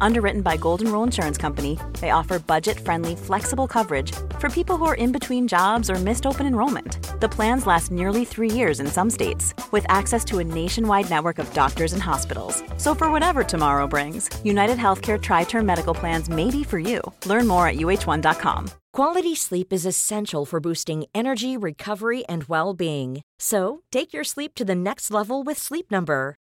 [0.00, 4.84] Underwritten by Golden Rule Insurance Company, they offer budget friendly, flexible coverage for people who
[4.84, 7.20] are in between jobs or missed open enrollment.
[7.20, 11.38] The plans last nearly three years in some states, with access to a nationwide network
[11.38, 12.62] of doctors and hospitals.
[12.76, 17.00] So, for whatever tomorrow brings, United Healthcare Tri Term Medical Plans may be for you.
[17.26, 18.70] Learn more at uh1.com.
[18.92, 23.22] Quality sleep is essential for boosting energy, recovery, and well being.
[23.40, 26.36] So, take your sleep to the next level with Sleep Number.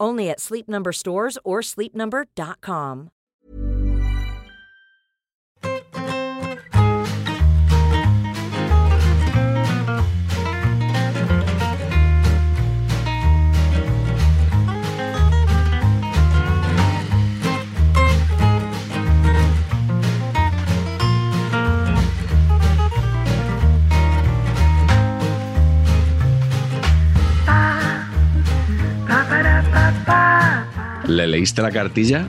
[0.00, 3.10] Only at Sleep Number stores or sleepnumber.com.
[31.06, 32.28] le leíste la cartilla,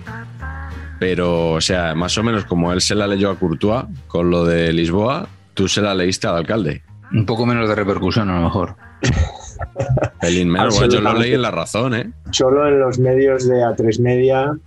[0.99, 4.45] pero, o sea, más o menos como él se la leyó a Courtois con lo
[4.45, 6.83] de Lisboa, tú se la leíste al alcalde.
[7.11, 8.75] Un poco menos de repercusión, a lo mejor.
[10.21, 12.11] Pelín menos, bueno, yo lo leí en la razón, ¿eh?
[12.31, 14.57] Solo en los medios de A3 Media,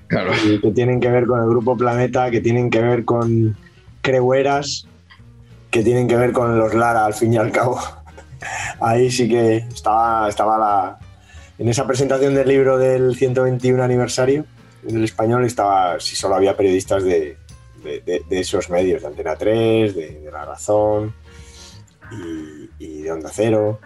[0.47, 3.57] y que tienen que ver con el Grupo Planeta, que tienen que ver con
[4.01, 4.87] Creueras,
[5.71, 7.79] que tienen que ver con los Lara, al fin y al cabo.
[8.81, 10.99] Ahí sí que estaba, estaba la,
[11.63, 14.45] en esa presentación del libro del 121 aniversario
[14.83, 17.37] del español estaba, si solo había periodistas de,
[18.31, 21.15] esos medios, de Antena 3, de, La Razón
[22.81, 23.79] y, de Onda Cero.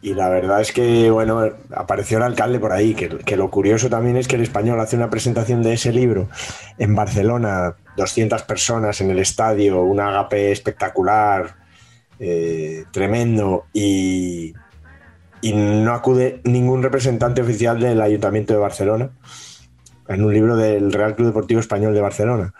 [0.00, 4.16] Y la verdad es que, bueno, apareció el alcalde por ahí, que, lo curioso también
[4.16, 6.28] es que el español hace una presentación de ese libro
[6.78, 11.56] en Barcelona, 200 personas en el estadio, un agape espectacular,
[12.20, 14.54] eh, tremendo, y,
[15.42, 19.10] y no acude ningún representante oficial del Ayuntamiento de Barcelona
[20.08, 22.52] en un libro del Real Club Deportivo Español de Barcelona.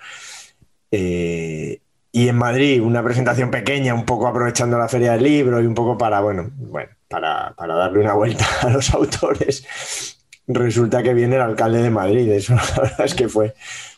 [0.90, 1.80] Eh,
[2.12, 5.74] y en Madrid, una presentación pequeña, un poco aprovechando la feria del libro y un
[5.74, 10.16] poco para, bueno, bueno para, darle una vuelta a los autores.
[10.46, 12.28] Resulta que viene el alcalde de Madrid.
[12.30, 13.54] Eso la verdad es que fue,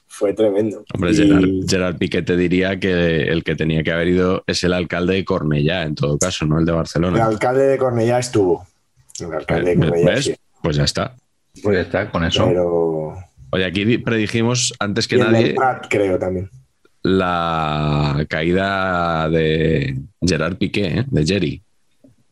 [0.06, 0.84] fue tremendo.
[0.94, 4.72] Hombre, Gerard, Gerard, Piqué te diría que el que tenía que haber ido es el
[4.72, 7.16] alcalde de Cornellá, en todo caso, no el de Barcelona.
[7.16, 8.66] El alcalde de Cornellá estuvo.
[10.62, 11.16] Pues ya está.
[11.62, 12.46] Pues ya está, con eso.
[12.46, 13.16] Pero...
[13.50, 15.54] Oye, aquí predijimos antes que nadie.
[15.90, 16.50] creo también.
[17.02, 21.04] La caída de Gerard Piqué, ¿eh?
[21.06, 21.62] de Jerry.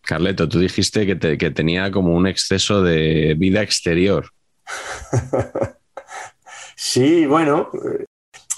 [0.00, 4.30] Carleto, tú dijiste que, tenía como un exceso de vida exterior.
[6.76, 7.68] sí, bueno,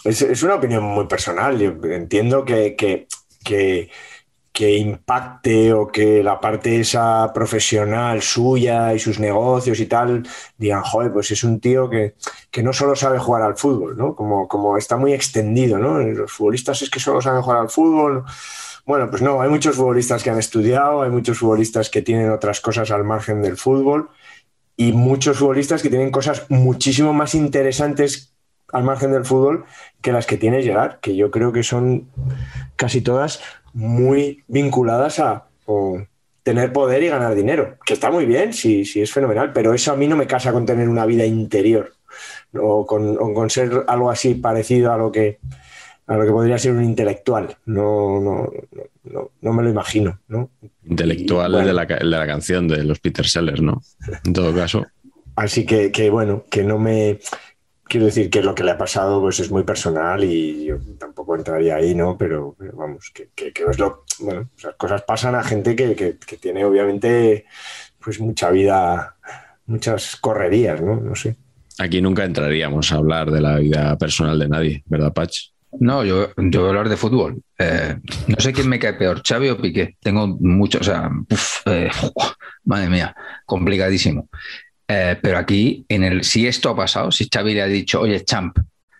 [0.05, 1.59] es, una opinión muy personal.
[1.59, 3.09] Yo entiendo que, que
[3.43, 3.91] que
[4.71, 10.23] impacte o que la parte esa profesional suya y sus negocios y tal
[10.57, 12.15] digan, joder, pues es un tío que,
[12.63, 14.15] no solo sabe jugar al fútbol, ¿no?
[14.15, 15.99] Como, como está muy extendido, ¿no?
[16.01, 18.25] Los futbolistas es que solo saben jugar al fútbol.
[18.85, 22.61] Bueno, pues no, hay muchos futbolistas que han estudiado, hay muchos futbolistas que tienen otras
[22.61, 24.11] cosas al margen del fútbol
[24.77, 28.33] y muchos futbolistas que tienen cosas muchísimo más interesantes
[28.73, 29.65] al margen del fútbol
[30.01, 32.09] que las que tiene Gerard, que yo creo que son
[32.77, 33.41] casi todas
[33.75, 35.47] muy vinculadas a
[36.43, 39.93] tener poder y ganar dinero, que está muy bien, sí, sí, es fenomenal, pero eso
[39.93, 41.93] a mí no me casa con tener una vida interior
[42.55, 45.39] o con, ser algo así parecido a lo que
[46.07, 47.57] a lo que podría ser un intelectual.
[47.65, 48.51] No, no,
[49.05, 50.19] no, no me lo imagino.
[50.29, 50.51] ¿no?
[50.85, 53.81] Intelectual de, la, de, la, canción de los Peter Sellers, ¿no?
[54.25, 54.85] En todo caso.
[55.37, 57.21] Así que, que bueno, que no me
[57.93, 61.37] quiero decir que lo que le ha pasado pues es muy personal y yo tampoco
[61.37, 62.17] entraría ahí, ¿no?
[62.17, 64.07] Pero, vamos, que, que, es lo...
[64.21, 67.45] Bueno, esas cosas pasan a gente que, que, tiene obviamente
[68.03, 69.17] pues mucha vida,
[69.67, 70.97] muchas correrías, ¿no?
[70.97, 71.37] No sé.
[71.79, 75.53] Aquí nunca entraríamos a hablar de la vida personal de nadie, ¿verdad, Pach?
[75.79, 77.43] No, yo, yo voy a hablar de fútbol.
[77.59, 77.95] Eh,
[78.27, 79.99] no sé quién me cae peor, Xavi o Piqué.
[80.01, 81.11] Tengo mucho, o sea,
[81.67, 81.91] eh,
[82.65, 84.31] madre mía, complicadísimo.
[84.95, 88.23] Eh, pero aquí, en el, si esto ha pasado, si Xavi le ha dicho, oye,
[88.25, 88.59] champ,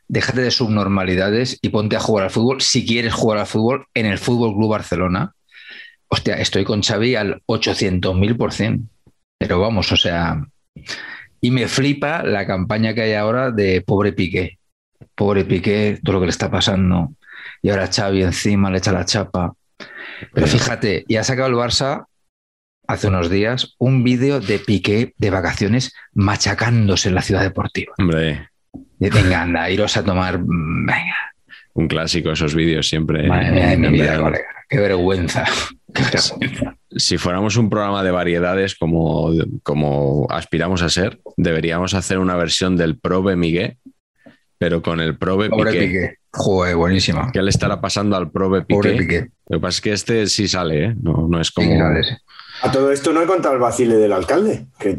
[0.09, 4.07] déjate de subnormalidades y ponte a jugar al fútbol, si quieres jugar al fútbol, en
[4.07, 5.35] el Fútbol Club Barcelona,
[6.09, 8.89] hostia, estoy con Xavi al 800.000%.
[9.39, 10.43] Pero vamos, o sea,
[11.43, 14.59] y me flipa la campaña que hay ahora de pobre Piqué.
[15.15, 17.13] Pobre Piqué, todo lo que le está pasando.
[17.61, 19.53] Y ahora Xavi encima le echa la chapa.
[20.33, 22.07] Pero fíjate, y ha sacado el Barça
[22.87, 27.95] hace unos días un vídeo de Piqué de vacaciones machacándose en la ciudad deportiva.
[27.99, 28.49] Hombre.
[28.99, 30.39] Venga, anda, iros a tomar.
[30.39, 31.17] Venga.
[31.75, 33.29] Un clásico esos vídeos siempre.
[34.69, 35.45] Qué vergüenza.
[36.91, 39.31] Si fuéramos un programa de variedades como,
[39.63, 43.77] como aspiramos a ser, deberíamos hacer una versión del Probe Miguel,
[44.59, 45.81] pero con el Probe Piqué.
[45.81, 46.17] Piqué.
[46.31, 47.31] Joder, buenísima.
[47.33, 49.29] ¿Qué le estará pasando al Probe Piqué?
[49.49, 50.95] Lo que pasa es que este sí sale, ¿eh?
[51.01, 51.71] no, no es como.
[52.63, 54.97] A todo esto no he contado el vacile del alcalde, que,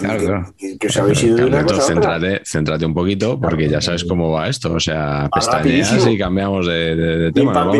[0.85, 4.49] os habéis ido de una cosa céntrate, céntrate, un poquito, porque ya sabes cómo va
[4.49, 4.73] esto.
[4.73, 7.71] O sea, pestañeas y cambiamos de, tema.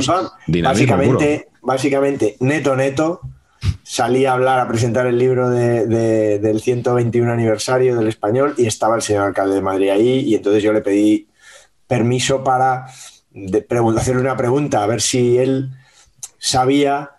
[0.64, 3.20] básicamente, básicamente, neto, neto,
[3.84, 9.02] salí a hablar, a presentar el libro del 121 aniversario del español y estaba el
[9.02, 11.28] señor alcalde de Madrid ahí y entonces yo le pedí
[11.88, 12.86] permiso para
[13.98, 15.72] hacerle una pregunta, a ver si él
[16.38, 17.12] sabía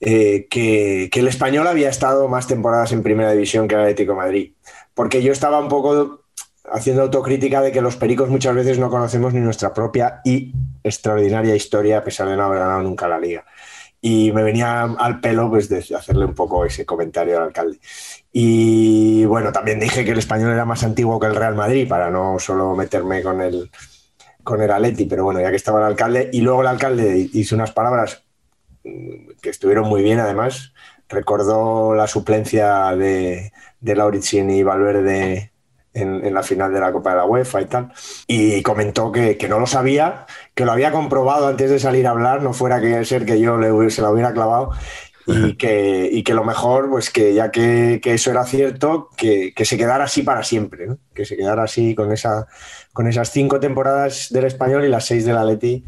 [0.00, 4.52] eh, que, el español había estado más temporadas en primera división que el Atlético Madrid.
[4.94, 6.22] Porque yo estaba un poco
[6.70, 10.52] haciendo autocrítica de que los pericos muchas veces no conocemos ni nuestra propia y
[10.84, 13.44] extraordinaria historia, a pesar de no haber ganado nunca la liga.
[14.00, 17.80] Y me venía al pelo pues, de hacerle un poco ese comentario al alcalde.
[18.32, 22.10] Y bueno, también dije que el español era más antiguo que el Real Madrid, para
[22.10, 23.70] no solo meterme con el,
[24.44, 27.56] con el Atleti, pero bueno, ya que estaba el alcalde, y luego el alcalde hizo
[27.56, 28.22] unas palabras
[28.82, 30.72] que estuvieron muy bien además.
[31.08, 35.52] Recordó la suplencia de, de Lauritzin y Valverde
[36.00, 37.92] en, la final de la Copa de la UEFA y tal.
[38.26, 42.42] Y comentó que, no lo sabía, que lo había comprobado antes de salir a hablar,
[42.42, 44.70] no fuera que ser que yo le, se la hubiera clavado.
[45.30, 49.76] Y que, y que lo mejor, pues que ya que, eso era cierto, que, se
[49.76, 52.46] quedara así para siempre, que se quedara así con, esa,
[52.94, 55.84] con esas cinco temporadas del español y las seis del Atleti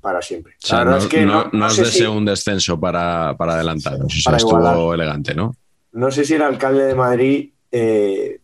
[0.00, 0.54] para siempre.
[0.70, 3.98] no, es que no, deseo un descenso para, para adelantar.
[4.08, 5.54] estuvo elegante, ¿no?
[5.92, 8.40] No sé si el alcalde de Madrid eh,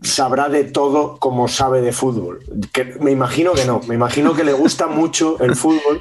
[0.00, 2.40] sabrá de todo como sabe de fútbol.
[3.00, 3.80] me imagino que no.
[3.88, 6.00] Me imagino que le gusta mucho el fútbol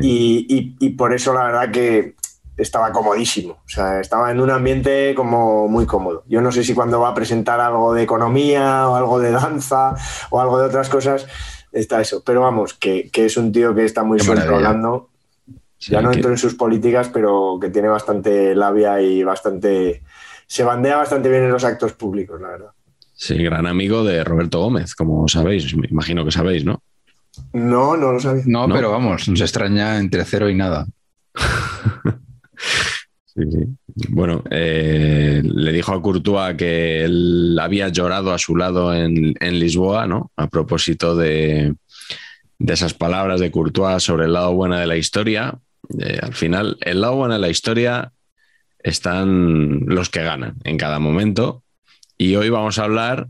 [0.00, 2.14] y, por eso la verdad que
[2.56, 3.54] estaba comodísimo.
[3.64, 6.24] O sea, estaba en un ambiente como muy cómodo.
[6.28, 9.94] Yo no sé si cuando va a presentar algo de economía o algo de danza
[10.30, 11.26] o algo de otras cosas
[11.74, 12.22] está eso.
[12.24, 15.10] Pero vamos, que, es un tío que está muy suelto hablando.
[15.80, 20.02] ya no entro en sus políticas, pero que tiene bastante labia y bastante.
[20.46, 22.70] Se bandea bastante bien en los actos públicos, la verdad.
[23.14, 26.82] Sí, gran amigo de Roberto Gómez, como sabéis, me imagino que sabéis, ¿no?
[27.52, 28.42] No, no lo sabía.
[28.46, 30.86] No, pero vamos, nos extraña entre cero y nada.
[33.34, 40.06] Bueno, eh, le dijo a Courtois que él había llorado a su lado en, Lisboa,
[40.06, 40.30] ¿no?
[40.36, 41.74] A propósito de,
[42.58, 45.58] esas palabras de Courtois sobre el lado bueno de la historia.
[45.98, 48.12] Eh, al final, el lado bueno de la historia
[48.78, 51.62] están los que ganan en cada momento.
[52.16, 53.28] Y hoy vamos a hablar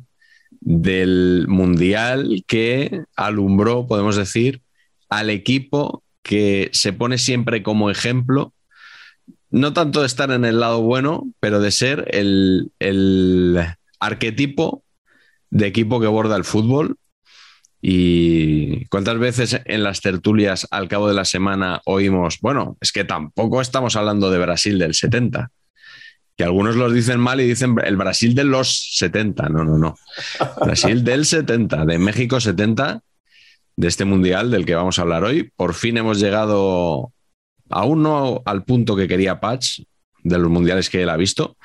[0.60, 4.60] del mundial que alumbró, podemos decir,
[5.08, 8.52] al equipo que se pone siempre como ejemplo
[9.54, 12.72] no tanto de estar en el lado bueno, pero de ser el,
[14.00, 14.82] arquetipo
[15.50, 16.96] de equipo que borda el fútbol.
[17.80, 23.04] Y cuántas veces en las tertulias al cabo de la semana oímos, bueno, es que
[23.04, 25.52] tampoco estamos hablando de Brasil del 70,
[26.36, 29.94] que algunos los dicen mal y dicen el Brasil de los 70, no, no, no.
[30.62, 33.02] Brasil del 70, de México 70,
[33.76, 35.52] de este mundial del que vamos a hablar hoy.
[35.54, 37.13] Por fin hemos llegado
[37.74, 39.80] aún no al punto que quería Patch
[40.22, 41.56] de los mundiales que él ha visto,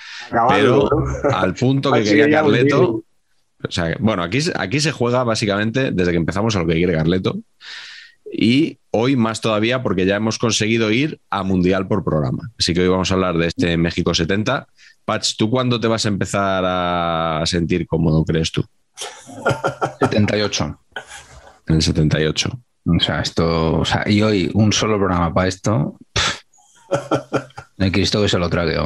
[0.49, 0.89] pero
[1.31, 3.03] al punto que quería Carleto.
[3.61, 6.93] O sea, bueno, aquí, aquí se juega básicamente desde que empezamos a lo que quiere
[6.93, 7.37] Carleto.
[8.31, 12.51] Y hoy más todavía porque ya hemos conseguido ir a Mundial por programa.
[12.59, 14.67] Así que hoy vamos a hablar de este México 70.
[15.05, 18.63] Patch, ¿tú cuándo te vas a empezar a sentir cómodo, crees tú?
[19.99, 20.79] 78.
[21.67, 22.59] En el 78.
[22.86, 25.98] O sea, esto, o sea, y hoy un solo programa para esto.
[27.77, 28.77] No hay Cristo que se lo trague.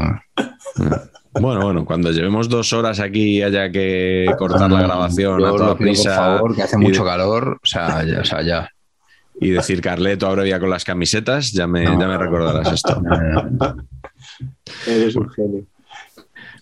[1.40, 5.76] Bueno, bueno, cuando llevemos dos horas aquí y haya que cortar la grabación a toda
[5.76, 6.10] prisa.
[6.10, 8.70] Por favor, que hace mucho calor, o sea, ya, o sea, ya.
[9.42, 13.02] Y decir Carleto ahora ya con las camisetas, ya me, ya me recordarás esto.
[14.86, 15.64] Eres un genio.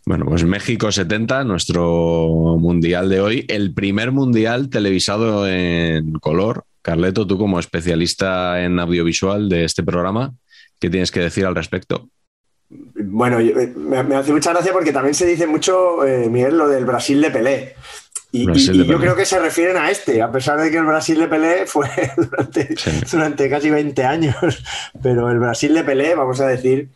[0.05, 7.27] Bueno, pues México 70, nuestro mundial de hoy, el primer mundial televisado en color Carleto,
[7.27, 10.33] tú como especialista en audiovisual de este programa,
[10.79, 12.09] ¿qué tienes que decir al respecto?
[13.03, 16.85] bueno, eh, me, hace mucha gracia porque también se dice mucho, eh, Miguel, lo del
[16.85, 17.75] Brasil de Pelé.
[18.33, 21.27] Y, yo creo que se refieren a este, a pesar de que el Brasil de
[21.27, 21.89] Pelé fue
[23.11, 24.63] durante, casi 20 años.
[25.03, 26.89] Pero el Brasil de Pelé, vamos a decir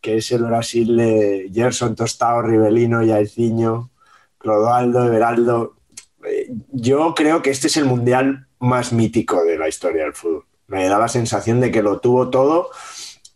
[0.00, 3.90] que es el Brasil de Gerson, Tostao, Rivelino, Yaiciño,
[4.38, 5.76] Clodoaldo, Everaldo.
[6.24, 10.44] Eh, yo creo que este es el mundial más mítico de la historia del fútbol.
[10.66, 12.70] Me da la sensación de que lo tuvo todo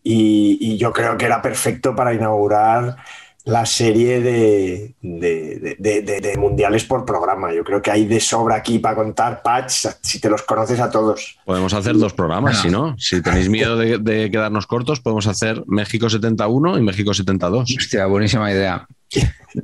[0.03, 2.97] y, yo creo que era perfecto para inaugurar
[3.45, 7.53] la serie de, de, mundiales por programa.
[7.53, 10.89] Yo creo que hay de sobra aquí para contar, Patch, si te los conoces a
[10.89, 11.37] todos.
[11.45, 12.95] Podemos hacer dos programas, si no.
[12.97, 17.75] Si tenéis miedo de, quedarnos cortos, podemos hacer México 71 y México 72.
[17.77, 18.87] Hostia, buenísima idea.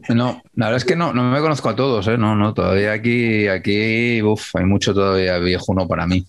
[0.10, 2.18] No, la verdad es que no, no me conozco a todos, ¿eh?
[2.18, 6.26] No, no, todavía aquí, aquí, hay mucho todavía viejuno para mí.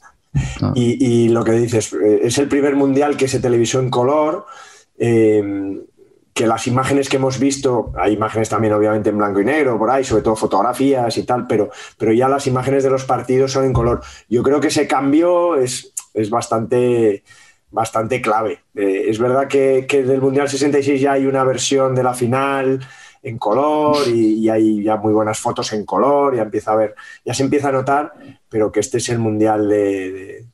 [0.75, 4.47] Y, lo que dices, eh, es el primer mundial que se televisó en color,
[4.99, 5.83] eh,
[6.35, 9.91] que las imágenes que hemos visto, hay imágenes también obviamente en blanco y negro por
[9.91, 13.65] ahí, sobre todo fotografías y tal, pero, pero ya las imágenes de los partidos son
[13.65, 14.01] en color.
[14.29, 17.25] Yo creo que ese cambio es, es bastante,
[17.71, 18.61] bastante clave.
[18.75, 22.81] Eh, es verdad que, que, del Mundial 66 ya hay una versión de la final
[23.23, 26.95] en color y, hay ya muy buenas fotos en color, ya empieza a ver,
[27.25, 28.15] ya se empieza a notar,
[28.49, 30.47] pero que este es el mundial de,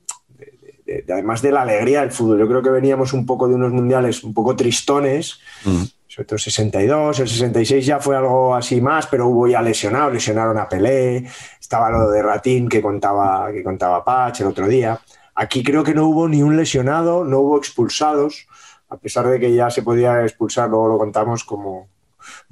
[1.08, 2.38] además de la alegría del fútbol.
[2.38, 5.82] Yo creo que veníamos un poco de unos mundiales un poco tristones, mm.
[6.06, 10.12] sobre todo el 62, el 66 ya fue algo así más, pero hubo ya lesionados,
[10.12, 11.26] lesionaron a Pelé,
[11.60, 15.00] estaba lo de Ratín que contaba, que contaba Pach el otro día.
[15.34, 18.46] Aquí creo que no hubo ni un lesionado, no hubo expulsados,
[18.88, 21.88] a pesar de que ya se podía expulsar, luego lo contamos como,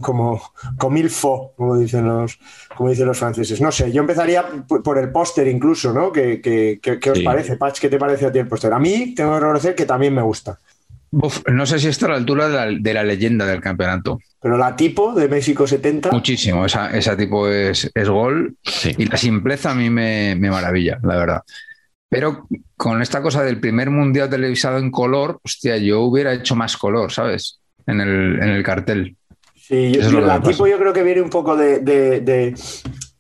[0.00, 0.40] como
[0.78, 2.38] comilfo, como dicen los,
[2.76, 3.60] como dicen los franceses.
[3.60, 6.12] No sé, yo empezaría por el póster incluso, ¿no?
[6.12, 7.80] ¿Qué, qué, os parece, Patch?
[7.80, 8.72] ¿Qué te parece a ti el póster?
[8.72, 10.58] A mí tengo que reconocer que también me gusta.
[11.10, 14.18] no sé si está a la altura de la, leyenda del campeonato.
[14.40, 16.10] Pero la tipo de México 70.
[16.10, 18.56] Muchísimo, esa, tipo es, es gol.
[18.96, 21.42] Y la simpleza a mí me, me maravilla, la verdad.
[22.14, 26.76] Pero con esta cosa del primer mundial televisado en color, hostia, yo hubiera hecho más
[26.76, 27.60] color, ¿sabes?
[27.88, 29.16] En el, en el cartel.
[29.66, 32.54] Sí, yo, tipo yo creo que viene un poco de,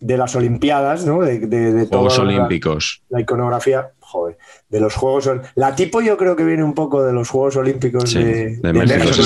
[0.00, 1.22] las Olimpiadas, ¿no?
[1.22, 3.00] De, Juegos Olímpicos.
[3.08, 4.36] La, iconografía, joder,
[4.68, 8.12] de los Juegos La tipo yo creo que viene un poco de los Juegos Olímpicos
[8.12, 9.22] de, de, México.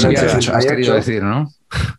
[0.55, 1.51] has querido decir, ¿no?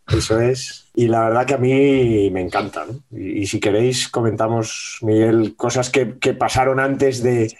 [0.07, 0.85] Eso es.
[0.95, 3.17] Y la verdad que a mí me encanta, ¿no?
[3.19, 7.53] Y, si queréis comentamos, Miguel, cosas que, que pasaron antes de,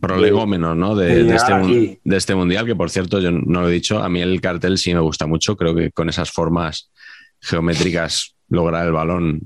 [0.00, 0.94] prolegómeno ¿no?
[0.94, 4.20] De, este, de, este, mundial, que por cierto, yo no lo he dicho, a mí
[4.20, 6.90] el cartel sí me gusta mucho, creo que con esas formas
[7.40, 9.40] geométricas lograr el balón,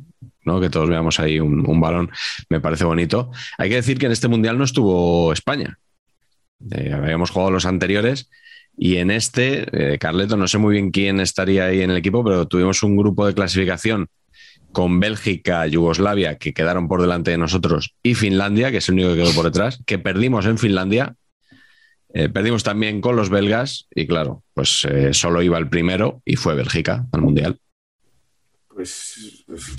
[0.45, 0.61] ¿no?
[0.61, 2.11] que todos veamos ahí un, balón,
[2.49, 3.31] me parece bonito.
[3.59, 5.79] Hay que decir que en este mundial no estuvo España,
[6.71, 8.31] eh, habíamos jugado los anteriores.
[8.77, 12.25] Y en este, eh, Carleto, no sé muy bien quién estaría ahí en el equipo,
[12.25, 14.09] pero tuvimos un grupo de clasificación
[14.73, 19.11] con Bélgica, Yugoslavia, que quedaron por delante de nosotros, y Finlandia, que es el único
[19.11, 21.15] que quedó por detrás, que perdimos en Finlandia.
[22.13, 26.35] Eh, perdimos también con los belgas y claro, pues eh, solo iba el primero y
[26.35, 27.61] fue Bélgica al Mundial.
[28.67, 29.77] Pues, pues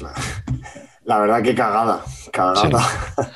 [1.12, 2.70] la verdad que cagada, cagada.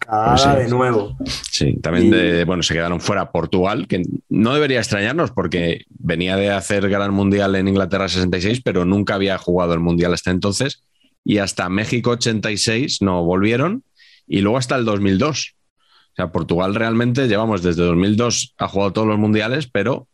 [0.00, 1.16] cagada pues de nuevo.
[1.50, 6.90] Sí, también bueno, se quedaron fuera Portugal, que no debería extrañarnos porque venía de hacer
[6.90, 10.82] gran mundial en Inglaterra 66, pero nunca había jugado el mundial hasta entonces.
[11.24, 13.82] Y hasta México 86 no volvieron
[14.26, 15.54] y luego hasta el 2002.
[15.56, 20.06] O sea, Portugal realmente llevamos desde 2002 ha jugado todos los mundiales, pero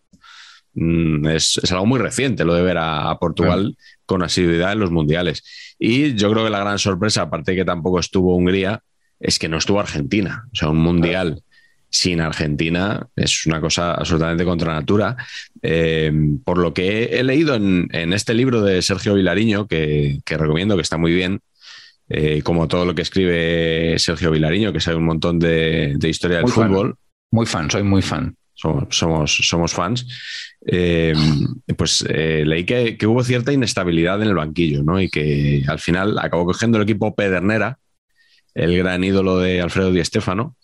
[0.75, 5.43] mm, es, algo muy reciente lo de ver a, Portugal con asiduidad en los mundiales.
[5.79, 8.83] Y yo creo que la gran sorpresa, aparte de que tampoco estuvo Hungría,
[9.21, 10.47] es que no estuvo Argentina.
[10.53, 11.43] O sea, un mundial
[11.91, 15.17] sin Argentina es una cosa absolutamente contra natura.
[15.63, 16.13] Eh,
[16.45, 20.99] por lo que he, leído en, este libro de Sergio Vilariño, que, recomiendo, que está
[20.99, 21.41] muy bien,
[22.09, 26.49] eh, como todo lo que escribe Sergio Vilariño, que sabe un montón de, historia del
[26.49, 26.97] fútbol.
[27.31, 28.37] Muy fan, soy muy fan.
[28.55, 30.07] Somos, somos, fans.
[30.69, 31.15] Eh,
[31.77, 35.01] pues leí que, hubo cierta inestabilidad en el banquillo, ¿no?
[35.01, 37.79] Y que al final acabó cogiendo el equipo Pedernera,
[38.55, 40.57] el gran ídolo de Alfredo Di Stéfano,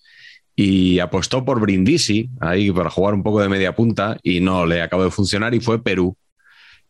[0.55, 4.83] y apostó por Brindisi ahí para jugar un poco de media punta y no le
[4.83, 6.17] acabó de funcionar y fue Perú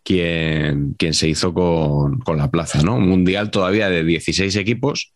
[0.02, 2.96] quien, quien se hizo con, la plaza, ¿no?
[2.96, 5.12] Un mundial todavía de 16 equipos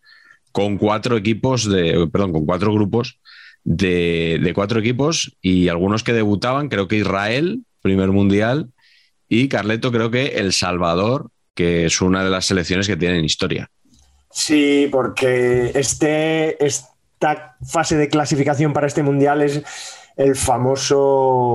[0.52, 3.20] con cuatro equipos de, perdón, con cuatro grupos
[3.64, 8.70] de, de cuatro equipos y algunos que debutaban, creo que Israel, primer mundial,
[9.28, 13.70] y Carleto creo que El Salvador, que es una de las selecciones que tienen historia.
[14.30, 19.62] Sí, porque este, esta fase de clasificación para este mundial es,
[20.16, 20.98] el famoso,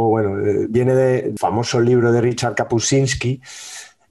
[0.10, 3.42] bueno, eh, viene del famoso libro de Richard Kapuscinski,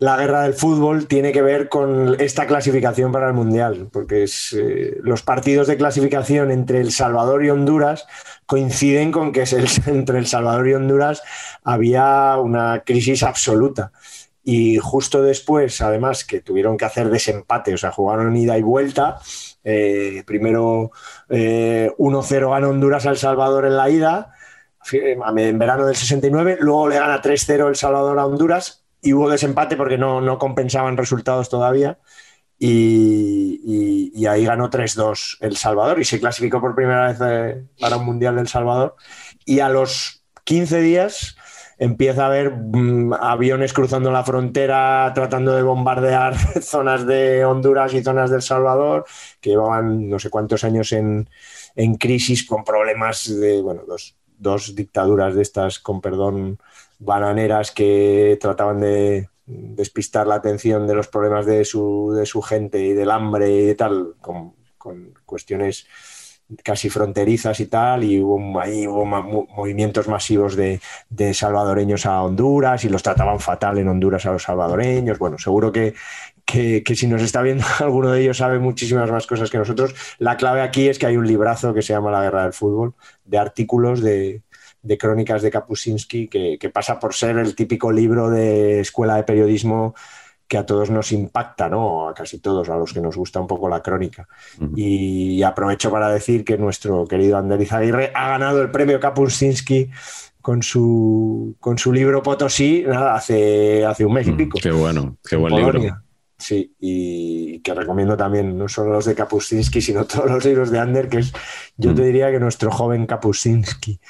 [0.00, 4.96] la guerra del fútbol tiene que ver con esta clasificación para el Mundial, porque eh,
[5.02, 8.06] los partidos de clasificación entre El Salvador y Honduras
[8.46, 9.44] coinciden con que
[9.86, 11.22] entre El Salvador y Honduras
[11.64, 13.92] había una crisis absoluta.
[14.42, 19.18] Y justo después, además, que tuvieron que hacer desempate, o sea, jugaron ida y vuelta.
[19.62, 20.92] Eh, primero
[21.28, 24.32] 1-0 eh, gana Honduras a El Salvador en la ida,
[24.90, 29.76] en verano del 69, luego le gana 3-0 El Salvador a Honduras y hubo desempate
[29.76, 31.98] porque no, no compensaban resultados todavía.
[32.58, 38.04] Y, ahí ganó 3-2 El Salvador y se clasificó por primera vez eh, para un
[38.04, 38.96] Mundial del Salvador.
[39.46, 41.36] Y a los 15 días
[41.78, 48.02] empieza a haber mm, aviones cruzando la frontera tratando de bombardear zonas de Honduras y
[48.02, 49.06] zonas del Salvador,
[49.40, 51.30] que llevaban no sé cuántos años en,
[51.76, 56.58] en crisis con problemas de, bueno, dos, dos dictaduras de estas, con perdón,
[57.00, 62.78] bananeras que trataban de despistar la atención de los problemas de su, de su gente
[62.78, 64.54] y del hambre y tal, con,
[65.26, 65.86] cuestiones
[66.64, 70.80] casi fronterizas y tal, y hubo, ahí hubo movimientos masivos de,
[71.34, 75.18] salvadoreños a Honduras y los trataban fatal en Honduras a los salvadoreños.
[75.18, 75.94] Bueno, seguro que,
[76.44, 79.94] que, si nos está viendo alguno de ellos sabe muchísimas más cosas que nosotros.
[80.18, 82.94] La clave aquí es que hay un librazo que se llama La Guerra del Fútbol,
[83.24, 84.42] de artículos de,
[84.82, 89.94] de crónicas de Kapuscinski, que, pasa por ser el típico libro de escuela de periodismo
[90.48, 92.08] que a todos nos impacta, ¿no?
[92.08, 94.26] A casi todos, a los que nos gusta un poco la crónica.
[94.74, 99.90] Y aprovecho para decir que nuestro querido Ander Aguirre ha ganado el premio Kapuscinski
[100.42, 104.58] con su, con su libro Potosí hace, hace un mes y pico.
[104.60, 105.80] qué bueno, qué buen libro.
[106.36, 110.78] Sí, y que recomiendo también no solo los de Kapuscinski, sino todos los libros de
[110.78, 111.32] Ander, que es,
[111.76, 114.00] yo te diría que nuestro joven Kapuscinski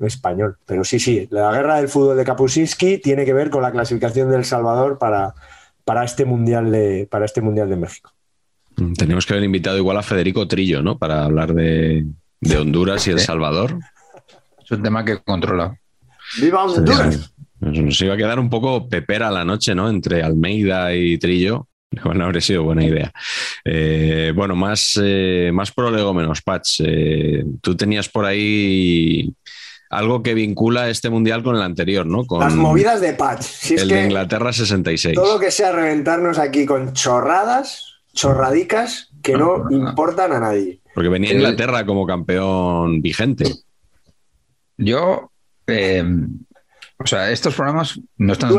[0.00, 0.56] español.
[0.66, 4.30] Pero sí, sí, la guerra del fútbol de Kapuscinski tiene que ver con la clasificación
[4.30, 5.34] del Salvador para,
[5.84, 8.12] para, este, mundial de, para este Mundial de México.
[8.76, 10.98] Mm, tenemos que haber invitado igual a Federico Trillo, ¿no?
[10.98, 12.06] Para hablar de,
[12.58, 13.78] Honduras y El Salvador.
[14.62, 15.78] Es un tema que controla.
[16.40, 17.32] ¡Viva Honduras!
[17.60, 19.88] Nos iba a quedar un poco pepera la noche, ¿no?
[19.88, 21.68] Entre Almeida y Trillo.
[22.04, 23.12] Bueno, habría sido buena idea.
[23.64, 26.80] Eh, bueno, más, eh, más menos Patch.
[26.84, 29.32] Eh, tú tenías por ahí
[29.90, 32.24] algo que vincula este mundial con el anterior, ¿no?
[32.26, 33.70] Con Las movidas de Patch.
[33.70, 35.14] el de Inglaterra 66.
[35.14, 40.80] Todo lo que sea reventarnos aquí con chorradas, chorradicas que no, importan a nadie.
[40.94, 43.44] Porque venía Inglaterra como campeón vigente.
[44.76, 45.30] Yo,
[45.66, 46.04] eh,
[46.98, 48.50] o sea, estos programas no están,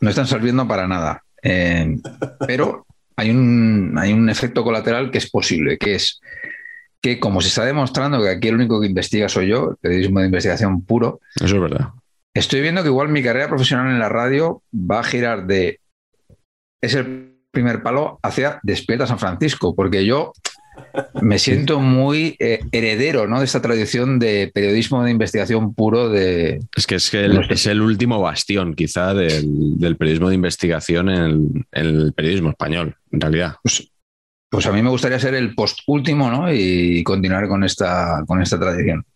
[0.00, 1.22] no están, sirviendo para nada.
[1.42, 1.96] Eh,
[2.46, 6.20] pero hay un, hay un efecto colateral que es posible, que es
[7.02, 10.26] que como se está demostrando que aquí el único que investiga soy yo, periodismo de
[10.26, 11.20] investigación puro.
[11.36, 11.88] Eso es verdad.
[12.34, 15.80] Estoy viendo que igual mi carrera profesional en la radio va a girar de
[16.80, 20.32] es el primer palo hacia Despierta San Francisco, porque yo
[21.20, 23.40] me siento muy eh, heredero ¿no?
[23.40, 26.60] de esta tradición de periodismo de investigación puro de...
[26.76, 32.12] Es que es, el, es el último bastión quizá del, periodismo de investigación en el,
[32.14, 33.56] periodismo español, en realidad.
[33.62, 33.89] Pues,
[34.50, 36.52] pues a mí me gustaría ser el post último ¿no?
[36.52, 39.06] y continuar con esta, con esta tradición.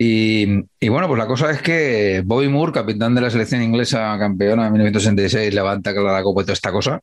[0.00, 0.46] Y,
[0.88, 4.70] bueno, pues la cosa es que Bobby Moore, capitán de la selección inglesa campeona de
[4.70, 7.00] 1966, levanta la copa y toda esta cosa.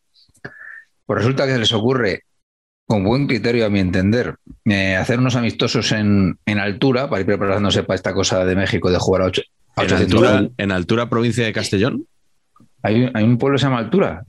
[1.06, 2.24] Pues resulta que se les ocurre,
[2.88, 7.84] con buen criterio a mi entender, eh, hacer unos amistosos en, altura para ir preparándose
[7.84, 9.42] para esta cosa de México de jugar a 8.
[9.76, 12.08] ¿En, altura, ¿En altura provincia de Castellón?
[12.86, 14.24] Hay, un pueblo que se llama Altura,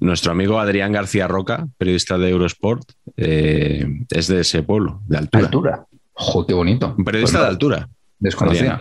[0.00, 2.82] nuestro, amigo Adrián García Roca, periodista de Eurosport,
[3.16, 5.44] eh, es de ese pueblo, de Altura.
[5.44, 5.86] Altura.
[6.12, 6.94] Joder, qué bonito.
[6.98, 7.88] Un periodista pues de Altura.
[8.18, 8.80] Desconocía.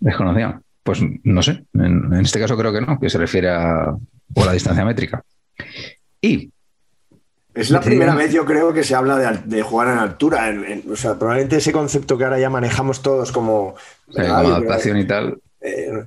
[0.00, 0.60] Desconocía.
[0.82, 3.94] Pues no sé, en, este caso creo que no, que se refiere a
[4.34, 5.22] la distancia métrica.
[6.22, 6.50] Y
[7.52, 10.54] es la primera vez, yo creo, que se habla de, jugar en altura.
[10.90, 13.74] o sea, probablemente ese concepto que ahora ya manejamos todos como.
[14.16, 15.38] adaptación y tal.
[15.60, 16.06] Eh,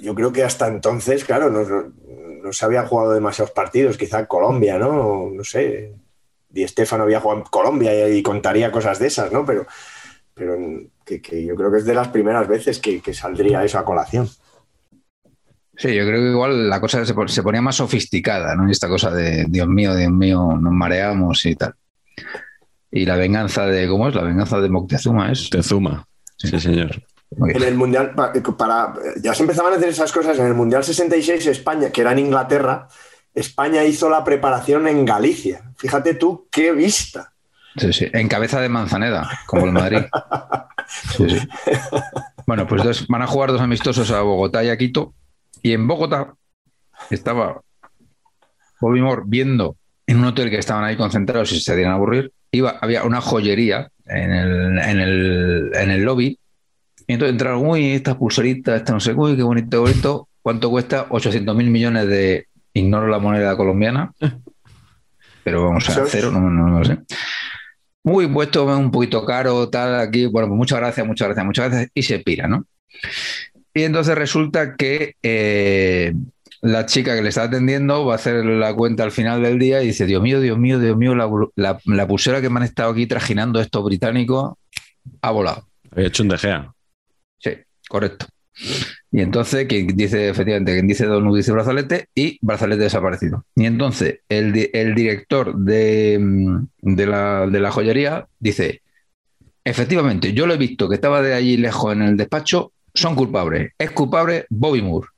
[0.00, 5.30] yo creo que hasta entonces, claro, no, se habían jugado demasiados partidos, quizá Colombia, ¿no?
[5.30, 5.94] No sé.
[6.48, 9.44] Di Estefano había jugado en Colombia y, contaría cosas de esas, ¿no?
[9.44, 9.66] Pero,
[10.34, 10.56] pero
[11.04, 14.28] que, yo creo que es de las primeras veces que, saldría eso a colación.
[15.76, 18.70] Sí, yo creo que igual la cosa se, ponía más sofisticada, ¿no?
[18.70, 21.74] Esta cosa de Dios mío, Dios mío, nos mareamos y tal.
[22.92, 24.14] Y la venganza de, ¿cómo es?
[24.14, 25.42] La venganza de Moctezuma es.
[25.42, 27.02] Moctezuma, sí señor.
[27.36, 28.14] En el Mundial,
[28.56, 30.38] para, ya se empezaban a hacer esas cosas.
[30.38, 32.88] En el Mundial 66, España, que era en Inglaterra,
[33.34, 35.72] España hizo la preparación en Galicia.
[35.76, 37.32] Fíjate tú qué vista.
[37.76, 38.06] Sí, sí.
[38.12, 40.02] En cabeza de Manzaneda, como el Madrid.
[41.16, 41.38] Sí, sí.
[42.46, 45.14] Bueno, pues entonces van a jugar dos amistosos a Bogotá y a Quito.
[45.62, 46.34] Y en Bogotá
[47.10, 47.62] estaba
[48.80, 52.32] Bobby Moore viendo en un hotel que estaban ahí concentrados y se querían aburrir.
[52.50, 56.38] Iba, había una joyería en el, en el, en el lobby.
[57.06, 60.28] Y entonces entraron, uy, estas pulseritas, esta no sé, uy, qué bonito, bonito.
[60.42, 61.06] ¿Cuánto cuesta?
[61.08, 64.12] 800 mil millones de, ignoro la moneda colombiana,
[65.44, 66.98] pero vamos a cero, no, no, lo sé.
[68.02, 71.90] Muy puesto, un poquito caro, tal, aquí, bueno, pues muchas gracias, muchas gracias, muchas gracias,
[71.94, 72.66] y se pira, ¿no?
[73.72, 76.14] Y entonces resulta que eh,
[76.60, 79.82] la chica que le está atendiendo va a hacer la cuenta al final del día
[79.82, 82.92] y dice, Dios mío, Dios mío, Dios mío, la, la, pulsera que me han estado
[82.92, 84.54] aquí trajinando estos británicos
[85.22, 85.66] ha volado.
[85.90, 86.72] Había hecho un DGA.
[87.88, 88.26] Correcto.
[89.10, 93.44] Y entonces, quien dice, efectivamente, quien dice Donu dice brazalete y brazalete desaparecido.
[93.54, 98.82] Y entonces, el, director de, mm, de, la, joyería dice,
[99.64, 103.72] efectivamente, yo lo he visto que estaba de allí lejos en el despacho, son culpables.
[103.78, 105.08] Es culpable Bobby Moore.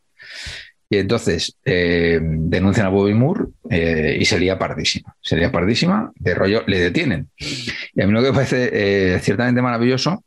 [0.88, 5.14] Y entonces eh, denuncian a Bobby Moore eh, y sería pardísima.
[5.20, 7.28] Sería pardísima, de rollo, le detienen.
[7.38, 10.22] Y a mí lo que me parece eh, ciertamente maravilloso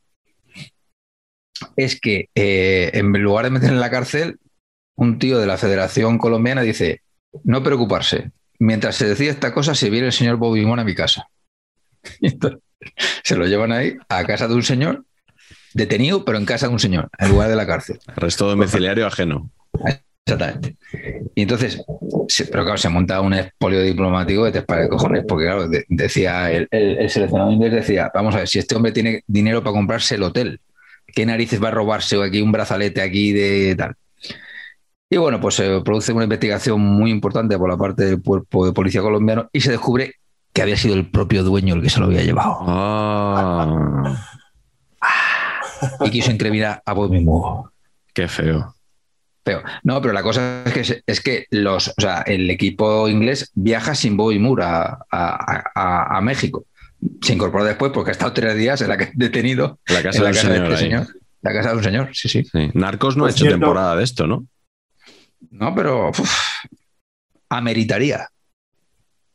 [1.75, 4.39] es que en lugar de meter en la cárcel,
[4.95, 7.01] un tío de la Federación Colombiana dice,
[7.43, 11.29] no preocuparse, mientras se decía esta cosa, se viene el señor Bobby a mi casa.
[13.23, 15.05] se lo llevan ahí a casa de un señor
[15.73, 17.99] detenido, pero en casa de un señor, en lugar de la cárcel.
[18.07, 19.49] Arresto domiciliario ajeno.
[20.25, 20.77] Exactamente.
[21.35, 21.81] Y entonces,
[22.51, 26.67] pero claro, se monta un expolio diplomático de te para cojones, porque claro, decía el,
[27.09, 30.59] seleccionado inglés decía, vamos a ver, si este hombre tiene dinero para comprarse el hotel,
[31.13, 33.95] ¿qué narices va a robarse aquí un brazalete aquí de tal?
[35.09, 38.73] Y bueno, pues se produce una investigación muy importante por la parte del cuerpo de
[38.73, 40.13] policía colombiano y se descubre
[40.53, 42.57] que había sido el propio dueño el que se lo había llevado.
[42.61, 44.17] Ah.
[46.01, 47.69] Y quiso incriminar a Bobby Moore.
[48.13, 48.75] Qué feo.
[49.45, 49.63] Feo.
[49.83, 53.95] No, pero la cosa es que, es que los, o sea, el equipo inglés viaja
[53.95, 56.65] sin Bobby Moore a, México.
[57.21, 59.79] Se incorporó después porque ha estado tres días en la que ha detenido.
[59.87, 61.07] La casa, de, este señor,
[61.41, 62.45] La casa de un señor, sí, sí.
[62.73, 64.45] Narcos no ha hecho temporada de esto, ¿no?
[65.51, 66.11] No, pero
[67.49, 68.27] ameritaría.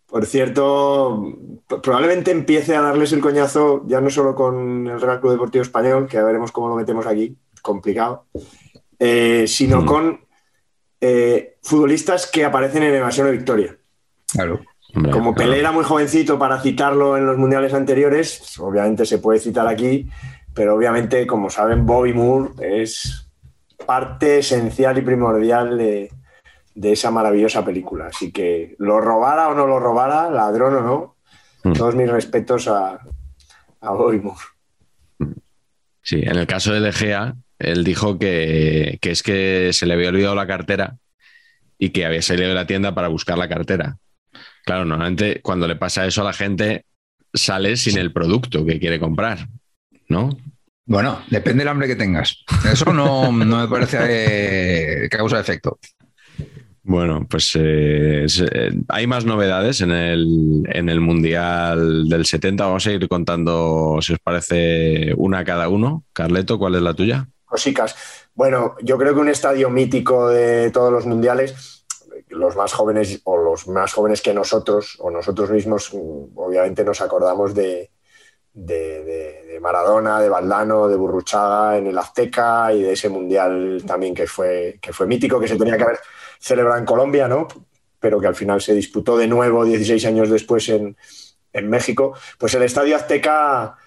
[0.06, 1.36] Por cierto,
[1.82, 6.06] probablemente empiece a darles el coñazo ya no solo con el Real Club Deportivo Español,
[6.06, 8.26] que ya veremos cómo lo metemos aquí, complicado,
[8.98, 9.86] eh, sino mm.
[9.86, 10.20] con
[11.00, 13.76] eh, futbolistas que aparecen en Evasión de Victoria.
[14.32, 14.60] Claro.
[15.10, 19.66] Como Pelé era muy jovencito para citarlo en los mundiales anteriores, obviamente se puede citar
[19.66, 20.08] aquí,
[20.54, 23.28] pero obviamente, como saben, Bobby Moore es
[23.86, 26.10] parte esencial y primordial de,
[26.74, 28.06] de esa maravillosa película.
[28.06, 31.16] Así que lo robara o no lo robara, ladrón o no,
[31.64, 31.72] mm.
[31.72, 33.00] todos mis respetos a,
[33.80, 34.40] a Bobby Moore.
[36.02, 40.10] Sí, en el caso de De Gea, él dijo que, es que se le había
[40.10, 40.98] olvidado la cartera
[41.78, 43.96] y que había salido de la tienda para buscar la cartera.
[44.64, 46.86] Claro, normalmente cuando le pasa eso a la gente
[47.32, 49.48] sale sin el producto que quiere comprar,
[50.08, 50.30] ¿no?
[50.86, 52.44] Bueno, depende del hambre que tengas.
[52.70, 55.78] Eso no, no me parece eh, causa efecto.
[56.86, 62.66] Bueno, pues eh, eh, hay más novedades en el, en el Mundial del 70.
[62.66, 66.04] Vamos a ir contando, si os parece, una a cada uno.
[66.12, 67.26] Carleto, ¿cuál es la tuya?
[67.46, 67.96] Cosicas.
[68.34, 71.73] Bueno, yo creo que un estadio mítico de todos los mundiales,
[72.34, 77.54] los más jóvenes o los más jóvenes que nosotros, o nosotros mismos, obviamente nos acordamos
[77.54, 77.90] de,
[78.52, 84.26] de, Maradona, de Valdano, de Burruchaga en el Azteca y de ese mundial también que
[84.26, 86.00] fue, que fue mítico, que se tenía que haber
[86.38, 87.48] celebrado en Colombia, ¿no?
[88.04, 90.94] pero que al final se disputó de nuevo 16 años después en,
[91.54, 92.12] México.
[92.36, 93.78] Pues el Estadio Azteca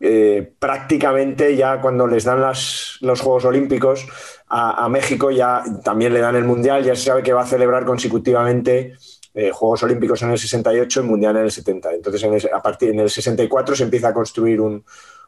[0.00, 4.06] eh, prácticamente ya cuando les dan los Juegos Olímpicos
[4.48, 7.84] a, México ya también le dan el Mundial, ya se sabe que va a celebrar
[7.84, 8.94] consecutivamente
[9.34, 11.92] eh, Juegos Olímpicos en el 68 y Mundial en el 70.
[11.92, 14.84] Entonces en a partir en el 64 se empieza a construir un,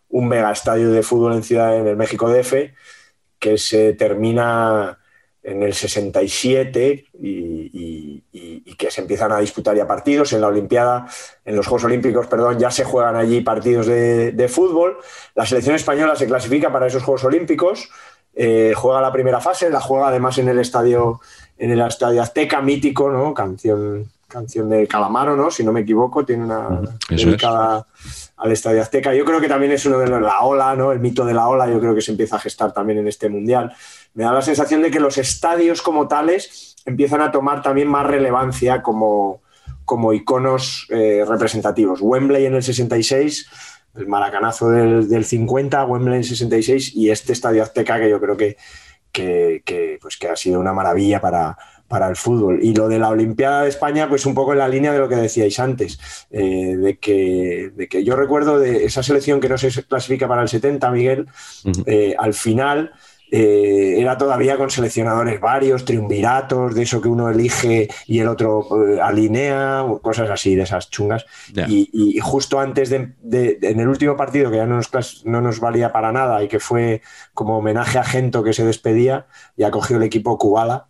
[0.08, 2.54] un mega estadio de fútbol en Ciudad en el México DF
[3.38, 4.98] que se termina
[5.42, 8.22] en el 67 y,
[8.78, 11.06] que se empiezan a disputar ya partidos en la Olimpiada,
[11.44, 14.98] en los Juegos Olímpicos, perdón, ya se juegan allí partidos de, fútbol.
[15.36, 17.90] La selección española se clasifica para esos Juegos Olímpicos,
[18.34, 21.20] eh, juega la primera fase, la juega además en el estadio,
[21.58, 23.34] en el estadio Azteca mítico, ¿no?
[23.34, 25.50] Canción, canción de Calamaro, ¿no?
[25.50, 27.86] Si no me equivoco, tiene una dedicada
[28.36, 29.14] al Estadio Azteca.
[29.14, 30.92] Yo creo que también es uno de los, la ola, ¿no?
[30.92, 33.28] El mito de la ola, yo creo que se empieza a gestar también en este
[33.28, 33.74] mundial
[34.14, 38.06] me da la sensación de que los estadios como tales empiezan a tomar también más
[38.06, 39.42] relevancia como,
[39.84, 42.00] como iconos eh, representativos.
[42.02, 43.48] Wembley en el 66,
[43.94, 48.36] el maracanazo del, 50, Wembley en el 66 y este Estadio Azteca que yo creo
[48.36, 48.56] que,
[49.12, 51.56] que, pues que ha sido una maravilla para,
[51.92, 52.58] para el fútbol.
[52.62, 55.10] Y lo de la Olimpiada de España, pues un poco en la línea de lo
[55.10, 56.00] que decíais antes,
[56.30, 60.40] eh, de, que, de, que, yo recuerdo de esa selección que no se clasifica para
[60.40, 61.26] el 70, Miguel,
[61.84, 62.92] eh, al final
[63.30, 68.66] eh, era todavía con seleccionadores varios, triunviratos, de eso que uno elige y el otro
[68.86, 71.24] eh, alinea, cosas así, de esas chungas.
[71.66, 75.92] Y, justo antes de, en el último partido, que ya no nos, no nos valía
[75.92, 77.02] para nada y que fue
[77.34, 79.26] como homenaje a Gento que se despedía,
[79.56, 80.88] ya cogió el equipo Kubala,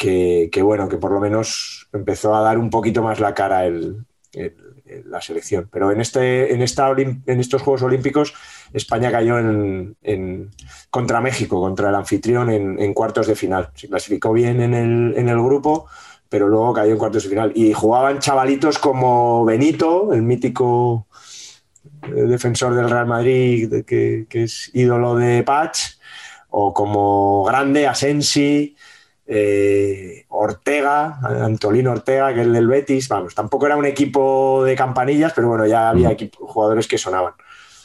[0.00, 4.06] que, bueno, que por lo menos empezó a dar un poquito más la cara el,
[5.04, 5.68] la selección.
[5.70, 8.32] Pero en, este, en, esta, en estos Juegos Olímpicos
[8.72, 10.50] España cayó en,
[10.88, 13.70] contra México, contra el anfitrión en, cuartos de final.
[13.74, 15.86] Se clasificó bien en el, grupo,
[16.30, 17.52] pero luego cayó en cuartos de final.
[17.54, 21.08] Y jugaban chavalitos como Benito, el mítico
[22.04, 25.98] eh, defensor del Real Madrid, que, es ídolo de Patch,
[26.48, 28.76] o como grande Asensi,
[29.32, 33.08] eh, Ortega, Antolino Ortega, que es el del Betis.
[33.08, 37.34] Vamos, tampoco era un equipo de campanillas, pero bueno, ya había jugadores que sonaban.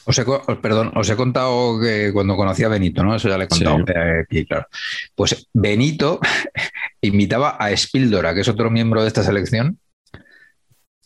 [0.06, 0.24] Os he,
[0.60, 3.14] perdón, os he contado que cuando conocí a Benito, ¿no?
[3.14, 4.66] Eso ya le he contado eh, claro.
[5.14, 6.20] Pues Benito
[7.00, 9.78] imitaba a Spildora, que es otro miembro de esta selección.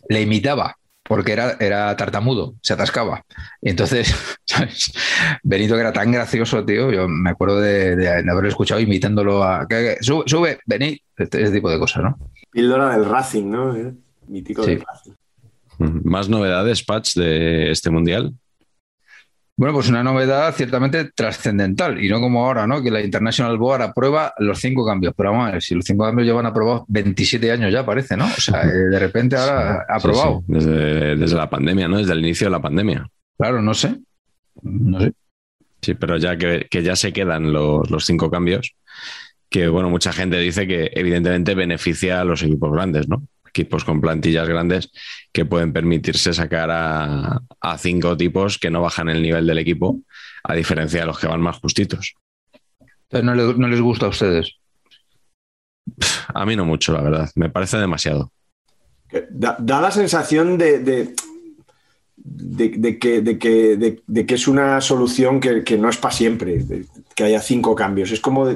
[0.09, 0.76] Le imitaba
[1.10, 3.24] porque era, era tartamudo, se atascaba.
[3.60, 4.92] Y entonces, ¿sabes?
[5.42, 9.66] Benito, que era tan gracioso, tío, yo me acuerdo de, de, haberlo escuchado imitándolo a.
[10.02, 12.16] sube, sube, vení, este, ese tipo de cosas, ¿no?
[12.52, 13.74] Píldora del Racing, ¿no?
[13.74, 13.92] Eh,
[14.28, 15.14] mítico del Racing.
[16.04, 18.32] ¿Más novedades, Patch, de este mundial?
[19.60, 22.82] Bueno, pues una novedad ciertamente trascendental y no como ahora, ¿no?
[22.82, 25.12] Que la International Board aprueba los cinco cambios.
[25.14, 28.24] Pero vamos a ver, si los cinco cambios llevan aprobados 27 años ya parece, ¿no?
[28.24, 30.42] O sea, eh, de repente ahora aprobado.
[30.46, 31.98] Desde, la pandemia, ¿no?
[31.98, 33.06] Desde el inicio de la pandemia.
[33.36, 34.00] Claro, no sé.
[34.62, 35.12] No sé.
[35.82, 38.74] Sí, pero ya que, ya se quedan los, los cinco cambios,
[39.50, 43.26] que bueno, mucha gente dice que evidentemente beneficia a los equipos grandes, ¿no?
[43.50, 44.90] equipos con plantillas grandes
[45.32, 47.40] que pueden permitirse sacar a,
[47.78, 50.00] cinco tipos que no bajan el nivel del equipo,
[50.42, 52.14] a diferencia de los que van más justitos.
[53.10, 54.56] ¿No, les gusta a ustedes?
[56.34, 57.30] A mí no mucho, la verdad.
[57.34, 58.32] Me parece demasiado.
[59.30, 60.78] Da, la sensación de,
[62.16, 66.64] de, que, de, que, es una solución que, no es para siempre,
[67.14, 68.12] que haya cinco cambios.
[68.12, 68.48] Es como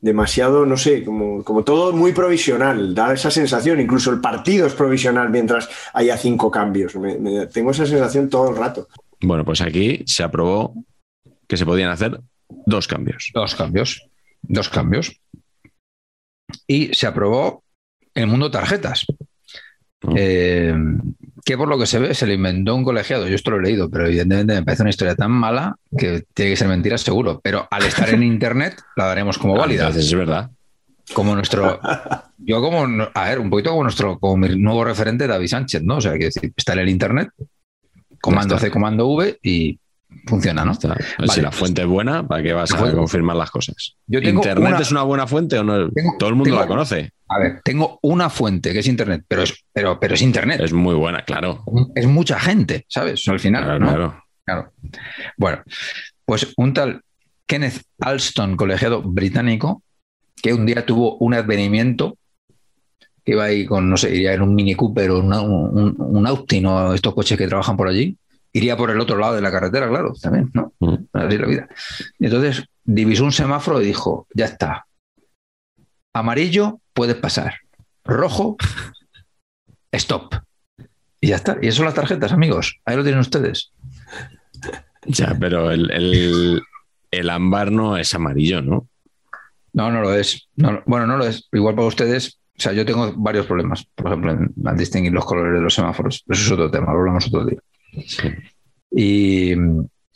[0.00, 4.74] demasiado, no sé, como, como todo muy provisional, da esa sensación, incluso el partido es
[4.74, 6.94] provisional mientras haya cinco cambios.
[7.52, 8.88] tengo esa sensación todo el rato.
[9.20, 10.74] Bueno, pues aquí se aprobó
[11.46, 13.30] que se podían hacer dos cambios.
[13.34, 14.08] Dos cambios,
[14.42, 15.20] dos cambios.
[16.66, 17.62] Y se aprobó
[18.14, 19.06] el mundo tarjetas.
[20.02, 20.14] Mm.
[20.16, 20.74] Eh,
[21.50, 23.26] que por lo que se ve se le inventó un colegiado.
[23.26, 26.52] Yo esto lo he leído, pero evidentemente me parece una historia tan mala que tiene
[26.52, 27.40] que ser mentira seguro.
[27.42, 29.88] Pero al estar en internet la daremos como ah, válida.
[29.88, 30.48] es verdad.
[31.12, 31.80] Como nuestro,
[32.38, 35.96] yo como, a ver, un poquito como nuestro, como mi nuevo referente David Sánchez, ¿no?
[35.96, 37.30] O sea, que decir, está en el internet,
[38.20, 39.79] comando C, comando V y
[40.26, 40.74] funciona, ¿no?
[40.74, 43.96] Si la fuente es buena, ¿para qué vas a confirmar las cosas?
[44.08, 45.90] ¿Internet es una buena fuente o no?
[46.18, 47.12] Todo el mundo la conoce.
[47.28, 50.60] A ver, tengo una fuente que es Internet, pero es, pero, pero es Internet.
[50.60, 51.64] Es muy buena, claro.
[51.94, 53.26] Es mucha gente, ¿sabes?
[53.28, 53.64] Al final.
[53.64, 54.24] Claro, claro.
[54.44, 54.72] claro.
[55.36, 55.62] Bueno,
[56.24, 57.02] pues un tal
[57.46, 59.82] Kenneth Alston, colegiado británico,
[60.42, 62.16] que un día tuvo un advenimiento
[63.24, 66.66] que iba ahí con, no sé, iría en un Mini Cooper o un, un Austin
[66.66, 68.16] o estos coches que trabajan por allí,
[68.52, 70.72] iría por el otro lado de la carretera, claro, también, ¿no?
[70.80, 70.96] Mm.
[71.12, 71.68] Así la vida.
[72.18, 74.86] Entonces divisó un semáforo y dijo, ya está.
[76.12, 77.54] Amarillo, puedes pasar.
[78.04, 78.56] Rojo,
[79.92, 80.34] stop.
[81.20, 81.58] Y ya está.
[81.60, 82.80] Y eso son las tarjetas, amigos.
[82.84, 83.72] Ahí lo tienen ustedes.
[85.06, 86.62] Ya, pero el,
[87.10, 88.88] el, ámbar no es amarillo, ¿no?
[89.72, 90.48] No, no lo es.
[90.86, 91.48] bueno, no lo es.
[91.52, 95.54] Igual para ustedes, o sea, yo tengo varios problemas, por ejemplo, en, distinguir los colores
[95.54, 96.24] de los semáforos.
[96.28, 97.58] Eso es otro tema, lo hablamos otro día.
[98.90, 99.54] Y,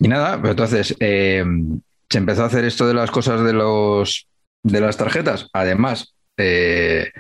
[0.00, 1.44] nada, pues entonces eh,
[2.08, 4.28] se empezó a hacer esto de las cosas de, los,
[4.62, 5.48] de las tarjetas.
[5.52, 7.10] Además, eh,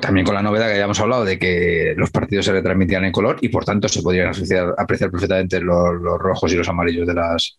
[0.00, 3.36] también con la novedad que habíamos hablado de que los partidos se retransmitían en color
[3.42, 7.58] y por tanto se podrían apreciar perfectamente los, rojos y los amarillos de las,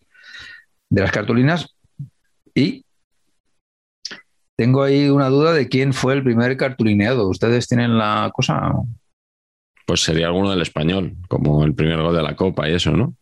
[0.90, 1.74] de las cartulinas.
[2.54, 2.84] Y
[4.56, 7.28] tengo ahí una duda de quién fue el primer cartulineado.
[7.28, 8.72] ¿Ustedes tienen la cosa?
[9.86, 13.14] Pues sería alguno del español, como el primer gol de la Copa y eso, ¿no?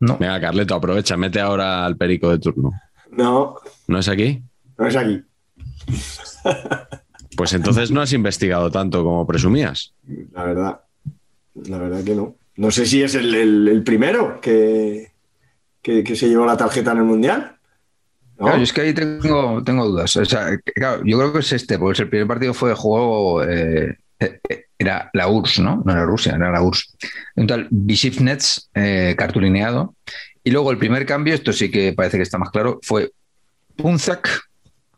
[0.00, 0.16] No.
[0.16, 2.70] Venga, Carleto, aprovecha, mete ahora al perico de turno.
[3.10, 3.56] No.
[3.88, 4.42] ¿No es aquí?
[4.78, 5.22] No es aquí.
[7.38, 9.94] Pues entonces no has investigado tanto como presumías.
[10.32, 10.80] La verdad,
[11.68, 12.34] la verdad que no.
[12.56, 15.12] No sé si es el, primero que,
[15.80, 17.56] que, se llevó la tarjeta en el Mundial.
[18.36, 20.16] Claro, es que ahí tengo, tengo dudas.
[20.16, 23.44] O sea, claro, yo creo que es este, porque el primer partido fue de juego,
[23.44, 24.40] eh, eh,
[24.78, 25.82] era la URSS, ¿no?
[25.84, 26.96] No era Rusia, era la URSS.
[27.36, 29.94] Un tal Bishivnets eh, cartulineado.
[30.44, 33.10] Y luego el primer cambio, esto sí que parece que está más claro, fue
[33.76, 34.48] Punzak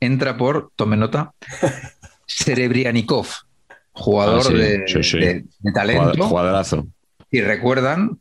[0.00, 1.32] entra por, tome nota,
[2.26, 3.26] Serebrianikov,
[3.92, 6.28] jugador ah, De, talento.
[6.28, 6.86] Jugadorazo.
[7.30, 8.18] Y recuerdan,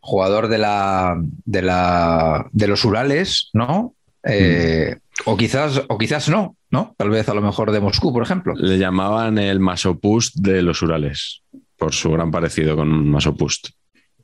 [0.00, 3.94] jugador de la de la de los Urales, ¿no?
[4.22, 6.94] Eh, o quizás, o quizás no, ¿no?
[6.96, 8.54] Tal vez a lo mejor de Moscú, por ejemplo.
[8.56, 11.42] Le llamaban el Masopust de los Urales,
[11.76, 13.68] por su gran parecido con Masopust.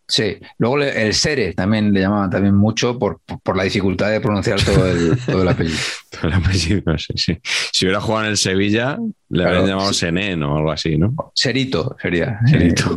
[0.06, 3.20] Sí, luego el Sere también le llamaban también mucho por,
[3.54, 5.78] la dificultad de pronunciar todo el, todo el apellido.
[6.10, 7.38] todo el apellido, no sé, sí.
[7.72, 8.98] Si hubiera jugado en el Sevilla,
[9.30, 11.14] le habrían llamado Senen o algo así, ¿no?
[11.34, 12.38] Serito sería.
[12.44, 12.94] Serito.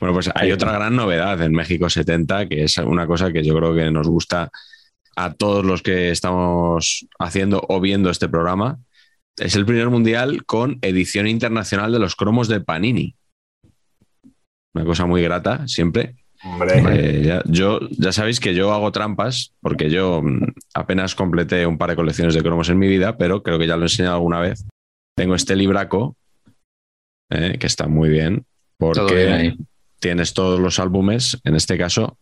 [0.00, 3.54] Bueno, pues hay otra gran novedad en México 70, que es una cosa que yo
[3.56, 4.50] creo que nos gusta
[5.16, 8.78] a todos los que estamos haciendo o viendo este programa.
[9.36, 13.16] Es el primer mundial con edición internacional de los cromos de Panini
[14.74, 16.16] una cosa muy grata siempre.
[16.90, 21.78] Eh, ya, yo, ya sabéis que yo hago trampas porque yo mm, apenas completé un
[21.78, 24.16] par de colecciones de cromos en mi vida, pero creo que ya lo he enseñado
[24.16, 24.66] alguna vez.
[25.16, 26.16] Tengo este libraco
[27.30, 28.44] eh, que está muy bien
[28.76, 29.54] porque
[30.00, 32.18] tienes todos los álbumes, en este caso,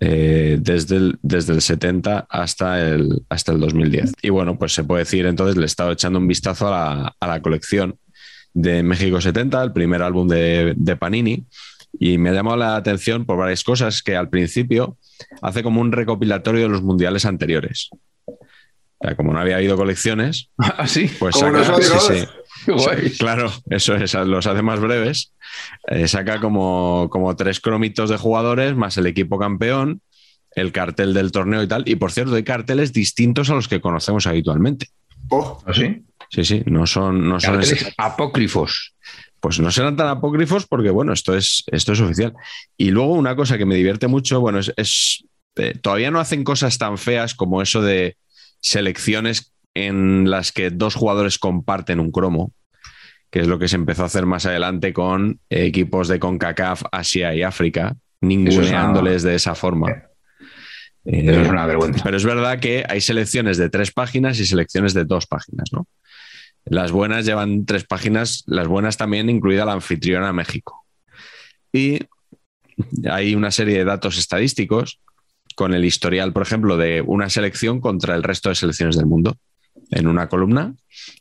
[0.00, 4.14] eh, desde, el, desde el 70 hasta el, hasta el 2010.
[4.22, 7.16] Y bueno, pues se puede decir, entonces le he estado echando un vistazo a la,
[7.18, 7.96] a la colección
[8.54, 11.46] de México 70, el primer álbum de, de Panini.
[11.98, 14.96] Y me ha llamado la atención por varias cosas que al principio
[15.42, 17.90] hace como un recopilatorio de los mundiales anteriores.
[19.02, 20.86] O sea, como no había habido colecciones, ¿Ah,
[21.18, 21.62] pues saca,
[23.18, 25.32] claro, eso es, los hace más breves.
[25.88, 30.00] Eh, saca como, como tres cromitos de jugadores más el equipo campeón,
[30.54, 31.82] el cartel del torneo y tal.
[31.86, 34.86] Y por cierto, hay carteles distintos a los que conocemos habitualmente.
[35.30, 36.04] Oh, ¿sí?
[36.30, 37.60] Sí, sí, no son, no son
[37.98, 38.94] apócrifos
[39.42, 42.32] pues no serán tan apócrifos porque, bueno, esto es, esto es oficial.
[42.76, 45.24] Y luego una cosa que me divierte mucho, bueno, es,
[45.56, 48.16] eh, todavía no hacen cosas tan feas como eso de
[48.62, 52.52] selecciones en las que dos jugadores comparten un cromo,
[53.30, 57.34] que es lo que se empezó a hacer más adelante con equipos de CONCACAF, Asia
[57.34, 59.90] y África, ninguneándoles de esa forma.
[61.04, 62.04] es eh, una vergüenza.
[62.04, 65.86] Pero es verdad que hay selecciones de tres páginas y selecciones de dos páginas, ¿no?
[66.64, 70.84] Las buenas llevan tres páginas, las buenas también, incluida la anfitriona México.
[71.72, 71.98] Y
[73.10, 75.00] hay una serie de datos estadísticos
[75.54, 79.36] con el historial, por ejemplo, de una selección contra el resto de selecciones del mundo.
[79.90, 80.74] En una columna,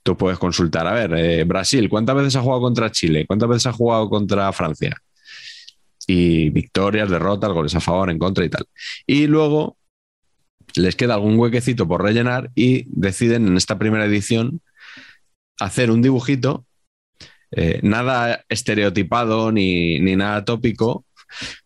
[0.03, 3.25] tú puedes consultar, a ver, eh, Brasil, ¿cuántas veces ha jugado contra Chile?
[3.25, 4.95] ¿Cuántas veces ha jugado contra Francia?
[6.07, 8.65] Y victorias, derrotas, goles a favor, en contra y tal.
[9.05, 9.77] Y luego
[10.75, 14.61] les queda algún huequecito por rellenar y deciden en esta primera edición
[15.59, 16.65] hacer un dibujito,
[17.51, 21.05] eh, nada estereotipado ni, nada tópico,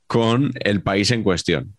[0.08, 1.76] con el país en cuestión.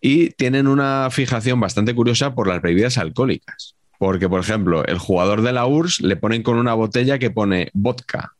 [0.00, 3.74] Y tienen una fijación bastante curiosa por las bebidas alcohólicas.
[3.98, 7.70] Porque, por ejemplo, el jugador de la URSS le ponen con una botella que pone
[7.74, 8.34] vodka.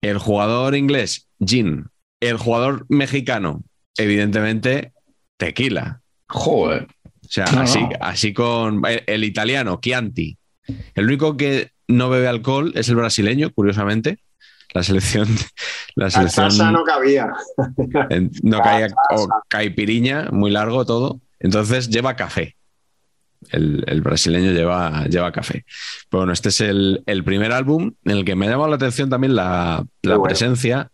[0.00, 1.86] El jugador inglés, gin.
[2.20, 3.62] El jugador mexicano,
[3.98, 4.92] evidentemente,
[5.36, 6.00] tequila.
[6.28, 6.88] Joder.
[7.02, 10.38] O sea, así, así con el italiano, Chianti.
[10.94, 14.18] El único que no bebe alcohol es el brasileño, curiosamente.
[14.74, 15.28] La selección.
[15.94, 17.32] La selección no cabía.
[18.42, 18.88] no caía.
[19.10, 21.20] O caipiriña, muy largo todo.
[21.38, 22.56] Entonces lleva café.
[23.50, 25.64] El, brasileño lleva, lleva café.
[26.10, 29.36] bueno, este es el, primer álbum en el que me ha llamado la atención también
[29.36, 29.84] la,
[30.22, 30.90] presencia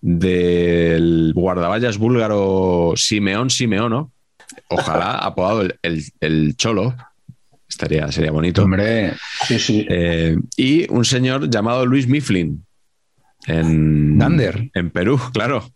[0.00, 4.12] del guardaballas búlgaro Simeón Simeono.
[4.68, 6.94] Ojalá apodado el, el Cholo,
[7.68, 8.62] Estaría, sería bonito.
[8.62, 9.14] Hombre,
[9.48, 9.86] sí, sí.
[9.88, 12.63] Eh, y un señor llamado Luis Mifflin.
[13.46, 14.20] En,
[14.74, 15.70] en Perú, claro.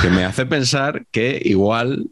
[0.00, 2.08] Que me hace pensar que igual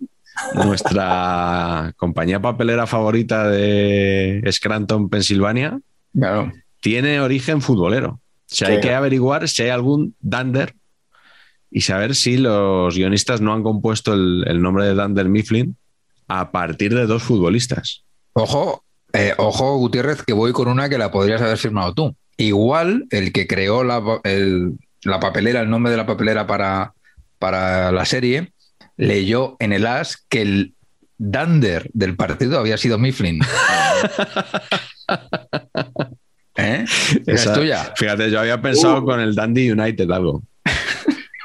[0.54, 5.80] nuestra compañía papelera favorita de Scranton, Pensilvania,
[6.12, 6.52] claro.
[6.80, 8.20] tiene origen futbolero.
[8.50, 10.74] O sea, hay que averiguar si hay algún Dander
[11.70, 15.76] y saber si los guionistas no han compuesto el, el nombre de Dander Mifflin
[16.26, 18.04] a partir de dos futbolistas.
[18.32, 22.16] Ojo, eh, ojo, Gutiérrez, que voy con una que la podrías haber firmado tú.
[22.36, 24.02] Igual el que creó la,
[25.20, 26.94] papelera, el nombre de la papelera para,
[27.38, 28.52] para la serie,
[28.96, 30.74] leyó en el as que el
[31.22, 33.40] Dander del partido había sido Mifflin.
[36.56, 36.84] ¿Eh?
[37.26, 37.92] es tuya.
[37.94, 39.04] Fíjate, yo había pensado uh.
[39.04, 40.42] con el Dandy United algo.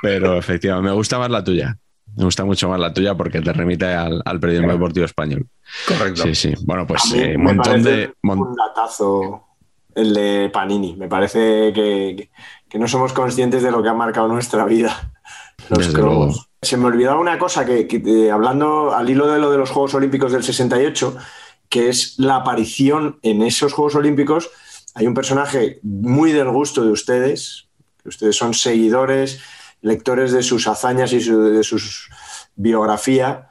[0.01, 1.77] Pero efectivamente, me gusta más la tuya.
[2.15, 5.45] Me gusta mucho más la tuya porque te remite al, periodismo deportivo español.
[5.87, 6.23] Correcto.
[6.23, 6.53] Sí, sí.
[6.63, 8.13] Bueno, pues un montón de.
[8.23, 9.45] Un datazo
[9.95, 10.95] el de Panini.
[10.95, 12.29] Me parece que,
[12.73, 15.13] no somos conscientes de lo que ha marcado nuestra vida.
[15.69, 16.49] Los cromos.
[16.61, 19.93] Se me olvidaba una cosa que, eh, hablando al hilo de lo de los Juegos
[19.93, 21.15] Olímpicos del 68,
[21.69, 24.49] que es la aparición en esos Juegos Olímpicos.
[24.93, 27.67] Hay un personaje muy del gusto de ustedes,
[28.01, 29.39] que ustedes son seguidores,
[29.81, 31.79] lectores de sus hazañas y de su
[32.55, 33.49] biografía,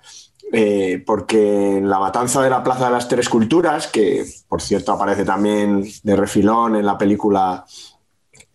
[0.53, 4.93] eh, porque en la matanza de la Plaza de las Tres Culturas, que por cierto
[4.93, 7.65] aparece también de refilón en la película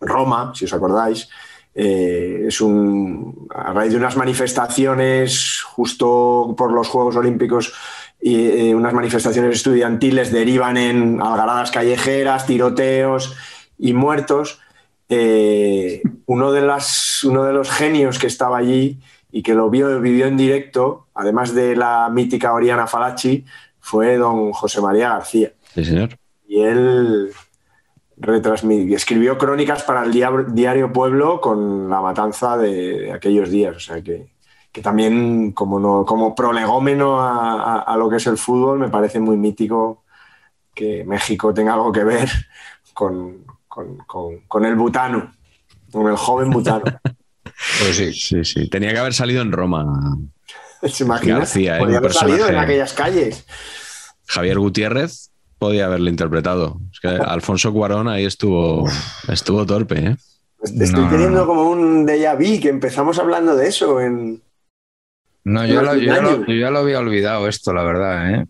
[0.00, 1.28] Roma, si os acordáis,
[1.74, 7.72] eh, es un, a raíz de unas manifestaciones justo por los Juegos Olímpicos
[8.20, 13.36] y eh, unas manifestaciones estudiantiles derivan en algaradas callejeras, tiroteos
[13.78, 14.60] y muertos.
[16.26, 18.98] uno, de las, uno de los genios que estaba allí
[19.32, 23.44] y que lo vio, vivió en directo, además de la mítica Oriana Falachi,
[23.80, 25.52] fue don José María García.
[25.74, 26.10] Sí, señor.
[26.46, 27.30] Y él
[28.20, 33.76] retransmitió, escribió crónicas para el diario Pueblo con la matanza de, aquellos días.
[33.76, 34.30] O sea que,
[34.82, 40.04] también, como, no, como prolegómeno a, lo que es el fútbol, me parece muy mítico
[40.74, 42.28] que México tenga algo que ver
[42.94, 45.32] con, con el butano,
[45.90, 46.84] con el joven butano.
[47.78, 48.12] Pues sí.
[48.12, 48.68] Sí, sí.
[48.68, 50.16] Tenía que haber salido en Roma.
[50.82, 51.38] ¿Se imagina?
[51.38, 51.78] García, ¿eh?
[51.78, 53.46] Podría haber salido en aquellas calles.
[54.26, 55.29] Javier Gutiérrez
[55.60, 56.80] podía haberle interpretado.
[56.90, 58.88] Es que Alfonso Cuarón ahí estuvo,
[59.28, 59.98] estuvo torpe.
[59.98, 60.16] ¿eh?
[60.62, 64.42] Estoy teniendo como un déjà vu que empezamos hablando de eso en.
[65.44, 68.34] No, yo, ya lo había olvidado esto, la verdad.
[68.34, 68.46] ¿eh?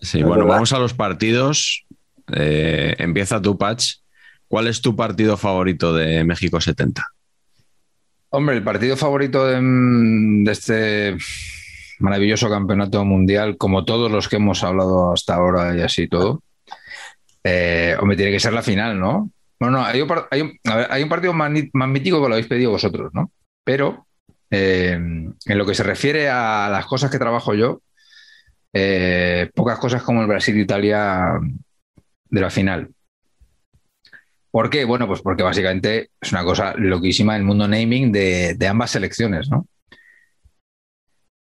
[0.00, 1.84] Sí, bueno, vamos a los partidos.
[2.32, 3.96] Eh, empieza tu patch.
[4.46, 7.04] ¿Cuál es tu partido favorito de México 70?
[8.30, 11.16] Hombre, el partido favorito de, este
[12.02, 16.42] maravilloso campeonato mundial, como todos los que hemos hablado hasta ahora y así todo,
[17.44, 19.30] eh, hombre, tiene que ser la final, ¿no?
[19.58, 23.30] Bueno, no, hay un, partido más, mítico que lo habéis pedido vosotros, ¿no?
[23.64, 24.06] Pero
[24.50, 27.80] eh, en lo que se refiere a las cosas que trabajo yo,
[28.72, 31.38] eh, pocas cosas como el Brasil-Italia
[32.28, 32.90] de la final.
[34.50, 34.84] ¿Por qué?
[34.84, 39.66] Bueno, pues porque básicamente es una cosa loquísima el mundo naming de, ambas selecciones, ¿no?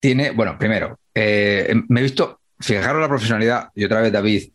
[0.04, 4.50] Tiene, bueno, primero, eh, me he visto, fijaros la profesionalidad, y otra vez David,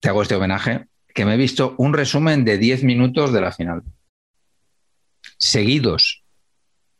[0.00, 3.52] te hago este homenaje, que me he visto un resumen de 10 minutos de la
[3.52, 3.82] final.
[5.36, 6.24] Seguidos.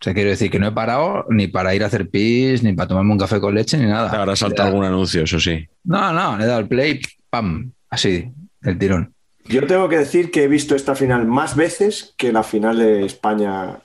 [0.02, 2.74] O sea, quiero decir que no he parado ni para ir a hacer pis, ni
[2.74, 4.10] para tomarme un café con leche, ni nada.
[4.10, 5.66] Te habrá saltado algún anuncio, eso sí.
[5.84, 8.30] No, no, le he dado el play, pam, así,
[8.64, 9.14] el tirón.
[9.46, 13.06] Yo tengo que decir que he visto esta final más veces que la final de
[13.06, 13.78] España.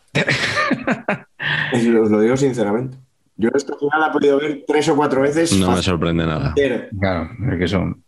[1.74, 2.97] Os lo digo sinceramente.
[3.38, 5.53] Yo esta final la he podido ver tres o cuatro veces.
[5.57, 6.55] No me sorprende nada.
[6.99, 8.03] Claro, es que son.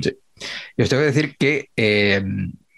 [0.00, 0.16] Sí.
[0.76, 2.22] Yo os tengo que decir que eh,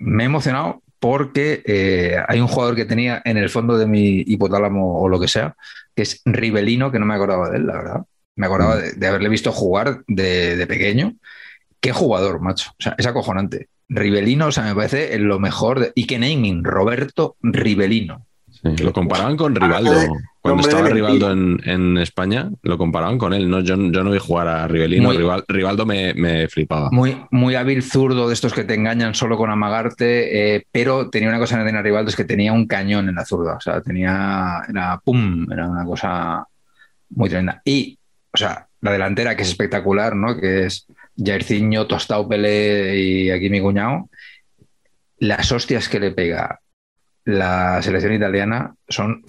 [0.01, 4.25] me he emocionado porque eh, hay un jugador que tenía en el fondo de mi
[4.27, 5.55] hipotálamo o lo que sea,
[5.95, 8.01] que es Rivelino, que no me acordaba de él, la verdad.
[8.37, 8.99] Me acordaba mm.
[8.99, 11.15] de, haberle visto jugar de, de, pequeño.
[11.81, 12.71] Qué jugador, macho.
[12.71, 13.69] O sea, es acojonante.
[13.89, 15.79] Rivelino, o sea, me parece lo mejor.
[15.79, 15.93] De...
[15.95, 18.27] Y que naming, Roberto Rivelino.
[18.65, 19.93] Lo comparaban con Rivaldo.
[20.41, 23.49] Cuando estaba Rivaldo en, España, lo comparaban con él.
[23.49, 25.13] No, yo, no vi jugar a Rivelino.
[25.49, 26.91] Rivaldo me, flipaba.
[26.91, 30.57] Muy, muy hábil zurdo de estos que te engañan solo con amagarte.
[30.57, 33.27] Eh, pero tenía una cosa en tenía Rivaldo, es que tenía un cañón en la
[33.27, 33.57] zurda.
[33.57, 34.63] O sea, tenía.
[34.69, 36.47] Era pum, era una cosa
[37.11, 37.61] muy tremenda.
[37.65, 37.99] Y,
[38.33, 40.37] o sea, la delantera que es espectacular, ¿no?
[40.37, 40.87] Que es
[41.23, 44.09] Jairzinho, Tostao Pelé y aquí mi cuñado,
[45.19, 46.61] las hostias que le pega
[47.25, 49.25] la selección italiana son,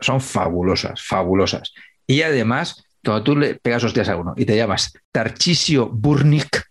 [0.00, 1.72] son fabulosas, fabulosas.
[2.06, 6.64] Y además, cuando tú le pegas hostias a uno y te llamas Tarcisio Burnik,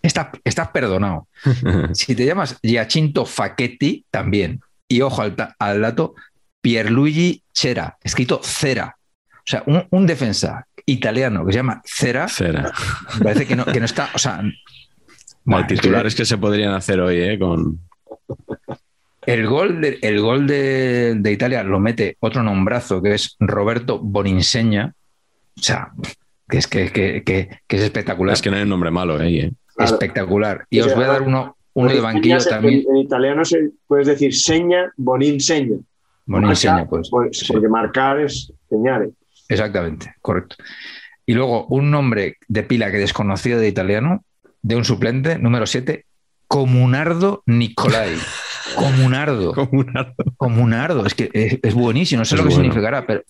[0.00, 1.28] estás, estás perdonado.
[1.92, 4.60] si te llamas Giacinto Facchetti, también.
[4.88, 6.14] Y ojo al, al dato,
[6.60, 8.96] Pierluigi Cera, escrito Cera.
[9.38, 12.28] O sea, un, un defensa italiano que se llama Cera.
[12.28, 12.72] Cera.
[13.22, 14.10] Parece que no, que no está.
[14.14, 14.42] O sea.
[15.44, 16.24] Bueno, titulares que...
[16.24, 17.38] se podrían hacer hoy, ¿eh?
[17.38, 17.80] Con.
[19.24, 24.94] El gol, de, el gol de, Italia lo mete otro nombrazo que es Roberto Boninseña.
[25.56, 25.92] O sea,
[26.48, 28.34] que es, que, que, es espectacular.
[28.34, 29.38] Es que no hay un nombre malo ¿eh?
[29.38, 29.52] ¿eh?
[29.78, 30.66] Espectacular.
[30.70, 32.84] Y os voy a dar uno, uno de banquillo también.
[32.88, 35.76] En, italiano se, puedes decir seña, boninseña.
[36.26, 37.08] Boninseña, pues.
[37.08, 39.10] Porque marcar es señales.
[39.48, 40.56] Exactamente, correcto.
[41.26, 44.24] Y luego un nombre de pila que desconocido de italiano,
[44.62, 46.06] de un suplente, número 7,
[46.48, 48.16] Comunardo Nicolai.
[48.74, 49.52] Comunardo.
[49.54, 50.14] Comunardo.
[50.36, 51.06] Comunardo.
[51.06, 51.30] Es que
[51.62, 52.20] es, buenísimo.
[52.20, 53.22] No sé lo que significará, pero,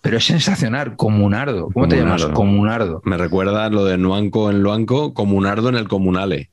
[0.00, 0.96] pero es sensacional.
[0.96, 1.70] Comunardo.
[1.72, 2.24] ¿Cómo te llamas?
[2.26, 3.02] Comunardo.
[3.04, 6.50] Me recuerda lo de Nuanco en Luanco, Comunardo en el Comunale.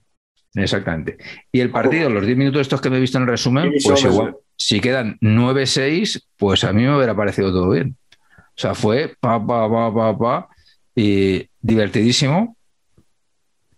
[0.56, 1.18] Exactamente.
[1.52, 4.04] Y el partido, los 10 minutos estos que me he visto en el resumen, pues
[4.04, 7.98] igual, si quedan 9-6, pues a mí me hubiera parecido todo bien.
[8.10, 10.48] O sea, fue pa, pa, pa, pa, pa,
[10.96, 12.56] y divertidísimo.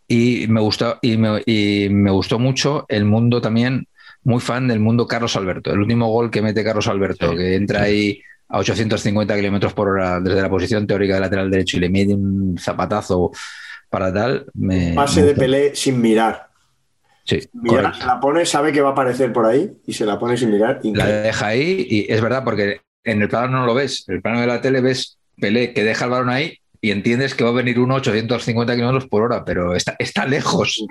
[0.08, 3.88] Y me gustó, y me, y me gustó mucho el mundo también,
[4.28, 5.72] muy fan del mundo Carlos Alberto.
[5.72, 10.20] El último gol que mete Carlos Alberto, que entra ahí a 850 kilómetros por hora
[10.20, 13.32] desde la posición teórica de lateral derecho y le mete un zapatazo
[13.90, 14.46] para tal.
[14.54, 16.50] Me, Pase de Pelé sin mirar.
[17.24, 20.52] Sí, la pone, sabe que va a aparecer por ahí y se la pone sin
[20.52, 20.82] mirar.
[20.84, 24.04] La deja ahí y es verdad porque en el plano no lo ves.
[24.10, 27.34] En el plano de la tele ves Pelé que deja el balón ahí y entiendes
[27.34, 30.86] que va a venir uno 850 kilómetros por hora, pero está, está lejos.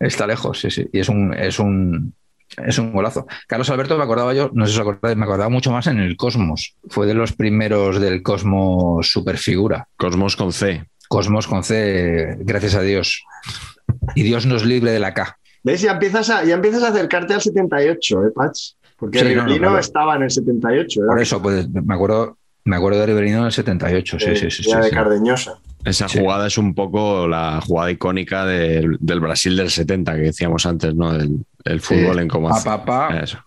[0.00, 0.86] Está lejos, sí, sí.
[0.92, 2.14] Y es un, es un,
[2.56, 3.26] es un golazo.
[3.46, 5.98] Carlos Alberto me acordaba yo, no sé si os acordáis, me acordaba mucho más en
[5.98, 6.74] el Cosmos.
[6.88, 9.88] Fue de los primeros del Cosmos superfigura.
[9.96, 10.84] Cosmos con C.
[11.08, 13.24] Cosmos con C, gracias a Dios.
[14.14, 15.38] Y Dios nos libre de la K.
[15.62, 15.82] ¿Ves?
[15.82, 18.72] Ya empiezas a, ya empiezas a acercarte al 78, ¿eh, Patch?
[18.96, 21.00] Porque Riverino estaba en el 78.
[21.06, 24.70] Por eso, pues me acuerdo, me acuerdo de Riverino en el 78, sí, sí, sí.
[24.70, 25.58] Ya de Cardeñosa.
[25.84, 30.94] Esa jugada es un poco la jugada icónica del, Brasil del 70 que decíamos antes,
[30.94, 31.12] ¿no?
[31.64, 33.38] El, fútbol en cómo Eso.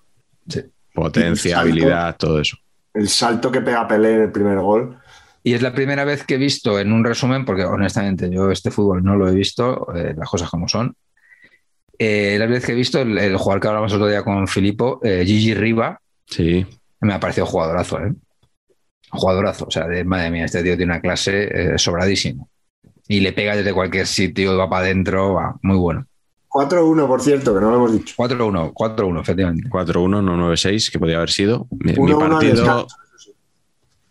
[0.93, 2.57] Potencia, habilidad, todo eso.
[2.93, 4.97] El salto que pega Pelé en el primer gol.
[5.43, 8.72] Y es la primera vez que he visto en un resumen, porque honestamente yo este
[8.72, 10.95] fútbol no lo he visto, eh, las cosas como son,
[11.99, 15.24] eh, la vez que he visto el, jugador que hablamos otro día con Filippo, eh,
[15.26, 16.66] Gigi Riva, sí.
[17.01, 18.14] me ha parecido jugadorazo, ¿eh?
[19.09, 19.66] Jugadorazo.
[19.66, 22.49] O sea, de, madre mía, este tío tiene una clase sobradísimo.
[23.07, 26.07] Y le pega desde cualquier sitio, va para adentro, va, muy bueno.
[26.54, 28.14] 4-1, por cierto, que no lo hemos dicho.
[28.16, 29.70] 4-1, 4-1, efectivamente.
[29.70, 31.68] 4-1, no 9-6, que podía haber sido.
[31.72, 32.88] Mi, partido,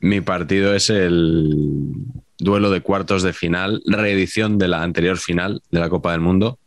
[0.00, 1.94] mi partido es el
[2.38, 6.58] duelo de cuartos de final, reedición de la anterior final de la Copa del Mundo.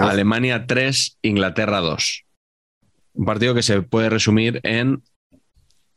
[0.00, 2.24] Alemania 3, Inglaterra 2.
[3.14, 5.02] Un partido que se puede resumir en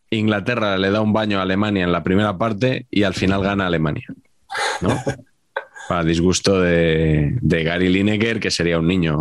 [0.10, 3.68] Inglaterra le da un baño a Alemania en la primera parte y al final gana
[3.68, 4.08] Alemania.
[4.82, 4.98] ¿no?
[5.92, 9.18] Para disgusto de, Gary Lineker, que sería un niño,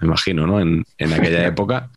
[0.00, 0.58] imagino, ¿no?
[0.58, 1.90] En, aquella época,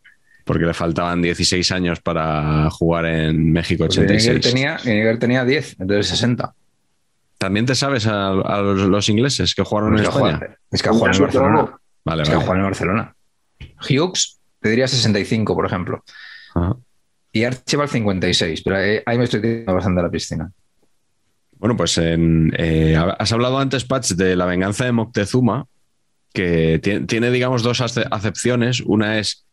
[0.44, 4.38] porque le faltaban 16 años para jugar en México 86.
[4.38, 4.76] Pues tenía,
[5.18, 6.52] tenía 10, entonces 60.
[7.38, 10.58] ¿También te sabes a, los, ingleses que jugaron en España?
[10.70, 11.78] es que jugaron en Barcelona.
[12.04, 12.58] Vale, vale.
[12.58, 13.14] en Barcelona.
[13.80, 16.04] Hughes te diría 65, por ejemplo.
[17.32, 20.52] Y Archibald 56, pero ahí, me estoy tirando bastante a la piscina.
[21.62, 25.68] Bueno, pues eh, has hablado antes, Patch, de la venganza de Moctezuma,
[26.34, 28.80] que tiene, digamos, dos acepciones.
[28.80, 29.46] Una es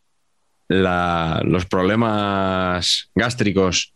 [0.67, 3.93] los problemas gástricos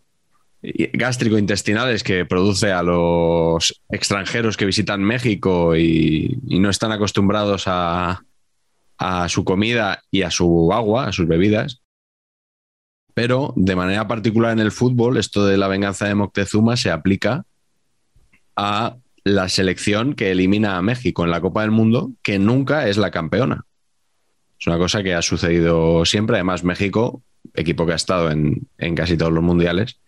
[0.61, 8.21] gástrico-intestinales que produce a los extranjeros que visitan México y no están acostumbrados a,
[8.99, 11.81] a su comida y a su agua, a sus bebidas.
[13.15, 17.47] Pero de manera particular en el fútbol, esto de la venganza de Moctezuma se aplica
[18.55, 22.97] a la selección que elimina a México en la Copa del Mundo, que nunca es
[22.97, 23.65] la campeona.
[24.59, 26.37] Es una cosa que ha sucedido siempre.
[26.37, 27.21] Además, México,
[27.53, 29.99] equipo que ha estado en, casi todos los mundiales,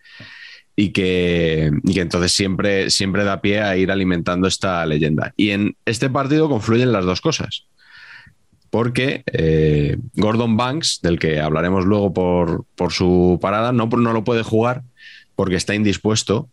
[0.74, 5.32] y que, entonces siempre, siempre da pie a ir alimentando esta leyenda.
[5.36, 7.66] Y en este partido confluyen las dos cosas
[8.70, 14.42] porque eh, Gordon Banks, del que hablaremos luego por, su parada, no, no, lo puede
[14.42, 14.82] jugar
[15.34, 16.50] porque está indispuesto.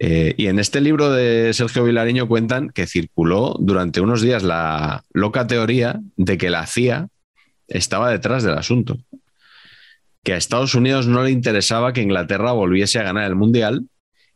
[0.00, 5.04] Eh, y en este libro de Sergio Vilariño cuentan que circuló durante unos días la
[5.12, 7.08] loca teoría de que la CIA
[7.68, 8.98] estaba detrás del asunto.
[10.22, 13.86] Que a Estados Unidos no le interesaba que Inglaterra volviese a ganar el Mundial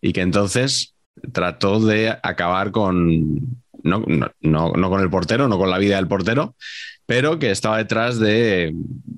[0.00, 0.94] y que entonces
[1.32, 6.54] trató de acabar con, no, con el portero, no con la vida del portero,
[7.06, 8.74] pero que estaba detrás de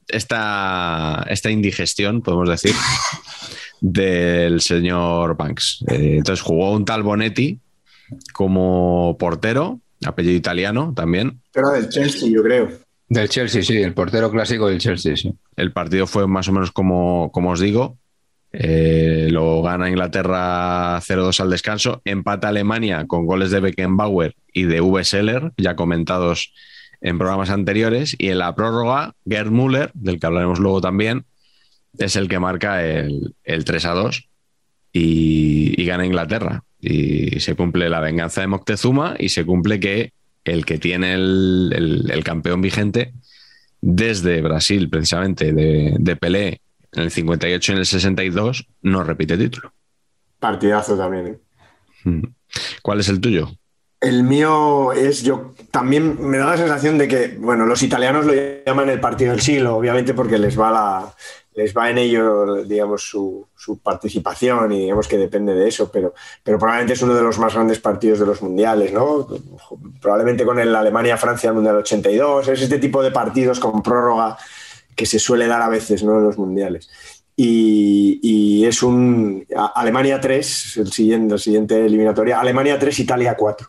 [0.09, 2.75] esta, esta indigestión, podemos decir,
[3.81, 5.85] del señor Banks.
[5.89, 7.59] Eh, entonces jugó un tal Bonetti
[8.33, 11.41] como portero, apellido italiano también.
[11.53, 12.69] Pero del Chelsea, yo creo.
[13.09, 15.35] Del Chelsea, sí, el portero clásico del Chelsea, sí.
[15.57, 17.99] El partido fue más o menos como, como os digo.
[18.53, 22.03] Eh, lo gana Inglaterra 0-2 al descanso.
[22.05, 25.05] Empata Alemania con goles de Beckenbauer y de V.
[25.05, 26.53] Seller, ya comentados
[27.01, 31.25] en programas anteriores y en la prórroga, Gerd Müller, del que hablaremos luego también,
[31.99, 34.29] es el que marca el, 3 a 2
[34.93, 36.63] y, gana Inglaterra.
[36.81, 40.13] Y se cumple la venganza de Moctezuma y se cumple que
[40.45, 43.13] el que tiene el, campeón vigente
[43.81, 46.61] desde Brasil, precisamente, de, de Pelé
[46.93, 49.73] en el 58 y en el 62, no repite título.
[50.39, 51.27] Partidazo también.
[51.27, 51.39] ¿eh?
[52.05, 52.23] Mm.
[52.83, 53.51] ¿Cuál es el tuyo?
[54.01, 58.33] El mío es, yo también me da la sensación de que, bueno, los italianos lo
[58.33, 61.15] llaman el partido del siglo, obviamente porque les va, la,
[61.55, 63.49] les va en ello, digamos, su,
[63.83, 67.55] participación y digamos que depende de eso, pero, pero probablemente es uno de los más
[67.55, 69.27] grandes partidos de los mundiales, ¿no?
[70.01, 74.39] Probablemente con el Alemania-Francia Mundial 82, es este tipo de partidos con prórroga
[74.95, 76.19] que se suele dar a veces, ¿no?
[76.19, 76.89] En los mundiales.
[77.43, 83.67] Y, es un Alemania 3, el siguiente, el siguiente eliminatoria, Alemania 3, Italia 4.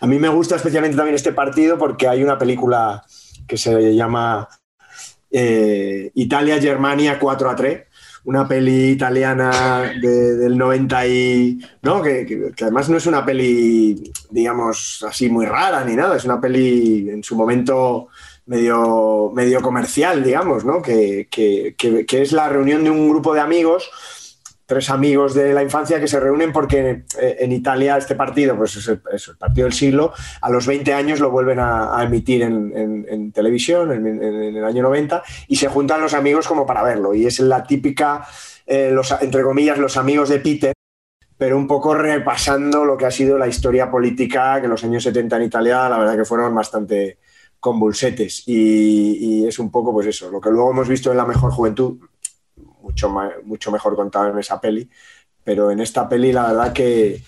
[0.00, 3.04] A mí me gusta especialmente también este partido porque hay una película
[3.46, 4.48] que se llama
[5.30, 7.82] eh, Italia-Germania 4 a 3,
[8.24, 11.58] una peli italiana del 90 y...
[11.82, 12.02] ¿no?
[12.02, 17.08] Que, además no es una peli, digamos, así muy rara ni nada, es una peli
[17.10, 18.08] en su momento
[18.46, 20.82] medio, medio comercial, digamos, ¿no?
[20.82, 23.90] Que, que, es la reunión de un grupo de amigos,
[24.68, 28.76] tres amigos de la infancia que se reúnen porque eh, en Italia este partido, pues
[28.76, 30.12] es el, el partido del siglo,
[30.42, 34.56] a los 20 años lo vuelven a, a emitir en, en, en televisión en, en,
[34.56, 37.14] el año 90 y se juntan los amigos como para verlo.
[37.14, 38.28] Y es la típica,
[38.66, 40.74] eh, los, entre comillas, los amigos de Peter
[41.38, 45.02] pero un poco repasando lo que ha sido la historia política que en los años
[45.04, 47.18] 70 en Italia, la verdad que fueron bastante,
[47.60, 48.44] convulsetes.
[48.46, 51.50] Y, y, es un poco, pues eso, lo que luego hemos visto en La Mejor
[51.50, 51.98] Juventud,
[52.88, 53.14] mucho,
[53.44, 54.88] mucho mejor contado en esa peli,
[55.44, 57.22] pero en esta peli la verdad que,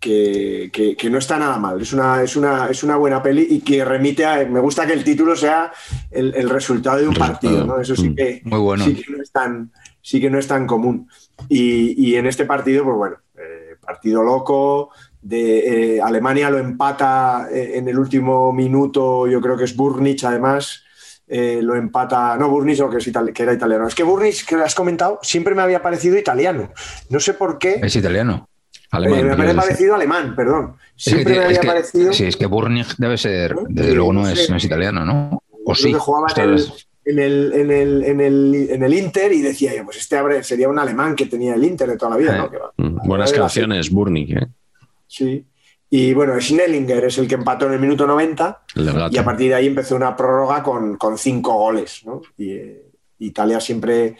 [0.00, 1.80] que, que, que no está nada mal.
[1.80, 4.44] Es una, es, una, es una buena peli y que remite a.
[4.46, 5.72] Me gusta que el título sea
[6.10, 7.80] el, el resultado de un partido, ¿no?
[7.80, 8.84] Eso sí que, Muy bueno.
[8.84, 11.08] sí que, no, es tan, sí que no es tan común.
[11.48, 14.90] Y, y en este partido, pues bueno, eh, partido loco,
[15.20, 20.24] de eh, Alemania lo empata eh, en el último minuto, yo creo que es Burnich
[20.24, 20.81] además,
[21.34, 23.88] eh, lo empata, no Burnich, o que, es itali que era italiano.
[23.88, 26.70] Es que Burnich, que has comentado, siempre me había parecido italiano.
[27.08, 27.80] No sé por qué.
[27.82, 28.50] Es italiano.
[28.90, 30.76] Alemán, eh, me había parecido alemán, perdón.
[30.94, 32.12] Siempre es que, me había es que, parecido.
[32.12, 35.42] Sí, es que Burnich debe ser, desde luego no es, no es italiano, ¿no?
[35.64, 35.94] O sí.
[35.94, 36.62] Jugaba en el,
[37.06, 40.68] en, el, en, el, en, el, en el Inter y decía yo, pues este sería
[40.68, 42.50] un alemán que tenía el Inter de toda la vida, ¿no?
[42.50, 44.46] Que va, mm, Buenas canciones, Burnich, ¿eh?
[45.06, 45.46] Sí.
[45.94, 49.50] Y bueno, Schnellinger es el que empató en el minuto 90 el y a partir
[49.50, 52.00] de ahí empezó una prórroga con, con cinco goles.
[52.06, 52.22] ¿no?
[52.38, 54.16] Y, eh, Italia siempre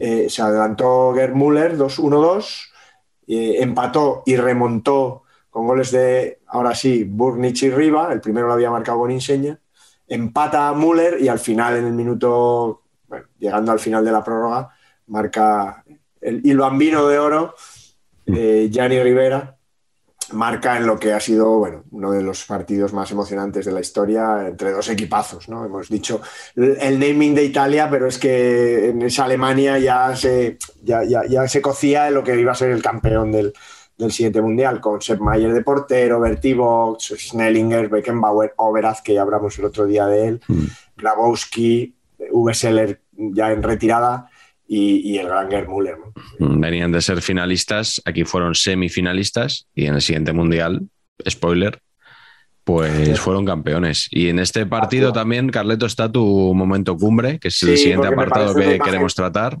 [0.00, 2.64] eh, se adelantó Gerd Müller 2-1-2,
[3.28, 8.54] eh, empató y remontó con goles de, ahora sí, Burnich y Riva, el primero lo
[8.54, 9.60] había marcado con Inseña,
[10.08, 14.24] empata a Müller y al final, en el minuto, bueno, llegando al final de la
[14.24, 14.70] prórroga,
[15.06, 15.84] marca
[16.20, 17.54] el, el bambino de oro,
[18.26, 19.56] Gianni Rivera,
[20.32, 23.80] marca en lo que ha sido bueno, uno de los partidos más emocionantes de la
[23.80, 25.48] historia entre dos equipazos.
[25.48, 25.64] ¿no?
[25.64, 26.20] Hemos dicho
[26.56, 31.46] el naming de Italia, pero es que en esa Alemania ya se, ya, ya, ya
[31.48, 33.52] se cocía en lo que iba a ser el campeón del,
[33.96, 39.22] del siguiente mundial, con Sepp Mayer de portero, Bertie Box, Schnellinger, Beckenbauer, Oberaz, que ya
[39.22, 40.64] hablamos el otro día de él, mm.
[40.96, 41.94] Grabowski,
[42.30, 44.28] Uwe Seller ya en retirada
[44.66, 45.98] y, y el gran Gerd Müller.
[45.98, 46.12] ¿no?
[46.58, 50.88] Venían de ser finalistas, aquí fueron semifinalistas y en el siguiente mundial,
[51.28, 51.80] spoiler,
[52.64, 54.08] pues fueron campeones.
[54.10, 57.76] Y en este partido ah, también, Carleto, está tu momento cumbre, que es sí, el
[57.76, 59.58] siguiente apartado que imagen, queremos tratar.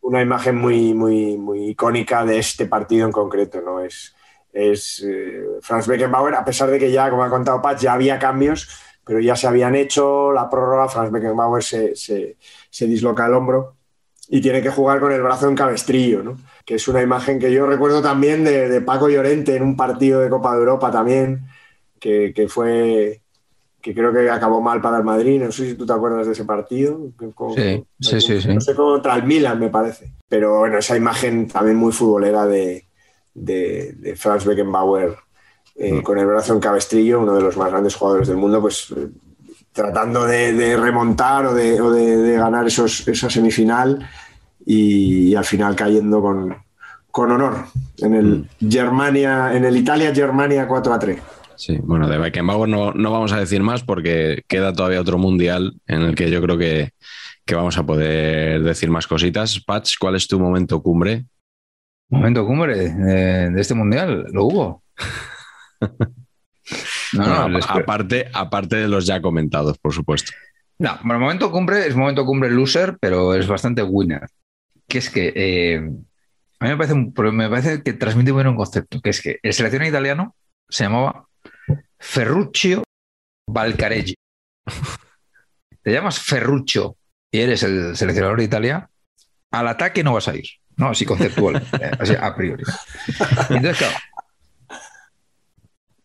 [0.00, 3.80] Una imagen muy, muy, muy icónica de este partido en concreto, ¿no?
[3.80, 4.14] Es,
[4.52, 8.18] es eh, Franz Beckenbauer, a pesar de que ya, como ha contado Pat, ya había
[8.18, 8.68] cambios,
[9.04, 12.36] pero ya se habían hecho la prórroga, Franz Beckenbauer se, se,
[12.68, 13.76] se disloca el hombro
[14.32, 16.36] y tiene que jugar con el brazo en cabestrillo, ¿no?
[16.64, 20.20] que es una imagen que yo recuerdo también de, de, Paco Llorente en un partido
[20.20, 21.40] de Copa de Europa también,
[21.98, 23.20] que, que, fue
[23.82, 26.32] que creo que acabó mal para el Madrid, no sé si tú te acuerdas de
[26.32, 27.10] ese partido.
[27.34, 30.96] Con, sí, sí, sí, sí, No sé, contra el Milan me parece, pero bueno, esa
[30.96, 32.84] imagen también muy futbolera de,
[33.34, 35.16] de, de Franz Beckenbauer
[35.74, 36.02] eh, mm.
[36.02, 38.94] con el brazo en cabestrillo, uno de los más grandes jugadores del mundo, pues
[39.72, 44.08] tratando de, de remontar o, de, o de, ganar esos, esa semifinal
[44.66, 46.56] y, y, al final cayendo con,
[47.10, 47.66] con honor
[47.98, 48.26] en el
[48.60, 48.70] mm.
[48.70, 51.22] Germania, en el Italia-Germania 4 a 3.
[51.56, 55.74] Sí, bueno, de Beckenbauer no, no, vamos a decir más porque queda todavía otro mundial
[55.86, 56.92] en el que yo creo que,
[57.44, 59.60] que vamos a poder decir más cositas.
[59.60, 61.26] Patch, ¿cuál es tu momento cumbre?
[62.08, 64.82] Momento cumbre de, de este mundial, lo hubo.
[67.12, 70.32] No, no, aparte, aparte de los ya comentados, por supuesto.
[70.78, 74.26] No, bueno, momento cumbre es momento cumbre loser, pero es bastante winner.
[74.88, 75.76] Que es que eh,
[76.58, 79.52] a mí me parece, me parece que transmite bien un concepto, que es que el
[79.52, 80.36] seleccionado italiano
[80.68, 81.26] se llamaba
[81.98, 82.82] Ferruccio
[83.46, 84.14] Valcareggi.
[85.82, 86.96] te llamas Ferruccio
[87.30, 88.90] y eres el seleccionador de Italia,
[89.50, 90.46] al ataque no vas a ir.
[90.76, 92.64] No, así conceptual, eh, así a priori.
[93.50, 93.96] Entonces, claro,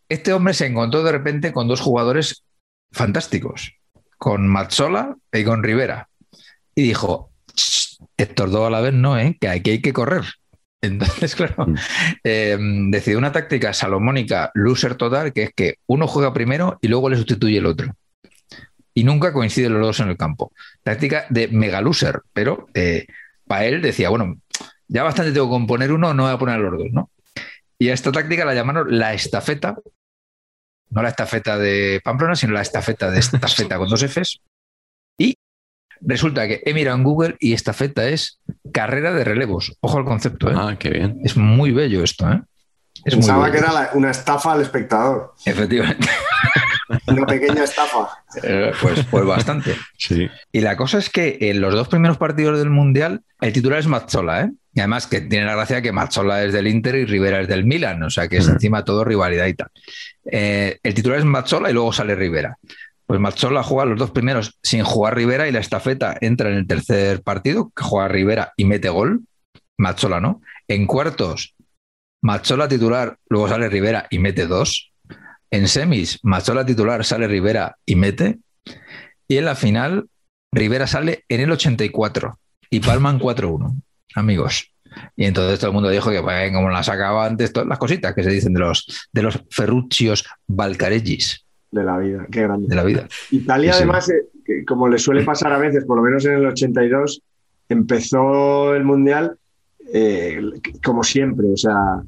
[0.10, 2.44] este hombre se encontró de repente con dos jugadores
[2.92, 3.74] fantásticos,
[4.18, 6.10] con Mazzola y con Rivera.
[6.76, 7.32] Y dijo,
[8.18, 9.38] estos dos a la vez no, ¿eh?
[9.40, 10.24] que aquí hay que correr.
[10.82, 11.76] Entonces, claro, mm.
[12.24, 12.58] eh,
[12.90, 17.18] decidió una táctica salomónica loser total, que es que uno juega primero y luego le
[17.18, 17.96] sustituye el otro.
[18.94, 20.54] Y nunca coinciden los dos en el campo.
[20.84, 23.08] Táctica de mega loser, pero eh,
[23.46, 24.38] para él decía, bueno,
[24.88, 27.10] ya bastante tengo que componer uno, no voy a poner los dos, ¿no?
[27.78, 29.76] Y a esta táctica la llamaron la estafeta,
[30.90, 34.42] no la estafeta de Pamplona, sino la estafeta de estafeta con dos Fs.
[35.18, 35.38] Y
[36.02, 38.40] resulta que he mirado en Google y estafeta es
[38.72, 39.76] carrera de relevos.
[39.82, 40.56] Ojo al concepto, ¿eh?
[40.56, 41.20] Ah, qué bien.
[41.24, 42.42] Es muy bello esto, ¿eh?
[43.04, 45.36] Pensaba que era una estafa al espectador.
[45.46, 46.08] Efectivamente.
[47.08, 48.10] Una pequeña estafa.
[48.44, 49.76] Eh, pues, pues bastante.
[49.98, 50.30] Sí.
[50.52, 53.88] Y la cosa es que en los dos primeros partidos del Mundial, el titular es
[53.88, 54.52] Mazzola, ¿eh?
[54.76, 57.64] Y además que tiene la gracia que Mazzola es del Inter y Rivera es del
[57.64, 59.70] Milan, o sea que es encima todo rivalidad y tal.
[60.30, 62.58] Eh, el titular es Mazzola y luego sale Rivera.
[63.06, 66.68] Pues Mazzola juega los dos primeros sin jugar Rivera y la estafeta entra en el
[66.68, 69.22] tercer partido, que juega Rivera y mete gol.
[69.78, 70.42] Mazzola, ¿no?
[70.68, 71.56] En cuartos,
[72.22, 74.92] Mazzola titular, luego sale Rivera y mete dos.
[75.52, 78.40] En semis, Mazzola titular, sale Rivera y mete.
[79.26, 80.10] Y en la final,
[80.52, 84.72] Rivera sale en el 84 y palman 4-1 amigos.
[85.16, 88.14] Y entonces todo el mundo dijo que, pues, como las sacaba antes, todas las cositas
[88.14, 91.46] que se dicen de los, de los Ferruccios Valcaregis.
[91.72, 92.68] De la vida, qué grande.
[92.70, 93.08] De la vida.
[93.32, 97.22] Italia, además, eh, como le suele pasar a veces, por lo menos en el 82,
[97.68, 99.38] empezó el Mundial
[99.94, 100.42] eh,
[100.84, 102.02] como siempre, o sea,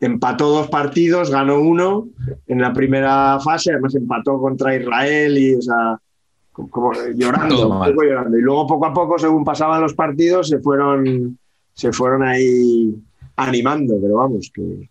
[0.00, 2.08] empató dos partidos, ganó uno
[2.46, 5.98] en la primera fase, además empató contra Israel y, o sea,
[6.54, 8.38] como llorando, llorando.
[8.38, 11.38] Y luego poco a poco, según pasaban los partidos, se fueron,
[11.72, 12.94] se fueron ahí
[13.36, 14.88] animando, pero vamos, que,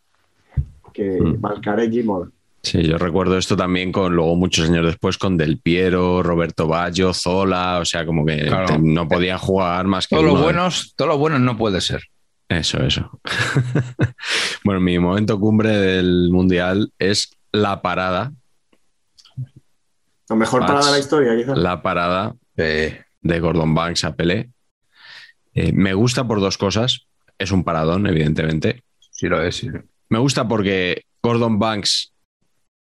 [0.92, 2.06] que mm.
[2.06, 2.30] mola.
[2.62, 7.14] Sí, yo recuerdo esto también con luego muchos años después con Del Piero, Roberto Baggio,
[7.14, 8.50] Zola, o sea, como que
[8.80, 12.04] no podían jugar más que todos los buenos, todos los buenos no puede ser.
[12.48, 13.20] Eso, eso.
[14.64, 18.32] bueno, mi momento cumbre del mundial es la parada
[20.34, 21.58] la mejor parada de la historia, quizás.
[21.58, 24.50] La parada de, Gordon Banks a Pelé.
[25.54, 27.06] Eh, me gusta por dos cosas.
[27.38, 28.84] Es un paradón, evidentemente.
[29.12, 29.66] Sí lo es,
[30.10, 32.14] Me gusta porque Gordon Banks,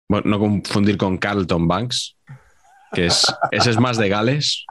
[0.07, 2.15] bueno, no confundir con Carlton Banks,
[2.93, 4.65] que es, ese es más de Gales,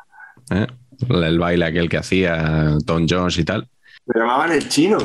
[0.50, 0.66] ¿eh?
[1.08, 3.68] el baile aquel que hacía Tom Jones y tal.
[4.06, 4.98] Me llamaban el chino.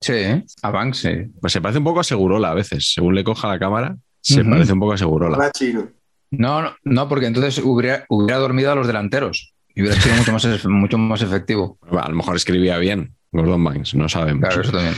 [0.00, 1.10] Sí, a Banks, sí.
[1.40, 2.92] Pues se parece un poco a Segurola a veces.
[2.92, 5.50] Según le coja la cámara, se parece un poco a Segurola.
[5.52, 5.88] chino.
[6.30, 10.64] No, no, porque entonces hubiera, hubiera dormido a los delanteros y hubiera sido mucho más,
[10.66, 11.78] mucho más efectivo.
[11.90, 14.40] A lo mejor escribía bien Gordon Banks, no sabemos.
[14.40, 14.94] Claro, eso también.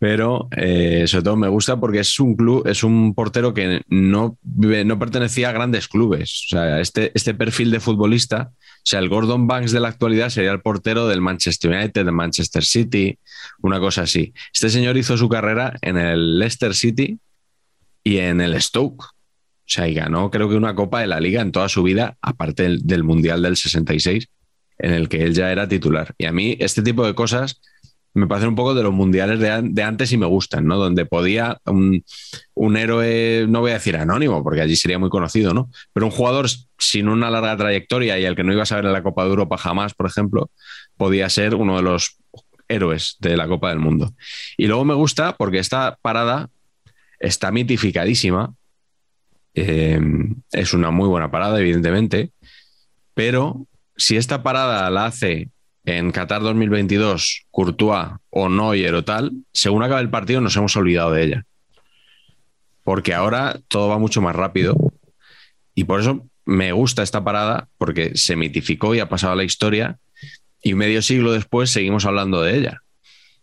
[0.00, 4.38] Pero eh, sobre todo me gusta porque es un club, es un portero que no,
[4.44, 6.46] no pertenecía a grandes clubes.
[6.46, 10.30] O sea, este, este perfil de futbolista, o sea, el Gordon Banks de la actualidad
[10.30, 13.18] sería el portero del Manchester United, del Manchester City,
[13.60, 14.32] una cosa así.
[14.54, 17.18] Este señor hizo su carrera en el Leicester City
[18.04, 19.04] y en el Stoke.
[19.68, 22.16] O sea, y ganó creo que una Copa de la Liga en toda su vida,
[22.22, 24.26] aparte del, Mundial del 66,
[24.78, 26.14] en el que él ya era titular.
[26.16, 27.60] Y a mí este tipo de cosas
[28.14, 30.78] me parecen un poco de los mundiales de, antes y me gustan, ¿no?
[30.78, 32.02] Donde podía un,
[32.54, 35.68] un, héroe, no voy a decir anónimo, porque allí sería muy conocido, ¿no?
[35.92, 36.46] Pero un jugador
[36.78, 39.30] sin una larga trayectoria y al que no iba a saber en la Copa de
[39.30, 40.50] Europa jamás, por ejemplo,
[40.96, 42.16] podía ser uno de los
[42.68, 44.14] héroes de la Copa del Mundo.
[44.56, 46.48] Y luego me gusta porque esta parada
[47.20, 48.54] está mitificadísima
[49.66, 50.00] eh,
[50.52, 52.30] es una muy buena parada, evidentemente,
[53.14, 55.50] pero si esta parada la hace
[55.84, 61.12] en Qatar 2022 Courtois o Neuer o tal, según acaba el partido nos hemos olvidado
[61.12, 61.44] de ella.
[62.84, 64.76] Porque ahora todo va mucho más rápido
[65.74, 69.44] y por eso me gusta esta parada porque se mitificó y ha pasado a la
[69.44, 69.98] historia
[70.62, 72.82] y medio siglo después seguimos hablando de ella.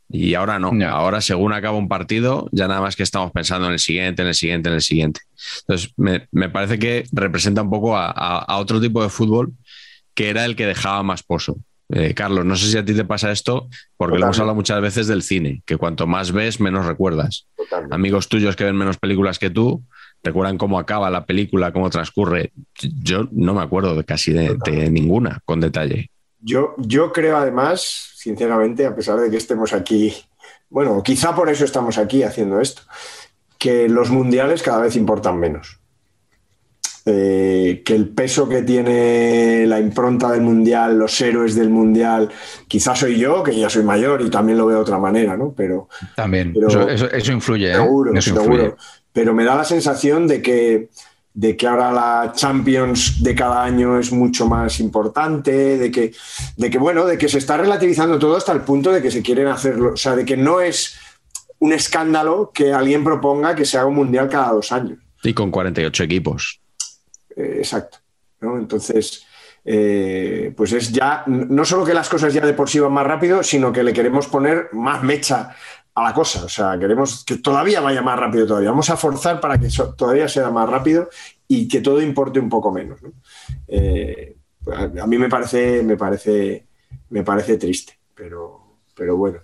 [0.09, 0.71] Y ahora no.
[0.87, 4.27] Ahora, según acaba un partido, ya nada más que estamos pensando en el siguiente, en
[4.27, 5.21] el siguiente, en el siguiente.
[5.61, 9.53] Entonces, me, parece que representa un poco a, otro tipo de fútbol
[10.13, 11.57] que era el que dejaba más pozo.
[11.89, 14.81] Eh, Carlos, no sé si a ti te pasa esto, porque lo hemos hablado muchas
[14.81, 17.47] veces del cine, que cuanto más ves, menos recuerdas.
[17.91, 19.83] Amigos tuyos que ven menos películas que tú,
[20.23, 22.51] recuerdan cómo acaba la película, cómo transcurre.
[22.81, 26.09] Yo no me acuerdo de casi de, de ninguna con detalle.
[26.45, 30.13] Yo, yo creo además sinceramente, a pesar de que estemos aquí,
[30.69, 32.83] bueno, quizá por eso estamos aquí haciendo esto,
[33.57, 35.79] que los mundiales cada vez importan menos.
[37.07, 42.29] eh, que el peso que tiene la impronta del Mundial, los héroes del Mundial,
[42.67, 45.53] quizás soy yo, que ya soy mayor y también lo veo de otra manera, ¿no?
[45.55, 47.71] Pero, también, eso, influye.
[47.71, 47.75] ¿eh?
[47.75, 48.75] Seguro, seguro.
[49.13, 50.89] Pero me da la sensación de que,
[51.35, 56.13] de que ahora la Champions de cada año es mucho más importante, de que,
[56.55, 59.21] de que, bueno, de que se está relativizando todo hasta el punto de que se
[59.21, 60.97] quieren hacerlo, o sea, de que no es
[61.59, 64.97] un escándalo que alguien proponga que se haga un mundial cada dos años.
[65.23, 66.61] Y con 48 equipos.
[67.35, 67.97] Eh, exacto.
[68.41, 69.25] Entonces,
[69.65, 73.07] eh, pues es ya, no solo que las cosas ya de por sí van más
[73.07, 75.55] rápido, sino que le queremos poner más mecha
[75.95, 76.45] a la cosa.
[76.45, 78.69] O sea, queremos que todavía vaya más rápido todavía.
[78.69, 81.09] Vamos a forzar para que todavía sea más rápido
[81.47, 82.99] y que todo importe un poco menos.
[83.67, 84.35] Eh,
[84.73, 86.67] a, mí me parece, me parece,
[87.09, 89.39] me parece triste, pero, pero bueno.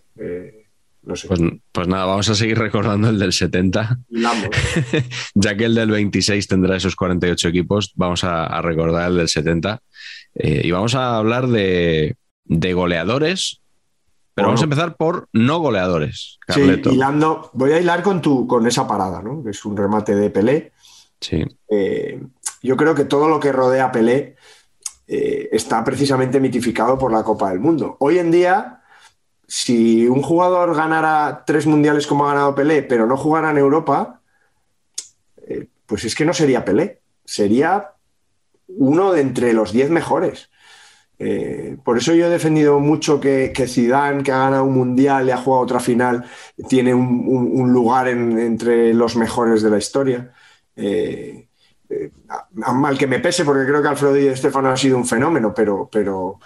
[1.04, 1.28] Pues,
[1.72, 4.00] pues, nada, vamos a seguir recordando el del 70.
[5.34, 9.82] ya que el del 26 tendrá esos 48 equipos, vamos a, recordar el del 70.
[10.36, 13.61] Eh, y vamos a hablar de, goleadores,
[14.34, 16.40] pero vamos a empezar por no goleadores.
[16.48, 19.44] Sí, hilando, voy a hilar con, tu, con esa parada, ¿no?
[19.44, 20.72] que es un remate de Pelé.
[21.20, 21.44] Sí.
[21.70, 22.22] Eh,
[22.62, 24.36] yo creo que todo lo que rodea a Pelé
[25.08, 27.98] eh, está precisamente mitificado por la Copa del Mundo.
[28.00, 28.82] Hoy en día
[29.54, 34.22] si un jugador ganara tres mundiales como ha ganado Pelé, pero no jugara en Europa,
[35.46, 37.96] eh, pues es que no sería Pelé, sería
[38.70, 40.50] uno de entre los diez mejores.
[41.24, 45.28] Eh, por eso yo he defendido mucho que, que, Zidane, que ha ganado un mundial
[45.28, 46.26] y ha jugado otra final,
[46.68, 50.34] tiene un, lugar entre los mejores de la historia.
[50.76, 51.48] Eh,
[52.54, 55.88] mal que me pese, porque creo que Alfredo y Estefano ha sido un fenómeno, pero,
[55.92, 56.40] pero,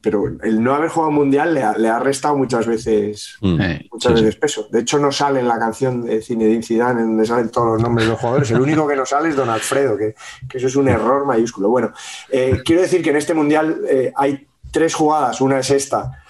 [0.00, 3.58] pero el no haber jugado mundial le ha, restado muchas veces, mm.
[3.90, 4.68] muchas veces peso.
[4.70, 7.82] De hecho, no sale en la canción de Zinedine Zidane en donde salen todos los
[7.82, 8.50] nombres de los jugadores.
[8.52, 10.14] El único que no sale es Don Alfredo, que,
[10.54, 11.68] eso es un error mayúsculo.
[11.68, 11.92] Bueno,
[12.30, 15.40] eh, quiero decir que en este mundial eh, hay tres jugadas.
[15.40, 16.22] Una es esta,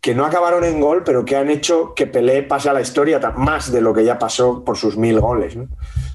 [0.00, 3.20] que no acabaron en gol, pero que han hecho que Pelé pase a la historia
[3.36, 5.54] más de lo que ya pasó por sus mil goles.
[5.54, 5.68] ¿no?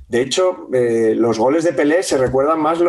[0.08, 2.80] De hecho, eh, los goles de Pelé se recuerdan más,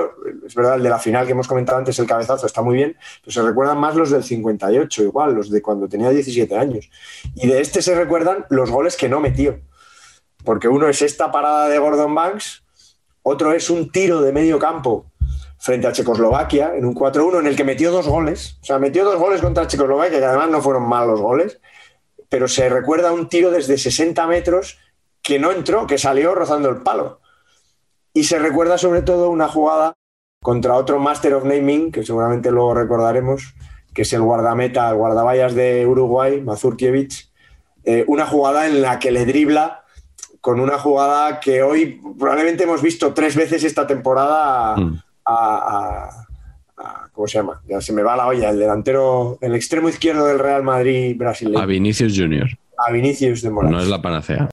[0.46, 2.96] es verdad, el de la final que hemos comentado antes, el cabezazo está muy bien,
[3.22, 6.88] pero se recuerdan más los del 58, igual, los de cuando tenía 17 años.
[7.34, 9.60] Y de este se recuerdan los goles que no metió.
[10.44, 12.62] Porque uno es esta parada de Gordon Banks,
[13.22, 15.06] otro es un tiro de medio campo
[15.58, 18.58] frente a Checoslovaquia en un 4-1 en el que metió dos goles.
[18.62, 21.60] O sea, metió dos goles contra Checoslovaquia, que además no fueron malos goles,
[22.28, 24.78] pero se recuerda un tiro desde 60 metros
[25.22, 27.20] que no entró, que salió rozando el palo.
[28.12, 29.94] Y se recuerda sobre todo una jugada
[30.42, 33.54] contra otro Master of Naming, que seguramente luego recordaremos,
[33.92, 37.30] que es el guardameta, el guardaballas de Uruguay, Mazurkiewicz,
[37.84, 39.84] eh, una jugada en la que le dribla
[40.40, 45.02] con una jugada que hoy probablemente hemos visto tres veces esta temporada mm.
[45.26, 46.10] a,
[47.12, 47.60] ¿cómo se llama?
[47.68, 51.58] Ya se me va la olla, el delantero, el extremo izquierdo del Real Madrid brasileño.
[51.58, 52.48] A Vinicius Junior.
[52.86, 53.76] A Vinicius de Morales.
[53.76, 54.48] No es la panacea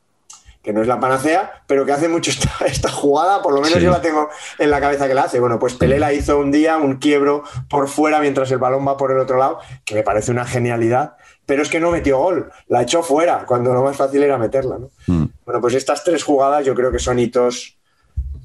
[0.65, 2.31] que no es la panacea, pero que hace mucho
[2.65, 5.39] esta, jugada, por lo menos yo la tengo en la cabeza que la hace.
[5.39, 8.97] Bueno, pues Pelé la hizo un día, un quiebro por fuera mientras el balón va
[8.97, 12.51] por el otro lado, que me parece una genialidad, pero es que no metió gol,
[12.67, 14.79] la echó fuera, cuando lo más fácil era meterla.
[15.05, 15.25] Mm.
[15.45, 17.77] Bueno, pues estas tres jugadas yo creo que son hitos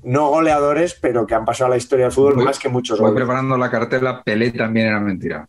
[0.03, 3.15] no goleadores, pero que han pasado a la historia del fútbol más que muchos voy
[3.15, 5.49] preparando la cartela, Pelé también era mentira.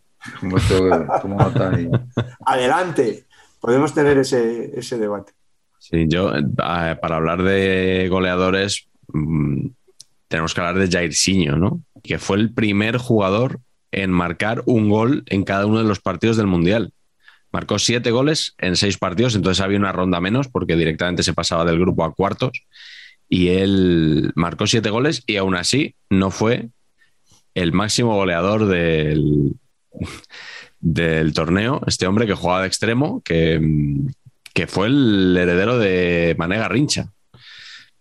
[2.46, 3.26] Adelante,
[3.60, 5.34] podemos tener ese debate.
[5.82, 9.66] Sí, yo, eh, para hablar de goleadores, mm,
[10.28, 11.82] tenemos que hablar de Jairzinho, ¿no?
[12.04, 13.58] Que fue el primer jugador
[13.90, 16.92] en marcar un gol en cada uno de los partidos del Mundial.
[17.50, 21.64] Marcó siete goles en seis partidos, entonces había una ronda menos porque directamente se pasaba
[21.64, 22.62] del grupo a cuartos.
[23.28, 26.68] Y él marcó siete goles y aún así no fue
[27.54, 29.54] el máximo goleador del,
[30.80, 31.80] del torneo.
[31.88, 34.06] Este hombre que jugaba de extremo, que, mm,
[34.54, 37.12] que fue el heredero de Manega Rincha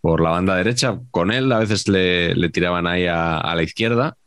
[0.02, 1.00] por la banda derecha.
[1.12, 4.18] Con él a veces le, tiraban ahí a, la izquierda.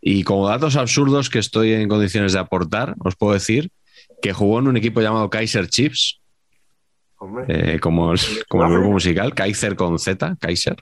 [0.00, 3.70] Y como datos absurdos que estoy en condiciones de aportar, os puedo decir
[4.20, 6.20] que jugó en un equipo llamado Kaiser Chiefs,
[7.48, 10.76] eh, como, el, como el grupo musical, Kaiser con Z, Kaiser.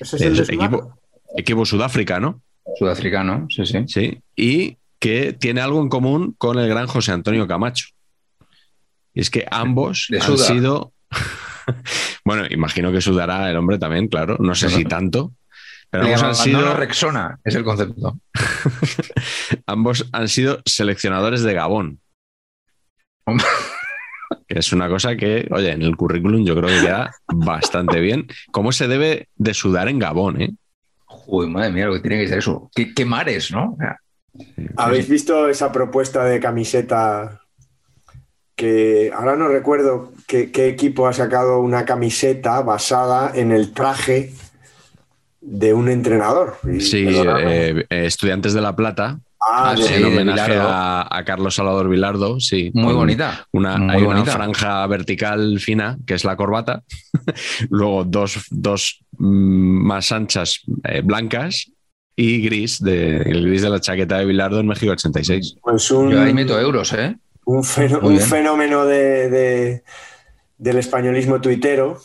[0.00, 0.98] ¿Ese es el, equipo,
[1.36, 2.42] equipo sudafricano.
[2.78, 3.84] Sudafricano, sí, sí.
[3.86, 7.86] Sí, y que tiene algo en común con el gran José Antonio Camacho.
[9.14, 10.92] Y es que ambos han sido.
[12.24, 14.36] bueno, imagino que sudará el hombre también, claro.
[14.38, 15.32] No sé si tanto.
[15.90, 16.74] Pero ambos han sido.
[16.74, 18.18] Rexona es el concepto.
[19.66, 22.00] ambos han sido seleccionadores de Gabón.
[24.46, 28.26] que es una cosa que, oye, en el currículum yo creo que queda bastante bien.
[28.50, 30.54] ¿Cómo se debe de sudar en Gabón, eh?
[31.26, 32.70] Uy, madre mía, lo que tiene que ser eso.
[32.74, 33.76] ¿Qué, mares, no?
[34.76, 37.42] ¿Habéis visto esa propuesta de camiseta
[38.58, 44.34] que ahora no recuerdo qué, equipo ha sacado una camiseta basada en el traje
[45.40, 46.56] de un entrenador?
[46.80, 49.20] Sí, eh, Estudiantes de La Plata.
[49.40, 52.72] Ah, en homenaje a, Carlos Salvador Vilardo, sí.
[52.74, 53.46] Muy bonita.
[53.52, 56.82] Una, hay una franja vertical fina, que es la corbata.
[57.70, 61.70] Luego dos, dos mm, más anchas eh, blancas
[62.16, 65.58] y gris, de, el gris de la chaqueta de Vilardo en México 86.
[65.62, 67.16] Pues un, Yo ahí meto euros, ¿eh?
[67.50, 69.82] Un, fenómeno de,
[70.58, 71.98] del españolismo tuitero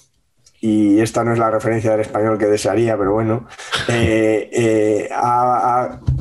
[0.61, 3.45] y esta no es la referencia del español que desearía, pero bueno,
[3.89, 5.09] eh, eh,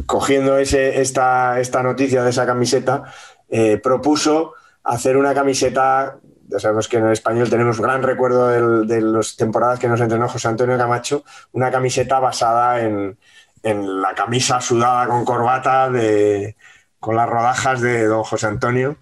[0.07, 3.05] cogiendo ese, esta, esta, noticia de esa camiseta,
[3.49, 6.18] eh, propuso hacer una camiseta,
[6.49, 8.49] ya sabemos que en el español tenemos gran recuerdo
[8.85, 13.16] de las temporadas que nos entrenó José Antonio Camacho, una camiseta basada en,
[13.62, 16.57] en la camisa sudada con corbata de,
[17.03, 18.96] con las rodajas de don José Antonio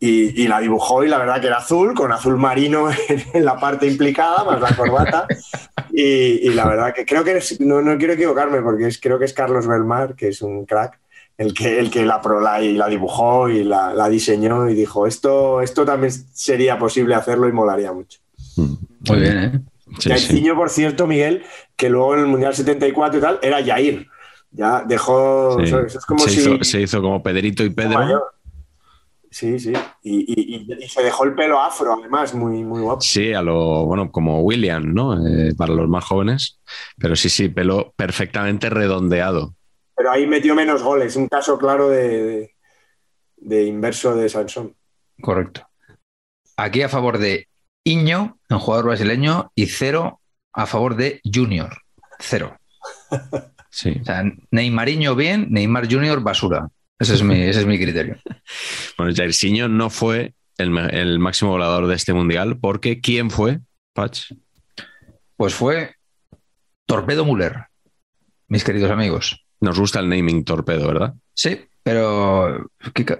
[0.00, 2.88] y, la dibujó y la verdad que era azul, con azul marino
[3.32, 5.26] en, la parte implicada, más la corbata.
[5.92, 9.32] Y, la verdad que creo que, no, no, quiero equivocarme, porque es, creo que es
[9.32, 10.98] Carlos Belmar, que es un crack,
[11.38, 15.84] el que, el que la, la, la dibujó y la, diseñó y dijo, esto, esto
[15.84, 18.18] también sería posible hacerlo y molaría mucho.
[18.56, 18.74] Mm.
[19.08, 19.60] Muy bien, ¿eh?
[20.00, 21.44] Sí, el ciño, por cierto, Miguel,
[21.76, 24.08] que luego en el Mundial 74 y tal, era Jair.
[24.54, 25.58] Ya dejó...
[26.62, 28.22] se, hizo, como Pedrito y Pedro.
[29.28, 29.72] Sí, sí.
[30.04, 33.00] Y, se dejó el pelo afro, además, muy, muy guapo.
[33.00, 35.26] Sí, a lo, bueno, como William, ¿no?
[35.26, 36.60] Eh, para los más jóvenes.
[36.96, 39.56] Pero sí, sí, pelo perfectamente redondeado.
[39.96, 42.54] Pero ahí metió menos goles, un caso claro de,
[43.40, 44.76] inverso de Sansón.
[45.20, 45.68] Correcto.
[46.56, 47.48] Aquí a favor de
[47.82, 50.20] Iño, un jugador brasileño, y cero
[50.52, 51.76] a favor de Junior.
[52.20, 52.56] Cero.
[53.74, 53.98] Sí.
[54.00, 54.22] O sea,
[54.52, 56.68] Neymariño bien, Neymar Junior basura.
[56.96, 58.16] Ese es mi, ese es mi criterio.
[58.96, 63.58] bueno, Jairzinho no fue el, máximo volador de este mundial, porque ¿quién fue,
[63.92, 64.32] Patch?
[65.36, 65.96] Pues fue
[66.86, 67.64] Torpedo Müller,
[68.46, 69.44] mis queridos amigos.
[69.58, 71.14] Nos gusta el naming Torpedo, ¿verdad?
[71.34, 72.70] Sí, pero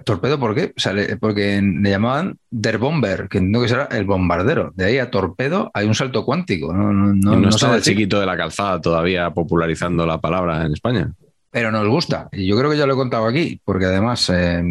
[0.03, 0.73] ¿Torpedo por qué?
[1.21, 4.73] porque le llamaban Der Bomber, que entiendo que será el bombardero.
[4.75, 6.73] De ahí a Torpedo hay un salto cuántico.
[6.73, 10.73] No, no, no, no está el chiquito de la calzada todavía popularizando la palabra en
[10.73, 11.13] España
[11.55, 12.27] pero nos gusta.
[12.33, 14.61] Y yo creo que ya lo he contado aquí, porque además eh,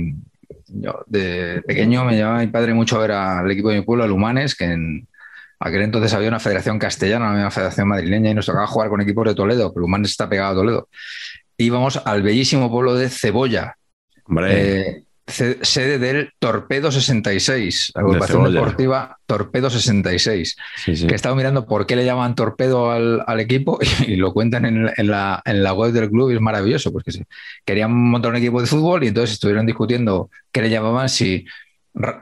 [0.67, 4.05] yo de pequeño me llevaba mi padre mucho a ver al equipo de mi pueblo,
[4.05, 5.09] el Humanes, que en
[5.61, 9.27] aquel entonces había una federación castellana, una federación madrileña, y nos tocaba jugar con equipos
[9.27, 10.89] de Toledo, pero Humanes está pegado a Toledo.
[11.57, 13.79] Íbamos al bellísimo pueblo de Cebolla.
[14.47, 21.97] Eh, sede del Torpedo 66, agrupación deportiva Torpedo 66, que he estado mirando por qué
[21.97, 26.41] le llaman Torpedo al, equipo y, lo cuentan en, la, web del club y es
[26.41, 27.23] maravilloso, porque sí,
[27.65, 31.47] querían montar un equipo de fútbol y entonces estuvieron discutiendo qué le llamaban si...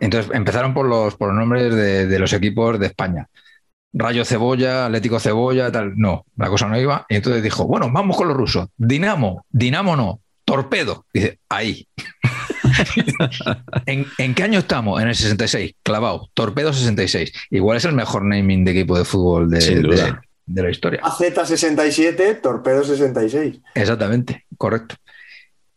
[0.00, 3.28] Entonces empezaron por los, por los nombres de, de los equipos de España.
[3.94, 5.94] Rayo Cebolla, Atlético Cebolla, tal.
[5.96, 7.06] No, la cosa no iba.
[7.08, 8.68] Y entonces dijo, bueno, vamos con los rusos.
[8.76, 10.20] Dinamo, Dinamo no,
[10.52, 11.06] Torpedo.
[11.14, 11.86] Dice, ahí.
[13.86, 15.00] ¿En, qué año estamos?
[15.00, 17.32] En el 66, clavado, Torpedo 66.
[17.50, 21.00] Igual es el mejor naming de equipo de fútbol de, la historia.
[21.00, 23.60] AZ67, Torpedo 66.
[23.74, 24.96] Exactamente, correcto.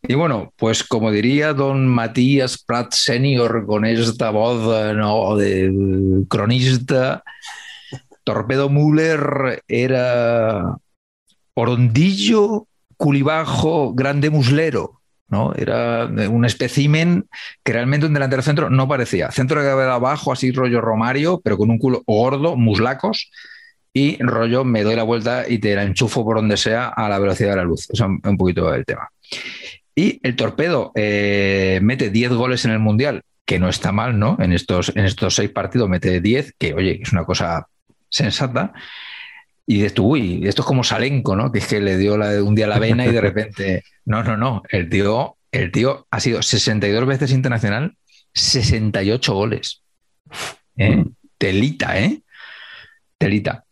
[0.04, 5.38] Y bueno, pues como diría don Matías Prat Senior con esta voz ¿no?
[5.38, 7.24] de cronista,
[8.26, 10.76] Torpedo Müller era
[11.54, 12.68] orondillo,
[12.98, 15.02] culibajo, grande muslero.
[15.28, 15.54] ¿no?
[15.56, 17.28] Era un espécimen
[17.64, 19.32] que realmente un delantero centro no parecía.
[19.32, 23.32] Centro de gravedad abajo, así rollo Romario, pero con un culo gordo, muslacos,
[23.91, 27.18] y rollo me doy la vuelta y te la enchufo por donde sea a la
[27.18, 27.89] velocidad de la luz.
[27.89, 29.10] Eso es un poquito el tema.
[29.96, 34.36] Y el torpedo eh, mete 10 goles en el Mundial, que no está mal, ¿no?
[34.39, 37.68] En estos, en estos seis partidos mete 10, que oye, es una cosa
[38.10, 38.74] sensata.
[39.68, 41.51] Y dices tú, uy, esto es como Salenco, ¿no?
[41.51, 43.84] Que es que le dio un día la vena y de repente.
[44.05, 44.63] No, no, no.
[44.70, 47.95] El tío, el tío ha sido 62 veces internacional,
[48.34, 49.82] 68 goles.
[50.78, 50.97] ¿Eh?
[50.97, 51.16] Mm.
[51.38, 52.22] Telita, ¿eh?
[53.18, 53.66] Telita.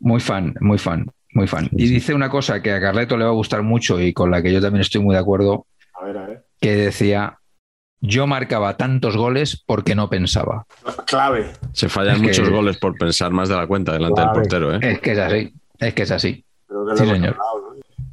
[0.00, 1.68] Muy fan, muy fan, muy fan.
[1.72, 4.42] Y dice una cosa que a Carleto le va a gustar mucho y con la
[4.42, 5.66] que yo también estoy muy de acuerdo.
[5.94, 6.44] A ver, a ver.
[6.60, 7.38] Que decía:
[8.00, 10.66] Yo marcaba tantos goles porque no pensaba.
[11.06, 11.52] Clave.
[11.72, 14.80] Se fallan muchos goles por pensar más de la cuenta delante del portero, ¿eh?
[14.82, 15.52] Es que es así.
[15.78, 16.44] Es que es así.
[16.96, 17.36] sí, señor.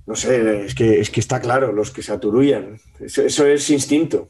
[0.06, 0.16] ¿no?
[0.16, 2.80] sé, es que, es que está claro, los que se aturullan.
[3.00, 4.28] Eso, es instinto.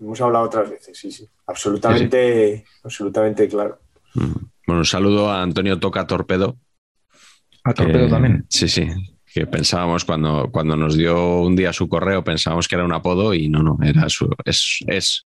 [0.00, 1.28] Hemos hablado otras veces, sí, sí.
[1.46, 3.78] Absolutamente, absolutamente claro.
[4.14, 4.32] Mm.
[4.66, 6.56] Bueno, un saludo a Antonio Toca Torpedo.
[7.64, 8.46] A Torpedo también.
[8.48, 8.88] Sí, sí.
[9.36, 13.34] Que pensábamos cuando, cuando nos dio un día su correo, pensábamos que era un apodo
[13.34, 15.26] y no, no, era su, es, es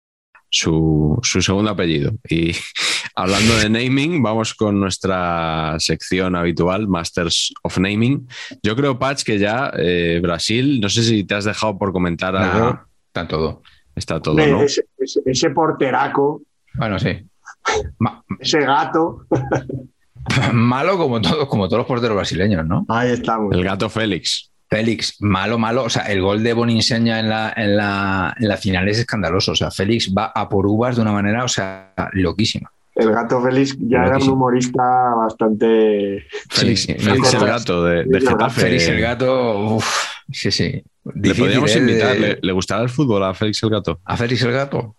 [0.50, 2.12] su, su, segundo apellido.
[2.28, 2.52] Y
[3.16, 8.28] hablando de naming, vamos con nuestra sección habitual, Masters of Naming.
[8.64, 12.36] Yo creo, Patch, que ya eh, Brasil, no sé si te has dejado por comentar
[12.36, 12.80] algo.
[13.06, 13.62] Está todo.
[13.96, 14.64] Está todo, ¿no?
[14.64, 16.42] Ese, ese, porteraco.
[16.74, 17.24] Bueno, sí.
[18.40, 19.28] ese gato.
[20.54, 22.86] Malo como todos, como todos los porteros brasileños, ¿no?
[22.90, 23.54] Ahí estamos.
[23.56, 24.52] El gato Félix.
[24.70, 25.84] Félix, malo, malo.
[25.84, 29.52] O sea, el gol de Boninsegna en la, en, la, en la final es escandaloso.
[29.52, 32.72] O sea, Félix va a por uvas de una manera, o sea, loquísima.
[32.96, 34.82] El gato Félix ya era un humorista
[35.16, 36.26] bastante.
[36.50, 38.62] Félix, Félix el gato de, de Getafe.
[38.62, 40.82] Félix el gato, uf, sí, sí.
[41.16, 42.18] le podríamos invitar.
[42.18, 44.00] ¿Le, ¿Le, gustará el fútbol a Félix el gato?
[44.06, 44.96] ¿A Félix el gato?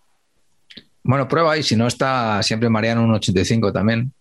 [1.02, 4.12] Bueno, prueba y si no está siempre Mariano 1.85 también.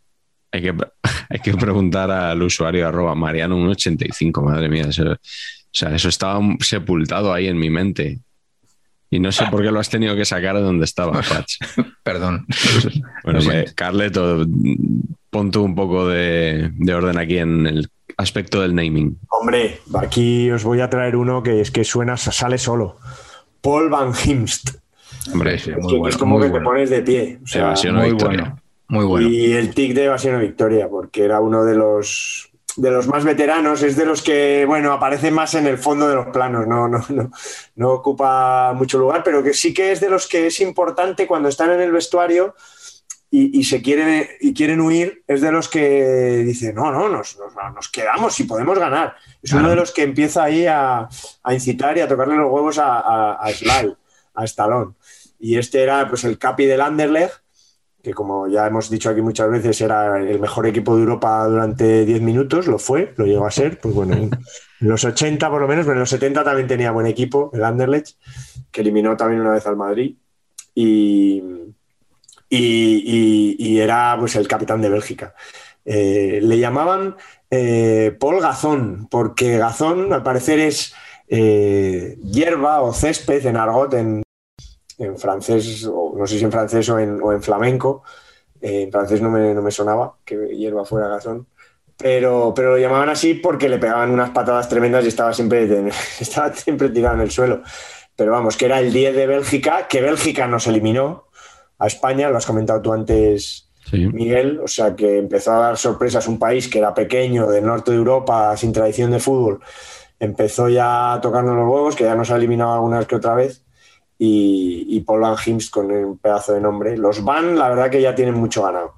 [0.52, 0.74] Hay que,
[1.30, 4.86] hay que preguntar al usuario arroba Mariano 185, madre mía.
[4.90, 5.18] Eso, o
[5.72, 8.20] sea, eso estaba sepultado ahí en mi mente.
[9.14, 11.58] Y no sé por qué lo has tenido que sacar de donde estaba, Patch.
[12.04, 12.46] Perdón.
[13.24, 14.48] Bueno, pues, Carleto,
[15.30, 17.88] pon tú un poco de, de, orden aquí en el
[18.18, 19.20] aspecto del naming.
[19.30, 22.98] Hombre, aquí os voy a traer uno que es que suena, sale solo.
[23.62, 24.72] Paul Van Himst.
[25.32, 26.64] Hombre, sí, muy es, bueno, es como que bueno.
[26.64, 27.40] te pones de pie.
[27.44, 28.42] O sea, Evasión muy victoria.
[28.42, 28.61] Bueno.
[28.92, 29.30] Muy bueno.
[29.30, 33.84] Y el tic de Evasión Victoria, porque era uno de los de los más veteranos,
[33.84, 37.04] es de los que, bueno, aparece más en el fondo de los planos, no, no,
[37.10, 37.32] no,
[37.76, 41.48] no ocupa mucho lugar, pero que sí que es de los que es importante cuando
[41.50, 42.56] están en el vestuario
[43.30, 47.38] y, y se quieren, y quieren huir, es de los que dicen, no, no, nos,
[47.38, 49.16] nos, nos quedamos y podemos ganar.
[49.42, 49.66] Es claro.
[49.66, 51.08] uno de los que empieza ahí a,
[51.44, 53.96] a, incitar y a tocarle los huevos a, a, a Sly,
[54.34, 54.94] a Stallone.
[55.40, 57.41] Y este era pues el capi del Anderlecht,
[58.02, 62.06] que como ya hemos dicho aquí muchas veces era el mejor equipo de Europa durante
[62.06, 64.32] 10 minutos, lo fue, lo llegó a ser, pues bueno, en
[64.80, 68.18] los 80 por lo menos, pero en los 70 también tenía buen equipo, el Anderlecht,
[68.72, 70.16] que eliminó también una vez al Madrid,
[70.74, 71.44] y,
[72.50, 75.34] y, era pues el capitán de Bélgica.
[75.84, 77.16] Eh, le llamaban
[77.50, 80.94] eh, Paul Gazón, porque Gazón al parecer es
[81.28, 84.24] eh, hierba o césped en argot en,
[85.02, 88.04] en francés, o no sé si en francés o en, o en flamenco.
[88.62, 91.48] Eh, en francés no me, no me, sonaba que hierba fuera gazón.
[91.98, 95.90] Pero, pero lo llamaban así porque le pegaban unas patadas tremendas y estaba siempre,
[96.20, 97.62] estaba siempre tirado en el suelo.
[98.16, 101.26] Pero vamos, que era el 10 de Bélgica, que Bélgica nos eliminó
[101.80, 104.08] a España, lo has comentado tú antes, sí.
[104.08, 104.60] Miguel.
[104.64, 107.98] O sea, que empezó a dar sorpresas un país que era pequeño, del norte de
[107.98, 109.62] Europa, sin tradición de fútbol.
[110.20, 113.64] Empezó ya a tocarnos los huevos, que ya nos ha eliminado algunas que otra vez
[114.24, 116.96] y, y Paul Van Himst con un pedazo de nombre.
[116.96, 118.94] Los Van, la verdad que ya tienen mucho ganado.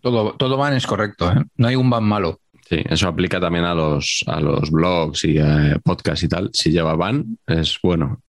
[0.00, 1.44] Todo, todo Van es correcto, ¿eh?
[1.56, 2.40] no hay un Van malo.
[2.66, 6.48] Sí, eso aplica también a los, a los blogs y eh, podcasts y tal.
[6.54, 8.22] Si lleva Van, es bueno.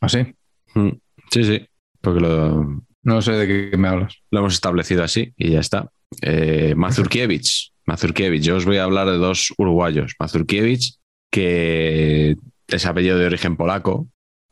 [0.00, 0.34] ¿Ah, sí?
[0.74, 0.92] Mm,
[1.30, 1.68] sí, sí,
[2.00, 2.82] porque lo...
[3.02, 4.16] No sé de qué me hablas.
[4.30, 5.90] Lo hemos establecido así y ya está.
[6.22, 7.72] Eh, Mazurkiewicz.
[7.84, 8.44] Mazurkiewicz.
[8.44, 10.14] Yo os voy a hablar de dos uruguayos.
[10.18, 10.98] Mazurkiewicz,
[11.30, 12.34] que
[12.66, 14.08] es apellido de origen polaco,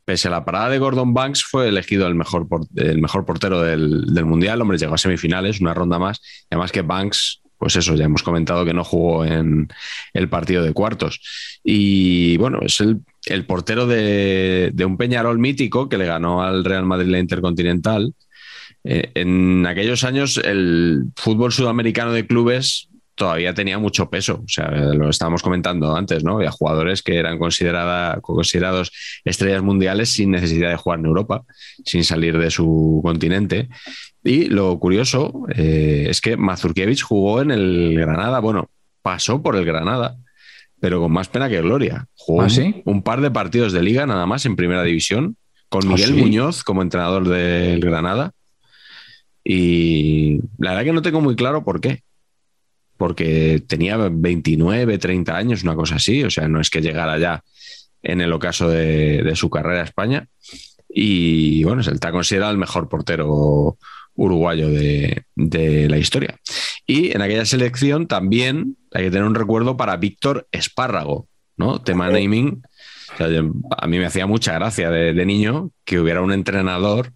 [0.07, 2.47] pese a la parada de Gordon Banks, fue elegido el mejor,
[2.77, 4.61] el mejor portero del, del, Mundial.
[4.61, 6.21] Hombre, llegó a semifinales, una ronda más.
[6.49, 9.67] Además que Banks, pues eso, ya hemos comentado que no jugó en
[10.13, 11.19] el partido de cuartos.
[11.61, 16.63] Y bueno, es el, el portero de, de, un Peñarol mítico que le ganó al
[16.63, 18.13] Real Madrid la Intercontinental.
[18.85, 24.41] Eh, en aquellos años, el fútbol sudamericano de clubes todavía tenía mucho peso.
[24.45, 26.35] O sea, lo estábamos comentando antes, ¿no?
[26.35, 28.91] Había jugadores que eran considerada, considerados
[29.25, 31.43] estrellas mundiales sin necesidad de jugar en Europa,
[31.83, 33.69] sin salir de su continente.
[34.23, 38.69] Y lo curioso eh, es que Mazurkiewicz jugó en el Granada, bueno,
[39.01, 40.15] pasó por el Granada,
[40.79, 42.05] pero con más pena que gloria.
[42.15, 42.83] Jugó ¿Ah, sí?
[42.85, 45.37] un, un, par de partidos de liga nada más en primera división,
[45.69, 46.21] con Miguel ¿Ah, sí?
[46.21, 48.31] Muñoz como entrenador del Granada.
[49.43, 52.03] Y la verdad que no tengo muy claro por qué
[52.97, 57.43] porque tenía 29, 30 años, una cosa así, o sea, no es que llegara ya
[58.03, 60.27] en el ocaso de, de su carrera a España.
[60.89, 63.77] Y bueno, se está considerado el mejor portero
[64.15, 66.37] uruguayo de, de, la historia.
[66.85, 71.81] Y en aquella selección también hay que tener un recuerdo para Víctor Espárrago, ¿no?
[71.81, 72.63] Tema naming.
[73.13, 73.27] O sea,
[73.77, 77.13] a mí me hacía mucha gracia de, de niño que hubiera un entrenador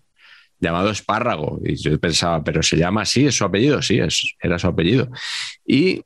[0.61, 1.59] llamado Espárrago.
[1.65, 5.09] Y yo pensaba, pero se llama así, es su apellido, sí, es, era su apellido.
[5.65, 6.03] Y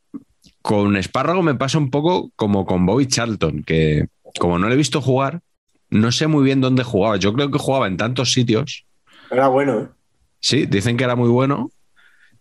[0.62, 4.08] con Espárrago me pasa un poco como con Bobby Charlton, que
[4.40, 5.42] como no le he visto jugar,
[5.92, 7.18] no sé muy bien dónde jugaba.
[7.18, 8.86] Yo creo que jugaba en tantos sitios.
[9.30, 9.88] Era bueno, ¿eh?
[10.40, 11.70] Sí, dicen que era muy bueno.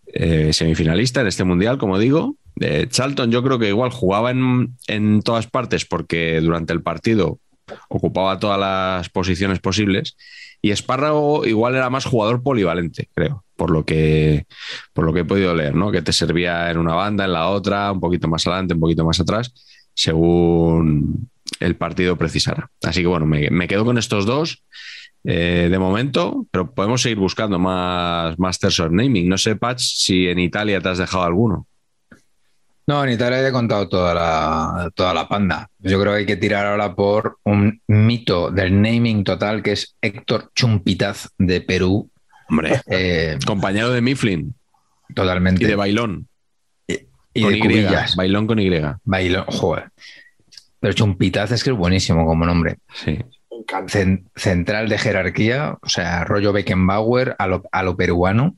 [0.07, 4.77] Eh, semifinalista en este mundial, como digo, Eh, Charlton yo creo que igual jugaba en,
[4.87, 7.39] en todas partes porque durante el partido
[7.89, 10.15] ocupaba todas las posiciones posibles
[10.65, 14.47] y Espárrago igual era más jugador polivalente, creo, por lo que,
[14.93, 15.91] por lo que he podido leer, ¿no?
[15.91, 19.05] Que te servía en una banda, en la otra, un poquito más adelante, un poquito
[19.05, 19.53] más atrás,
[19.93, 21.29] según
[21.59, 22.71] el partido precisara.
[22.81, 24.63] Así que bueno, me, quedo con estos dos
[25.23, 29.29] eh, de momento, pero podemos seguir buscando más Masters of Naming.
[29.29, 31.67] No sé, Patch, si en Italia te has dejado alguno.
[32.87, 35.69] No, en Italia he contado toda la, toda la panda.
[35.79, 39.95] Yo creo que hay que tirar ahora por un mito del naming total que es
[40.01, 42.11] Héctor Chumpitaz de Perú.
[42.47, 44.53] Hombre, eh, compañero de Mifflin.
[45.15, 45.63] Totalmente.
[45.63, 46.27] Y de Bailón.
[46.87, 47.85] Y, con y,
[48.15, 48.69] Bailón con Y.
[49.03, 49.89] Bailón, joder.
[50.79, 52.77] Pero Chumpitaz es que es buenísimo como nombre.
[52.93, 53.17] Sí.
[54.35, 58.55] central de jerarquía, o sea, rollo Beckenbauer a lo peruano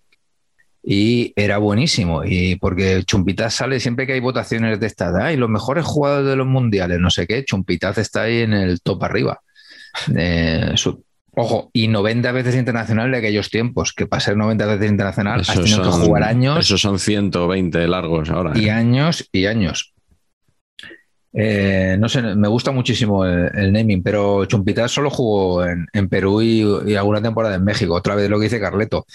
[0.90, 2.24] y era buenísimo.
[2.24, 6.38] Y porque Chumpitaz sale siempre que hay votaciones de estas, y los mejores jugadores de
[6.38, 9.42] los mundiales, no sé qué, Chumpitaz está ahí en el top arriba.
[10.16, 10.76] Eh,
[11.32, 15.48] ojo, y 90 veces internacional de aquellos tiempos, que para ser 90 veces internacional has
[15.48, 16.60] tenido que jugar años.
[16.60, 18.54] Esos son 120 largos ahora.
[18.56, 18.72] Y ¿eh?
[18.72, 19.96] años y años.
[21.34, 26.64] Eh, no sé, me gusta muchísimo el, naming, pero Chumpitaz solo jugó en, Perú y,
[26.92, 27.96] y, alguna temporada en México.
[27.96, 29.08] Otra vez lo que dice Carleto.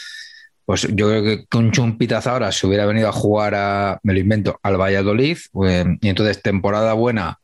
[0.73, 4.20] Pues yo creo que con Chumpitaz ahora se hubiera venido a jugar a, me lo
[4.20, 7.40] invento, al Valladolid, pues, y entonces temporada buena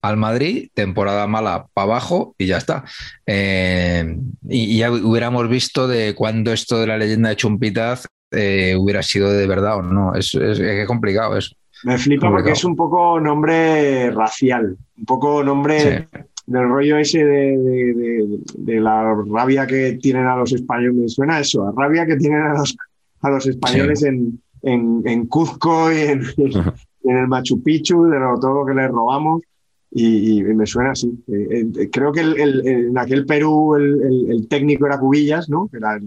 [0.00, 2.84] al Madrid, temporada mala para abajo y ya está.
[3.26, 4.16] Eh,
[4.48, 9.32] y, ya hubiéramos visto de cuándo esto de la leyenda de Chumpitaz eh, hubiera sido
[9.32, 10.14] de verdad o no.
[10.14, 11.56] Es, es, complicado eso.
[11.82, 16.06] Me flipa porque es un poco nombre racial, un poco nombre
[16.48, 20.96] del rollo ese de, la rabia que tienen a los españoles.
[20.96, 22.74] Me suena eso, a rabia que tienen a los,
[23.20, 26.22] a los españoles en, en, Cuzco y en,
[27.04, 29.42] el Machu Picchu, de todo lo que les robamos.
[29.90, 31.08] Y, me suena así.
[31.28, 35.68] Eh, eh, creo que en aquel Perú el, técnico era Cubillas, ¿no?
[35.72, 35.98] Era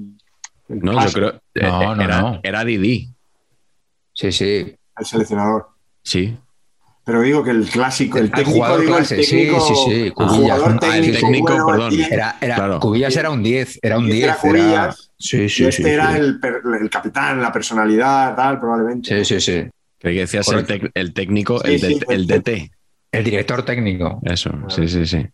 [0.68, 1.30] no, yo creo.
[1.54, 3.10] Eh, no, no, era, era Didi.
[4.14, 4.76] Sí, sí.
[4.98, 5.68] El seleccionador.
[6.04, 6.36] Sí.
[7.12, 10.12] Pero digo que el clásico, el técnico, digo, el técnico, sí, sí, sí.
[10.12, 11.94] Cubillas, ah, técnico, el técnico perdón.
[12.10, 14.24] Era, era, Cubillas era un 10, era un 10.
[14.24, 16.40] Era Cubillas, sí, sí, y este era el,
[16.80, 19.26] el, capitán, la personalidad, tal, probablemente.
[19.26, 19.70] Sí, sí, sí.
[20.00, 22.72] Creí que decías el, el, técnico, el, el DT.
[23.12, 24.22] El director técnico.
[24.24, 25.28] Eso, sí, sí, sí.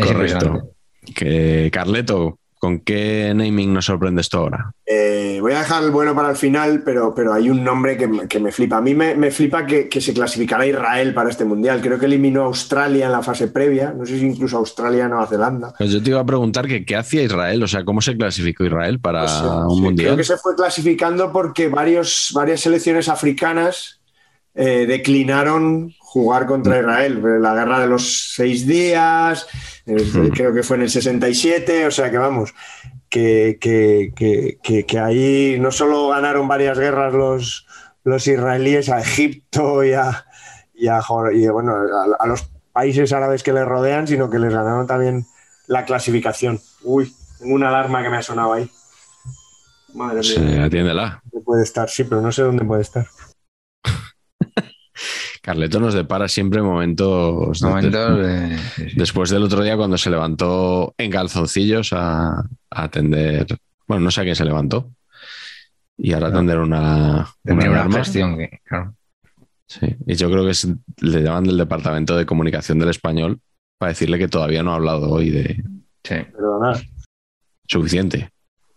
[0.00, 0.70] Correcto.
[1.16, 4.72] Que Carleto, ¿Con qué naming nos sorprende esto ahora?
[4.84, 8.40] Eh, voy a dejar el bueno para el final, pero, pero hay un nombre que,
[8.40, 8.78] me flipa.
[8.78, 11.80] A mí me, flipa que, se clasificara Israel para este mundial.
[11.80, 13.92] Creo que eliminó a Australia en la fase previa.
[13.96, 15.72] No sé si incluso Australia Nueva Zelanda.
[15.78, 18.64] Pues yo te iba a preguntar que qué hacía Israel, o sea, cómo se clasificó
[18.64, 19.32] Israel para pues
[19.68, 20.08] un mundial.
[20.08, 24.00] Creo que se fue clasificando porque varios, varias selecciones africanas
[24.54, 26.80] eh, declinaron jugar contra.
[26.80, 27.42] Israel.
[27.42, 29.46] La guerra de los seis días,
[29.84, 30.28] hmm.
[30.28, 32.54] creo que fue en el 67, o sea que vamos,
[33.10, 37.66] que, que, ahí no solo ganaron varias guerras los,
[38.04, 40.24] los israelíes a Egipto y a,
[41.52, 41.74] bueno,
[42.18, 45.26] a, los países árabes que les rodean, sino que les ganaron también
[45.66, 46.58] la clasificación.
[46.82, 48.70] Uy, tengo una alarma que me ha sonado ahí.
[49.92, 50.64] Madre mía.
[50.64, 51.22] atiéndela.
[51.44, 53.06] Puede estar, sí, pero no sé dónde puede estar.
[55.48, 57.58] Carleto nos depara siempre momentos.
[58.94, 63.46] Después del otro día, cuando se levantó en calzoncillos a, atender.
[63.86, 64.90] Bueno, no sé a quién se levantó.
[65.96, 67.26] Y ahora atender una.
[67.44, 68.94] una, gestión claro.
[69.66, 70.52] Sí, y yo creo que
[71.00, 73.40] le llaman del departamento de comunicación del español
[73.78, 75.64] para decirle que todavía no ha hablado hoy de.
[76.04, 76.16] Sí.
[76.30, 76.76] Perdonad.
[77.66, 78.30] Suficiente.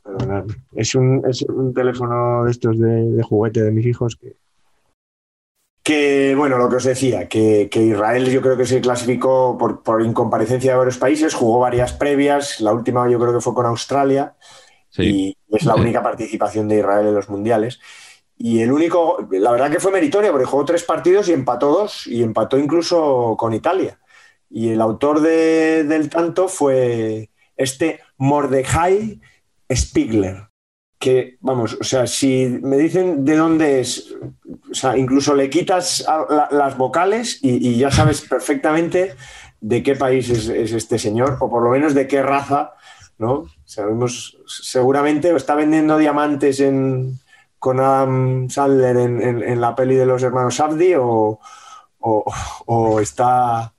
[0.04, 0.46] Perdonad.
[0.74, 4.38] Es un, es un teléfono de estos de juguete de mis hijos que
[5.84, 10.72] que, bueno, lo que os decía, que, Israel yo creo que se clasificó por, incomparecencia
[10.72, 14.36] de varios países, jugó varias previas, la última yo creo que fue con Australia,
[14.98, 17.80] y es la única participación de Israel en los mundiales.
[18.38, 22.08] Y el único, la verdad que fue meritoria, porque jugó tres partidos y empató dos,
[22.08, 24.00] y empató incluso con Italia.
[24.50, 29.22] Y el autor del tanto fue este Mordejai
[29.74, 30.51] Spiegler
[31.02, 34.14] que, vamos, o sea, si me dicen de dónde es,
[34.70, 36.06] o sea, incluso le quitas
[36.52, 39.16] las vocales y, ya sabes perfectamente
[39.60, 42.76] de qué país es, este señor, o por lo menos de qué raza,
[43.18, 43.46] ¿no?
[43.66, 47.20] Sabemos, seguramente está vendiendo diamantes en,
[47.58, 51.40] con Adam Sandler en, la peli de los hermanos Abdi o,
[53.02, 53.74] está,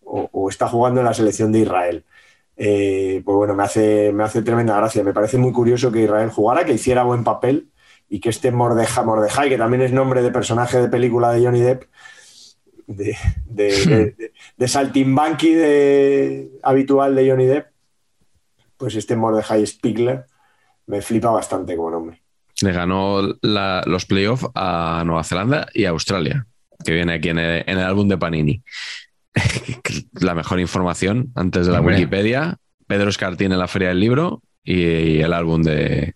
[0.00, 2.04] o está jugando en la selección de Israel.
[2.56, 5.02] Eh, pues bueno, me hace, me hace tremenda gracia.
[5.02, 7.68] Me parece muy curioso que Israel jugara, que hiciera buen papel
[8.08, 11.60] y que este Mordejai, Mordejai, que también es nombre de personaje de película de Johnny
[11.60, 11.84] Depp,
[12.86, 13.16] de,
[13.46, 17.68] de, de, de saltimbanqui de, habitual de Johnny Depp,
[18.76, 20.26] pues este Mordejai Spiegler
[20.86, 22.20] me flipa bastante como nombre.
[22.60, 26.46] Le ganó la, los playoffs a Nueva Zelanda y a Australia,
[26.84, 28.62] que viene aquí en el, en el álbum de Panini.
[30.20, 31.96] la mejor información antes de la Hombre.
[31.96, 32.56] Wikipedia.
[32.86, 36.14] Pedro Escartín en la Feria del Libro y el álbum de,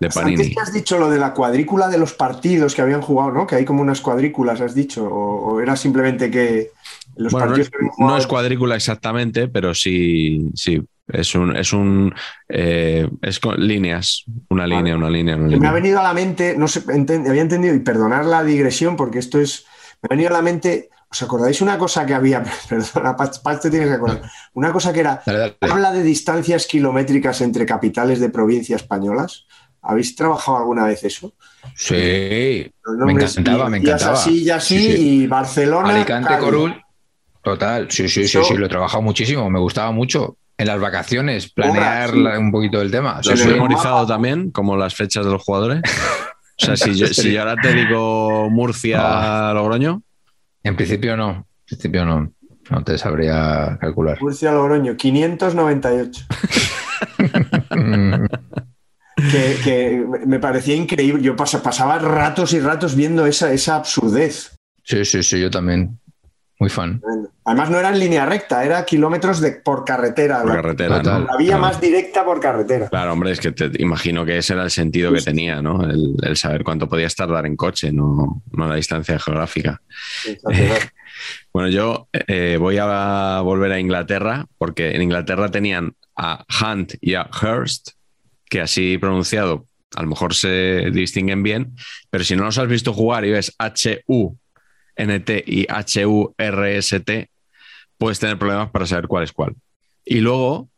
[0.00, 0.34] de Panini.
[0.36, 3.46] Antes que has dicho lo de la cuadrícula de los partidos que habían jugado, ¿no?
[3.46, 6.70] Que hay como unas cuadrículas, has dicho, o, o era simplemente que
[7.16, 10.80] los Bueno, no partidos es, que habían no jugado- es cuadrícula exactamente, pero sí, sí.
[11.12, 12.14] Es un, es un
[12.48, 15.72] eh, es con líneas, una línea, una línea, una que me ha línea.
[15.72, 19.40] venido a la mente, no sé, enten- había entendido, y perdonar la digresión, porque esto
[19.40, 19.64] es,
[20.02, 22.42] me ha venido a la mente, ¿os acordáis una cosa que había?
[22.68, 24.22] Perdona, Paz, te tienes que acordar.
[24.54, 25.56] Una cosa que era, Dale, dale.
[25.72, 29.46] habla de distancias kilométricas entre capitales de provincia españolas.
[29.82, 31.32] ¿Habéis trabajado alguna vez eso?
[31.74, 32.70] Sí.
[32.84, 34.12] Los Me nombres, encantaba, me encantaba.
[34.12, 35.08] así, y así, Sí, sí.
[35.22, 35.88] y Barcelona.
[35.94, 36.38] Alicante.
[36.38, 36.82] Corul.
[37.42, 40.36] Total, sí, sí, sí, Eso- sí, lo he trabajado muchísimo, me gustaba mucho.
[40.58, 42.18] En las vacaciones, planear sí.
[42.18, 43.22] un poquito el tema.
[43.24, 43.32] ¿Lo.
[43.34, 45.80] Pero- memorizado también, como las fechas de los jugadores?
[46.62, 48.48] O sea, si yo, si yo ahora te digo Ah.
[48.50, 50.02] Murcia-Logroño,
[50.62, 52.32] En principio no, en principio no,
[52.70, 54.20] no te sabría calcular.
[54.20, 56.24] Murcia Logroño, 598.
[57.76, 58.24] Mm,
[59.30, 61.22] que, que me parecía increíble.
[61.22, 64.56] Yo pas- pasaba ratos y ratos viendo esa, esa absurdez.
[64.82, 65.99] Sí, sí, sí, yo también.
[66.60, 67.00] Muy fan.
[67.44, 70.42] Además, no era en línea recta, era kilómetros de, por carretera.
[70.42, 71.02] por la, carretera.
[71.02, 71.20] ¿no?
[71.20, 71.62] la vía Claro.
[71.62, 72.88] más directa por carretera.
[72.90, 75.82] Claro, hombre, es que te imagino que ese era el sentido que tenía, ¿no?
[75.82, 79.80] El, el saber cuánto podías tardar en coche, no, no la distancia geográfica.
[81.52, 87.14] Bueno, yo eh, voy a volver a Inglaterra porque en Inglaterra tenían a Hunt y
[87.14, 87.90] a Hurst,
[88.48, 89.66] que así pronunciado
[89.96, 91.74] a lo mejor se distinguen bien,
[92.08, 93.54] pero si no los has visto jugar y ves
[95.00, 97.30] H-U-N-T y H-U-R-S-T,
[97.98, 99.54] puedes tener problemas para saber cuál es cuál.
[100.04, 100.68] Y luego,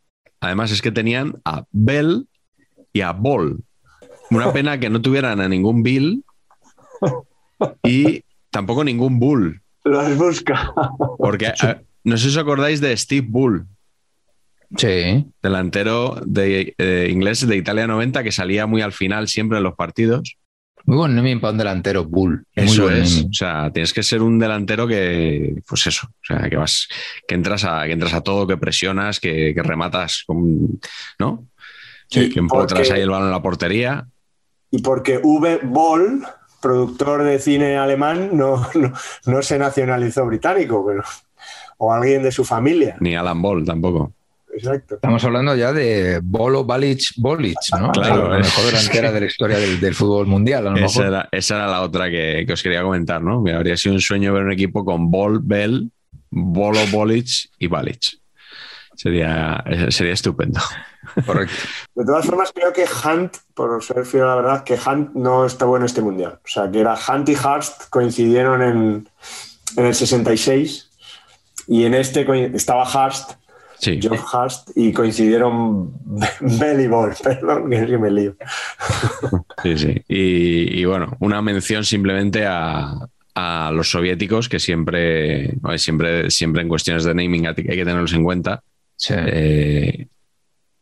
[0.41, 2.27] además es que tenían a Bell
[2.93, 3.59] y a Ball.
[4.31, 6.25] Una pena que no tuvieran a ningún Bill
[7.83, 9.61] y tampoco ningún Bull.
[9.85, 10.75] Lo has buscado.
[11.19, 13.67] Porque eh, no sé si os acordáis de Steve Bull,
[14.77, 19.65] Sí, delantero de, eh, inglés de Italia 90, que salía muy al final siempre en
[19.65, 20.39] los partidos.
[20.85, 22.45] Muy buen naming para un delantero, Bull.
[22.57, 23.17] Muy Eso es.
[23.17, 23.31] naming.
[23.31, 26.89] O sea, tienes que ser un delantero que, pues eso, o sea, que vas,
[27.27, 30.81] que entras a, que entras a todo, que presionas, que, que rematas, con,
[31.19, 31.47] ¿no?
[32.09, 34.07] Sí, que empotras ahí el balón en la portería.
[34.71, 35.61] Y porque V.
[35.65, 36.23] Boll,
[36.61, 38.93] productor de cine alemán, no, no,
[39.27, 41.03] no se nacionalizó británico, pero.
[41.79, 42.97] O alguien de su familia.
[43.01, 44.13] Ni Alan Ball tampoco.
[44.53, 44.97] Exacto.
[44.97, 47.91] Estamos hablando ya de Bolo Balic Bolic, ¿no?
[47.93, 48.41] Claro, la eh.
[48.41, 51.07] mejor delantera de la historia del, del fútbol mundial, a lo Esa mejor.
[51.07, 53.43] era, esa era la otra que, que os quería comentar, ¿no?
[53.43, 55.91] Que habría sido un sueño ver un equipo con Ball, Bell,
[56.31, 58.19] Bolo, Bolic y Balic.
[58.95, 60.61] Sería, sería estupendo.
[61.27, 61.55] Correcto.
[61.95, 65.45] De todas formas, creo que Hunt, por ser fiel a la verdad, que Hunt no
[65.47, 66.39] está bueno este mundial.
[66.45, 69.09] O sea, que era Hunt y Hurst coincidieron en,
[69.77, 70.91] en el 66
[71.67, 73.33] y en este estaba Hurst,
[73.83, 73.99] Sí.
[74.01, 75.93] Geoff Hurst, y coincidieron
[76.41, 77.15] Bell y Ball.
[77.21, 78.37] Perdón, que me lío.
[79.61, 80.03] Sí, sí.
[80.07, 82.95] Y, y bueno, una mención simplemente a,
[83.35, 88.23] a los soviéticos, que siempre, siempre, siempre en cuestiones de naming hay que tenerlos en
[88.23, 88.63] cuenta.
[88.95, 89.15] Sí.
[89.17, 90.07] Eh,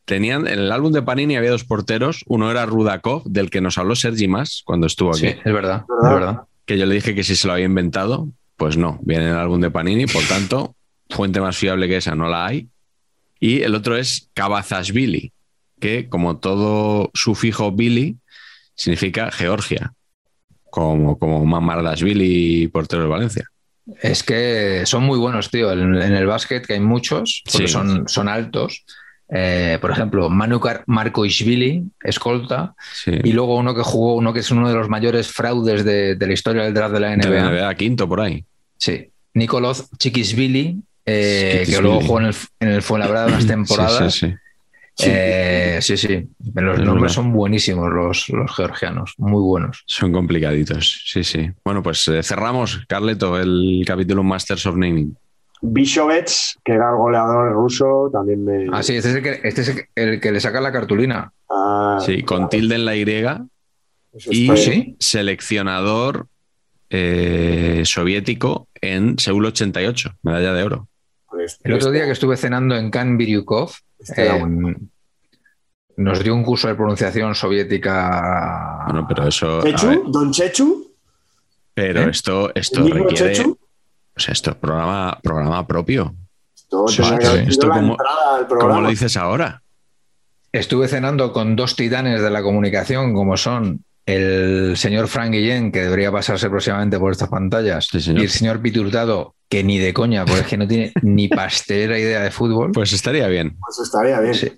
[0.04, 2.22] tenían, en el álbum de Panini había dos porteros.
[2.26, 5.20] Uno era Rudakov, del que nos habló Sergi Más cuando estuvo aquí.
[5.20, 6.42] Sí, es verdad, es verdad.
[6.66, 8.28] Que yo le dije que si se lo había inventado,
[8.58, 10.74] pues no, viene en el álbum de Panini, por tanto,
[11.08, 12.68] fuente más fiable que esa no la hay.
[13.40, 15.32] Y el otro es Kabazashvili,
[15.80, 18.16] que como todo sufijo Billy
[18.74, 19.92] significa Georgia,
[20.70, 23.44] como, como Mamardashvili, portero de Valencia.
[24.02, 25.72] Es que son muy buenos, tío.
[25.72, 27.72] En, en el básquet, que hay muchos, porque Sí.
[27.72, 28.84] son, son altos.
[29.32, 33.12] Eh, por ejemplo, Manu Kar- Markoishvili, escolta, Sí.
[33.24, 36.26] y luego uno que jugó, uno que es uno de los mayores fraudes de, de
[36.26, 37.30] la historia del draft de la De NBA.
[37.30, 38.44] la NBA, quinto por ahí.
[38.76, 39.08] Sí.
[39.34, 44.14] Nicolás Chiquisvili, eh, que luego jugó en el, en el Fuenlabrada unas temporadas.
[44.14, 44.36] Sí, sí,
[44.94, 45.06] sí.
[45.12, 46.28] Eh, sí, sí.
[46.54, 47.14] Los Es nombres verdad.
[47.14, 49.82] son buenísimos, los, los georgianos, muy buenos.
[49.86, 51.02] Son complicaditos.
[51.06, 51.50] Sí, sí.
[51.64, 55.16] Bueno, pues eh, cerramos, Carleto, el capítulo Masters of Naming.
[55.62, 58.66] Bishovets, que era el goleador ruso, también me.
[58.72, 60.72] Ah, sí, este es el que, este es el que- el que le saca la
[60.72, 61.32] cartulina.
[61.50, 63.02] Ah, Sí, con claro, tilde en la Y
[64.12, 64.96] eso y sí.
[64.98, 66.26] seleccionador
[66.90, 70.88] eh, soviético en Seúl 88, medalla de oro.
[71.28, 74.76] Pues, El otro este- día que estuve cenando en Can Biryukov, este eh,
[75.96, 78.84] nos dio un curso de pronunciación soviética.
[78.86, 79.62] Bueno, pero eso.
[79.62, 80.10] ¿Chechu?
[80.10, 80.92] ¿Don Chechu?
[81.74, 82.10] Pero ¿Eh?
[82.10, 83.32] esto, esto ¿El mismo requiere.
[83.34, 83.58] Chechu?
[84.16, 86.14] O sea, esto es programa, programa propio.
[86.54, 87.96] Esto, esto como-
[88.48, 89.62] ¿Cómo lo dices ahora?
[90.52, 95.82] Estuve cenando con dos titanes de la comunicación, como son el señor Frank Guillén, que
[95.82, 98.20] debería pasarse próximamente por estas pantallas, Sí, señor.
[98.20, 101.28] y el señor Piti Hurtado, que ni de coña, porque es que no tiene ni
[101.28, 102.72] pastelera idea de fútbol.
[102.72, 103.56] Pues estaría bien.
[103.60, 104.34] Pues estaría bien.
[104.34, 104.52] Sí.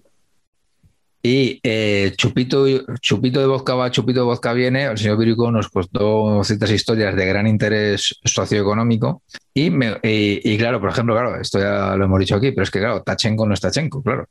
[1.24, 2.66] Y eh, Chupito,
[3.00, 4.86] Chupito de Vodka va, Chupito de Vodka viene.
[4.86, 9.22] El señor Virico nos contó ciertas historias de gran interés socioeconómico.
[9.54, 12.64] Y, me- y- y claro, por ejemplo, claro, esto ya lo hemos dicho aquí, pero
[12.64, 14.26] es que claro, Tachenko no es Tachenko, claro.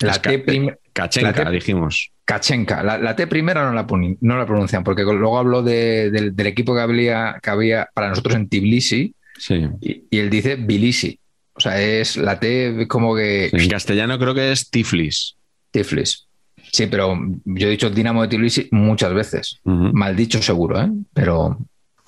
[0.00, 2.10] La Es ca- T prim- Kachenka, La dijimos.
[2.24, 3.86] Kachenka, la, la T primera no la,
[4.20, 8.08] no la pronuncian, porque luego habló de- del, del equipo que había, que había para
[8.08, 9.66] nosotros en Tbilisi Sí.
[9.80, 11.18] y, y él dice Bilisi.
[11.54, 15.36] O sea, es la T como que En castellano creo que es Tiflis.
[15.70, 16.26] Tiflis.
[16.72, 19.60] Sí, pero yo he dicho Dinamo de Tbilisi muchas veces.
[19.64, 20.90] Mal dicho seguro, ¿eh?
[21.12, 21.58] Pero O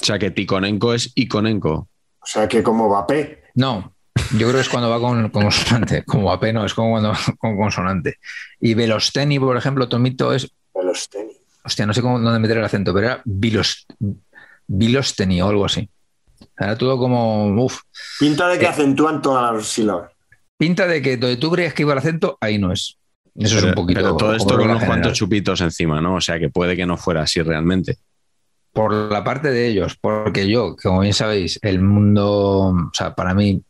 [0.01, 1.73] sea que Tikonenko es Ikonenko.
[2.21, 3.43] O sea que como Vapé.
[3.55, 3.94] no.
[4.33, 6.05] Yo creo que es cuando va con, con consonante.
[6.05, 8.19] Como AP no, es como cuando va con consonante.
[8.61, 10.51] Y Velosteni, por ejemplo, Tomito es.
[10.83, 11.37] los tenis.
[11.65, 13.87] Hostia, no sé cómo, dónde meter el acento, pero era Vilos,
[14.67, 15.89] Vilosteni o algo así.
[16.59, 17.47] Era todo como.
[17.65, 17.81] Uf.
[18.19, 18.69] Pinta de que Eh.
[18.69, 20.11] acentúan todas las sílabas.
[20.57, 22.97] Pinta de que donde tú creías que iba el acento, ahí no es.
[23.37, 24.01] Eso es un poquito.
[24.01, 26.17] Pero todo esto con unos cuantos chupitos encima, ¿no?
[26.17, 27.99] O sea que puede que no fuera así realmente.
[28.73, 33.33] por la parte de ellos, porque yo, como bien sabéis, el mundo, o sea, para
[33.33, 33.63] mí,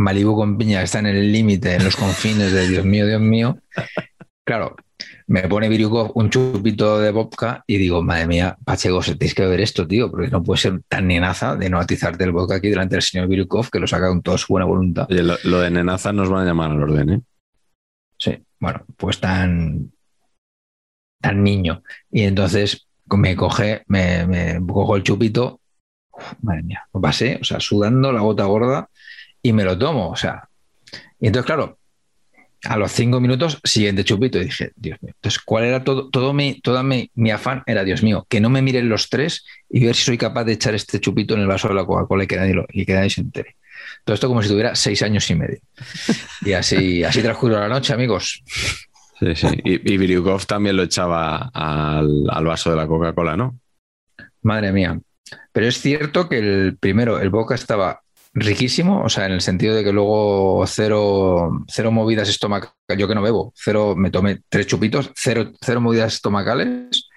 [0.00, 3.58] Malibu con piña está en el límite, en los confines de Dios mío, Dios mío.
[4.46, 4.74] Claro,
[5.26, 9.60] me pone Virukov un chupito de vodka y digo, madre mía, Pacheco, tenéis que ver
[9.60, 12.96] esto, tío, porque no puede ser tan nenaza de no atizarte el vodka aquí delante
[12.96, 15.06] del señor Virukov, que lo saca con toda su buena voluntad.
[15.10, 17.20] Oye, lo, lo de Nenaza nos van a llamar al orden, ¿eh?
[18.18, 19.92] Sí, bueno, pues tan,
[21.20, 21.82] tan niño.
[22.10, 25.60] Y entonces me coge, me, me cojo el chupito,
[26.10, 28.88] uf, madre mía, lo pasé, o sea, sudando la gota gorda
[29.42, 30.48] y me lo tomo, o sea.
[31.18, 31.78] Y entonces, claro,
[32.64, 35.14] a los cinco minutos, siguiente chupito, y dije, Dios mío.
[35.16, 37.62] Entonces, ¿cuál era todo, todo mi, toda mi, mi afán?
[37.66, 40.52] Era, Dios mío, que no me miren los tres y ver si soy capaz de
[40.52, 42.94] echar este chupito en el vaso de la Coca-Cola y que nadie, lo, y que
[42.94, 43.56] nadie se entere.
[44.04, 45.60] Todo esto como si tuviera seis años y medio.
[46.42, 48.42] Y así, así transcurrió la noche, amigos.
[49.18, 49.46] Sí, sí.
[49.64, 53.58] Y, y también lo echaba al, al vaso de la Coca-Cola, ¿no?
[54.42, 54.98] Madre mía.
[55.52, 58.00] Pero es cierto que el primero, el Boca estaba
[58.32, 63.14] riquísimo, o sea, en el sentido de que luego cero, cero movidas estomacales, yo que
[63.14, 67.08] no bebo, cero, me tomé tres chupitos, cero, cero movidas estomacales.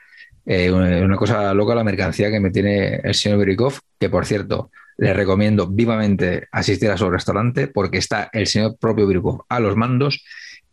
[0.45, 4.25] Eh, una una cosa loca la mercancía que me tiene el señor Berikov, que por
[4.25, 9.59] cierto, le recomiendo vivamente asistir a su restaurante porque está el señor propio Berikov a
[9.59, 10.23] los mandos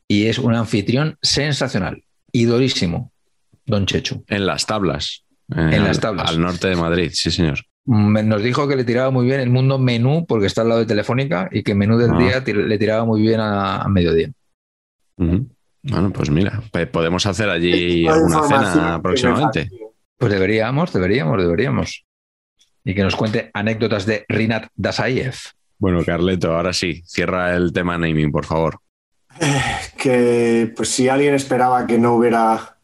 [0.09, 2.03] y es un anfitrión sensacional
[2.33, 3.12] y dorísimo,
[3.65, 4.25] don Chechu.
[4.27, 5.25] En las tablas.
[5.51, 6.31] Eh, En las tablas.
[6.31, 7.61] Al norte de Madrid, sí, señor.
[7.93, 10.87] Nos dijo que le tiraba muy bien el mundo menú porque está al lado de
[10.87, 12.19] Telefónica y que menú del Ah.
[12.19, 14.31] día tir- le tiraba muy bien a, a mediodía.
[15.17, 19.71] Bueno, pues mira, pe- podemos hacer allí alguna cena próximamente.
[20.17, 22.05] Pues deberíamos, deberíamos, deberíamos.
[22.85, 25.35] Y que nos cuente anécdotas de Rinat Dasayev.
[25.79, 28.79] Bueno, Carleto, ahora sí, cierra el tema naming, por favor.
[29.97, 32.77] Que pues si alguien esperaba que no hubiera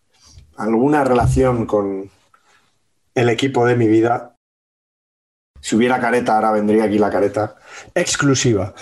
[0.56, 2.10] alguna relación con
[3.14, 4.32] el equipo de mi vida,
[5.66, 7.56] si hubiera careta, ahora vendría aquí la careta
[7.92, 8.72] exclusiva.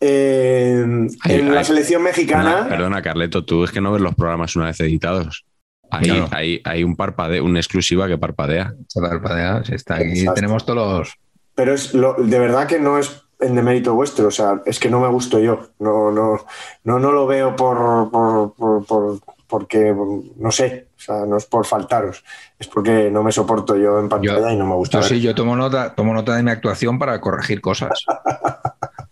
[0.00, 0.84] Eh,
[1.22, 4.16] Ay, en la ay, selección mexicana, Perdona, perdona, Carleto, tú es que no ves los
[4.16, 5.44] programas una vez editados.
[5.90, 6.28] Hay, Claro.
[6.32, 8.74] hay, hay un parpadeo, una exclusiva que parpadea.
[8.88, 10.10] Se parpadea, si está aquí.
[10.10, 10.34] Exacto.
[10.34, 11.14] Tenemos todos los.
[11.54, 14.90] pero es lo- de verdad que no es en demérito vuestro, o sea, es que
[14.90, 16.44] no me gusto yo, no, no,
[16.82, 19.94] no, no lo veo por, por, por- por- porque,
[20.36, 22.24] no sé, o sea, no es por faltaros,
[22.58, 24.98] es porque no me soporto yo en pantalla Yo- y no me gusta.
[24.98, 25.08] Yo ver.
[25.10, 27.90] sí, yo tomo nota, tomo nota de mi actuación para corregir cosas.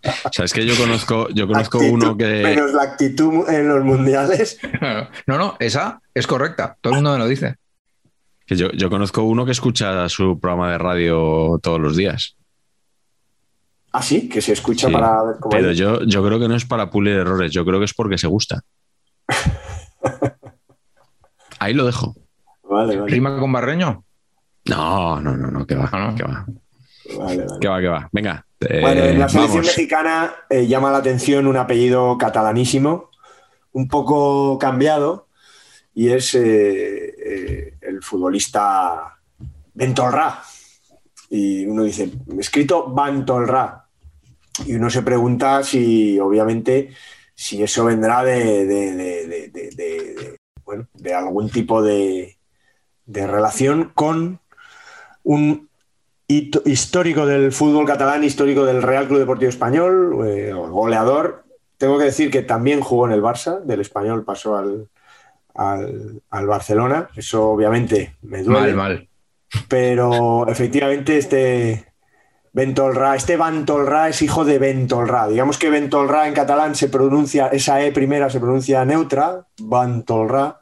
[0.05, 2.25] O sea, es que yo conozco, yo conozco Actitud, uno que.
[2.43, 4.59] Menos la actitud en los mundiales.
[5.27, 6.77] No, no, esa es correcta.
[6.81, 7.55] Todo el mundo me lo dice.
[8.45, 12.35] que yo, yo conozco uno que escucha su programa de radio todos los días.
[13.93, 15.51] Así, que se escucha Sí, para ver cómo.
[15.55, 15.75] Pero hay.
[15.75, 18.27] yo, yo creo que no es para pulir errores, yo creo que es porque se
[18.27, 18.59] gusta.
[21.59, 22.15] Ahí lo dejo.
[22.63, 24.03] Vale, vale, ¿Rima con Barreño?
[24.65, 26.15] No, no, no, no, que va, Ah, no.
[26.15, 26.45] que va,
[27.17, 27.59] vale, vale.
[27.59, 28.09] que va, que va.
[28.11, 29.67] Venga, eh, Bueno, en la selección vamos.
[29.67, 33.09] mexicana eh, llama la atención un apellido catalanísimo,
[33.73, 35.27] un poco cambiado,
[35.93, 36.41] y es eh,
[37.17, 39.17] eh, el futbolista
[39.73, 40.41] Bentolrá.
[41.29, 43.85] Y uno dice, escrito Bantolrá.
[44.65, 46.93] Y uno se pregunta si, obviamente,
[47.35, 49.49] si eso vendrá de,
[50.65, 52.37] bueno, de algún tipo de,
[53.07, 54.39] relación con
[55.23, 55.69] un
[56.27, 61.43] histórico del fútbol catalán, histórico del Real Club Deportivo Español, eh, goleador.
[61.77, 64.89] Tengo que decir que también jugó en el Barça, del Español pasó al,
[65.55, 67.09] al, Barcelona.
[67.15, 68.73] Eso obviamente me duele.
[68.73, 69.09] Mal, mal.
[69.67, 71.92] Pero efectivamente este,
[72.55, 75.27] Ventolra, este Ventolra es hijo de Ventolra.
[75.27, 80.61] Digamos que Ventolra en catalán se pronuncia, esa E primera se pronuncia neutra, Ventolra.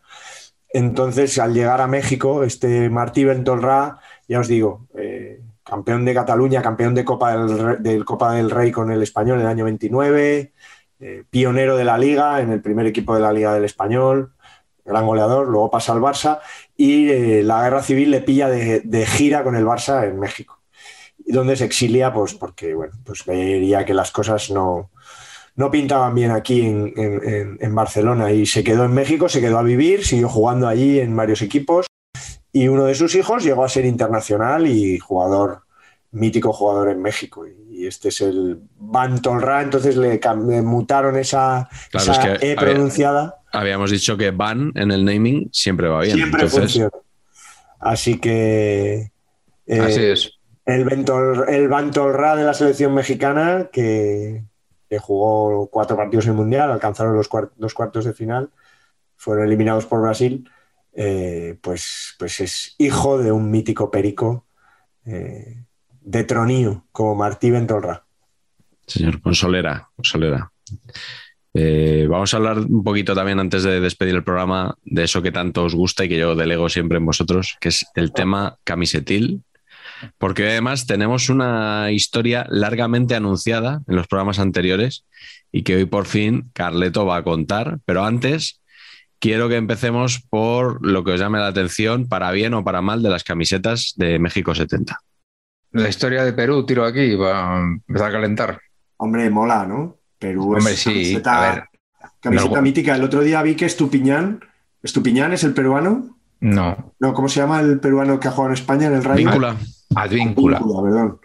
[0.69, 6.61] Entonces, al llegar a México, este Martí Ventolra, ya os digo, eh, campeón de Cataluña,
[6.61, 10.53] campeón de Copa del, Copa del Rey con el Español en el año 29,
[11.01, 14.33] eh, pionero de la Liga, en el primer equipo de la Liga del Español,
[14.85, 16.39] gran goleador, luego pasa al Barça
[16.77, 20.60] y eh, la guerra civil le pilla de gira con el Barça en México
[21.27, 24.91] donde se exilia, pues porque bueno, pues vería que las cosas no,
[25.55, 30.05] no pintaban bien aquí en, Barcelona y se quedó en México, se quedó a vivir,
[30.05, 31.85] siguió jugando allí en varios equipos
[32.51, 35.63] y uno de sus hijos llegó a ser internacional y jugador,
[36.11, 37.45] mítico jugador en México.
[37.47, 40.19] Y, este es el Bantolra, entonces le,
[40.61, 41.67] mutaron esa,
[42.39, 43.37] E pronunciada.
[43.51, 46.15] habíamos dicho que Van en el naming siempre va bien.
[46.15, 46.91] Siempre funciona.
[47.79, 49.11] Así que...
[49.67, 54.43] Así eh, es el, Bentol, el de la selección mexicana, que,
[54.99, 58.49] jugó cuatro partidos en Mundial, alcanzaron los, cuartos de final,
[59.15, 60.49] fueron eliminados por Brasil,
[60.93, 64.45] eh, pues, pues es hijo de un mítico perico
[65.05, 65.63] eh,
[66.01, 68.03] de tronío, como Martí Bentolra.
[68.85, 70.51] Señor Consolera, Consolera.
[71.53, 75.31] Eh, vamos a hablar un poquito también antes de despedir el programa de eso que
[75.31, 79.43] tanto os gusta y que yo delego siempre en vosotros, que es el tema camisetil
[80.17, 85.05] porque además tenemos una historia largamente anunciada en los programas anteriores
[85.51, 87.79] y que hoy por fin Carleto va a contar.
[87.85, 88.61] Pero antes,
[89.19, 93.03] quiero que empecemos por lo que os llame la atención, para bien o para mal,
[93.03, 94.97] de las camisetas de México 70.
[95.73, 98.59] La historia de Perú, tiro aquí, va a empezar a calentar.
[98.97, 99.97] Hombre, mola, ¿no?
[100.19, 101.69] Perú Hombre, sí, camiseta,
[102.19, 102.95] camiseta mítica.
[102.95, 104.41] El otro día vi que Estupiñán,
[104.83, 106.17] ¿Estupiñán es el peruano?
[106.39, 106.93] No.
[106.99, 109.17] No, ¿cómo se llama el peruano que ha jugado en España en el Rayo?
[109.17, 109.55] Víncula.
[109.95, 110.59] Advíncula.
[110.59, 111.19] perdón.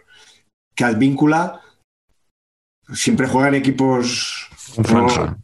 [0.75, 1.61] Que Advíncula
[2.93, 4.47] siempre juega en equipos.
[4.75, 5.37] Con franja.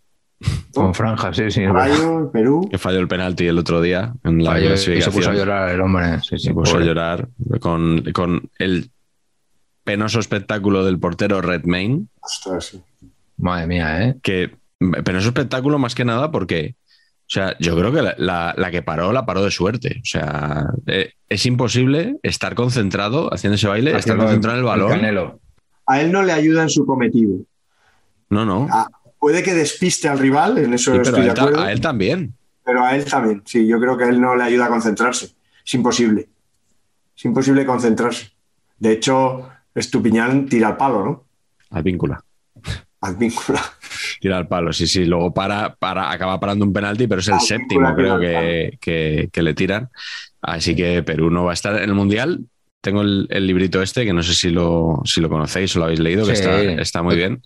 [0.74, 1.66] Con franja, sí, sí.
[1.66, 2.68] Rayo, Perú.
[2.70, 5.02] Que falló el penalti el otro día en la clasificación.
[5.02, 6.22] Se puso a llorar el hombre.
[6.22, 7.30] Sí, se puso a llorar
[7.60, 8.92] con, con, el
[9.84, 12.08] penoso espectáculo del portero Redmayne.
[12.22, 12.82] Ostras, sí.
[13.38, 14.18] Madre mía, ¿eh?
[14.22, 14.56] Que
[15.04, 16.76] penoso espectáculo más que nada porque
[17.26, 20.00] o sea, yo creo que la, que paró, la paró de suerte.
[20.02, 25.40] O sea, eh, es imposible estar concentrado haciendo ese baile, estar concentrado en el balón.
[25.86, 27.40] A él no le ayuda en su cometido.
[28.30, 28.68] No, no.
[28.70, 28.88] Ah,
[29.20, 31.62] puede que despiste al rival, en eso estoy de acuerdo.
[31.62, 32.36] A él también.
[32.64, 33.66] Pero a él también, sí.
[33.68, 35.34] Yo creo que a él no le ayuda a concentrarse.
[35.66, 36.30] Es imposible.
[37.16, 38.32] Es imposible concentrarse.
[38.78, 41.24] De hecho, Estupiñán tira al palo, ¿no?
[41.72, 42.24] Al víncula.
[43.04, 43.62] Al víncula.
[44.22, 45.04] Tira al palo, sí, sí.
[45.04, 49.90] Luego para, para, acaba parando un penalti, pero es el séptimo, creo que, le tiran.
[50.42, 52.46] Así que Perú no va a estar en el Mundial.
[52.80, 56.00] Tengo el, librito este, que no sé si lo, si lo conocéis o lo habéis
[56.00, 56.32] leído, que
[56.80, 57.42] está, muy bien.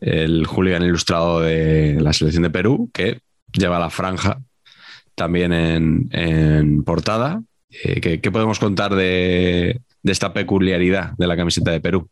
[0.00, 3.20] El hooligan ilustrado de la selección de Perú, que
[3.52, 4.40] lleva la franja
[5.14, 7.42] también en, portada.
[7.70, 12.08] Eh, ¿qué, podemos contar de, de esta peculiaridad de la camiseta de Perú?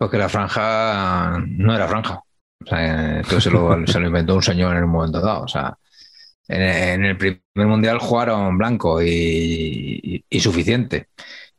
[0.00, 2.14] Porque la franja no era franja.
[2.14, 5.42] O sea, se lo, inventó un señor en un momento dado.
[5.42, 5.76] O sea,
[6.48, 11.08] en, el primer mundial jugaron blanco y, suficiente.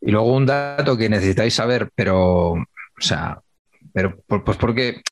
[0.02, 2.66] Y luego un dato que necesitáis saber, pero, o
[2.98, 3.40] sea,
[3.94, 5.04] pero pues porque,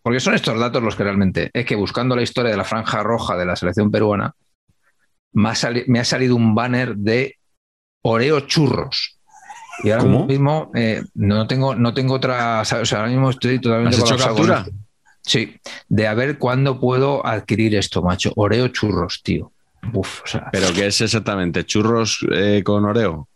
[0.00, 3.02] porque son estos datos los que realmente es que buscando la historia de la franja
[3.02, 4.34] roja de la selección peruana,
[5.32, 7.36] me ha, salido un banner de
[8.00, 9.17] Oreo churros.
[9.82, 13.96] Y ahora mismo eh, no tengo no tengo otra, o sea, ahora mismo estoy totalmente
[13.96, 14.66] ¿Has hecho captura?
[15.22, 15.56] Sí,
[15.88, 18.32] de a ver cuándo puedo adquirir esto, macho.
[18.36, 19.52] Oreo churros, tío.
[19.92, 20.22] Uf,
[20.52, 21.64] ¿Pero qué es exactamente?
[21.64, 23.28] ¿Churros eh, con Oreo?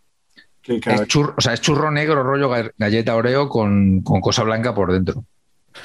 [0.64, 5.24] Es churro, o sea, es churro negro, rollo galleta Oreo con, cosa blanca por dentro.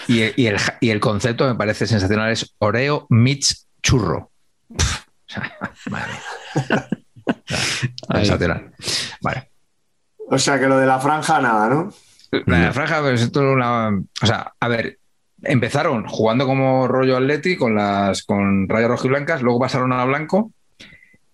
[0.08, 4.32] Y, el, concepto me parece sensacional, es Oreo meets churro.
[8.14, 8.72] sensacional.
[9.22, 9.50] Vale.
[10.30, 11.90] O sea, que lo de la franja, nada, ¿no?
[12.46, 13.90] La franja, pues esto es una.
[13.90, 15.00] O sea, a ver,
[15.44, 20.04] empezaron jugando como rollo Atleti con las con rayas rojas y blancas, luego pasaron a
[20.06, 20.52] blanco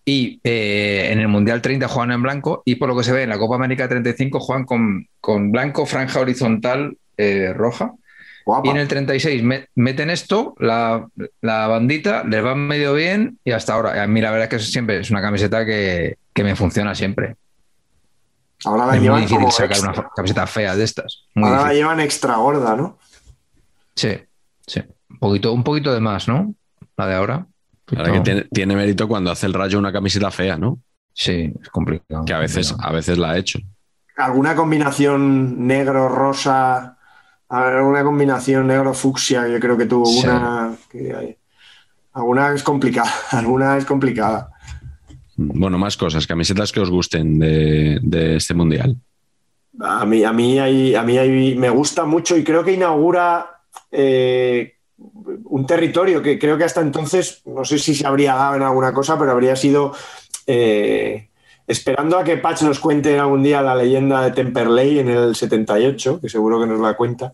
[0.06, 3.24] y eh, en el Mundial 30 juegan en blanco y por lo que se ve
[3.24, 7.94] en la Copa América 35 juegan con, con blanco, franja horizontal eh, roja
[8.64, 9.44] Y en el 36
[9.76, 11.07] meten esto, la,
[11.41, 14.03] bandita, les va medio bien y hasta ahora.
[14.03, 17.36] A mí la verdad es que siempre es una camiseta que, me funciona siempre.
[18.65, 21.26] Ahora la es llevan muy difícil sacar una camiseta fea de estas.
[21.35, 22.98] ahora la llevan extra gorda, ¿no?
[23.95, 24.18] Sí,
[24.65, 24.81] sí.
[25.10, 26.53] Un poquito, un poquito de más, ¿no?
[26.98, 27.45] La de ahora.
[27.95, 30.80] Ahora que tiene, mérito cuando hace el rayo una camiseta fea, ¿no?
[31.14, 32.26] Sí, es complicado.
[32.26, 33.60] Que a veces, a veces la ha hecho.
[34.15, 36.98] ¿Alguna combinación negro-rosa
[37.53, 40.76] una combinación negro-fucsia, yo creo que tuvo una.
[42.14, 44.49] alguna es complicada, alguna es complicada.
[45.35, 48.95] Bueno, más cosas, camisetas que os gusten de, este mundial.
[49.80, 53.61] A mí, a mí, hay, a mí me gusta mucho y creo que inaugura
[53.91, 54.76] eh,
[55.45, 58.93] un territorio que creo que hasta entonces, no sé si se habría dado en alguna
[58.93, 59.93] cosa, pero habría sido
[60.45, 61.30] eh,
[61.65, 66.22] esperando a que Patch nos cuente algún día la leyenda de Temperley en el 78,
[66.22, 67.34] que seguro que nos la cuenta.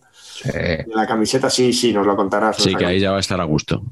[0.87, 2.57] La camiseta sí, sí, nos lo contarás.
[2.57, 3.83] Sí, que ahí ya va a estar a gusto.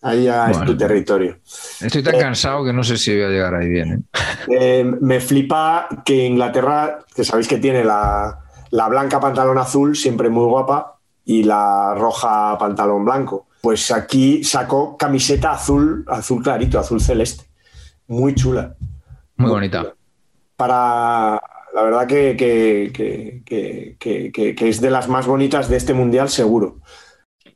[0.00, 1.38] Ahí ya es tu territorio.
[1.80, 3.92] Estoy tan eh, cansado que no sé si voy a llegar ahí bien.
[3.92, 4.00] ¿eh?
[4.48, 8.38] Eh, me flipa que Inglaterra, que sabéis que tiene la,
[8.70, 13.48] blanca pantalón azul, siempre muy guapa, y la roja pantalón blanco.
[13.60, 17.46] Pues aquí sacó camiseta azul, azul clarito, azul celeste.
[18.06, 18.76] Muy chula.
[19.36, 19.94] Muy, bonita.
[20.56, 21.42] Para,
[21.74, 26.78] la verdad que, que, es de las más bonitas de este mundial, seguro.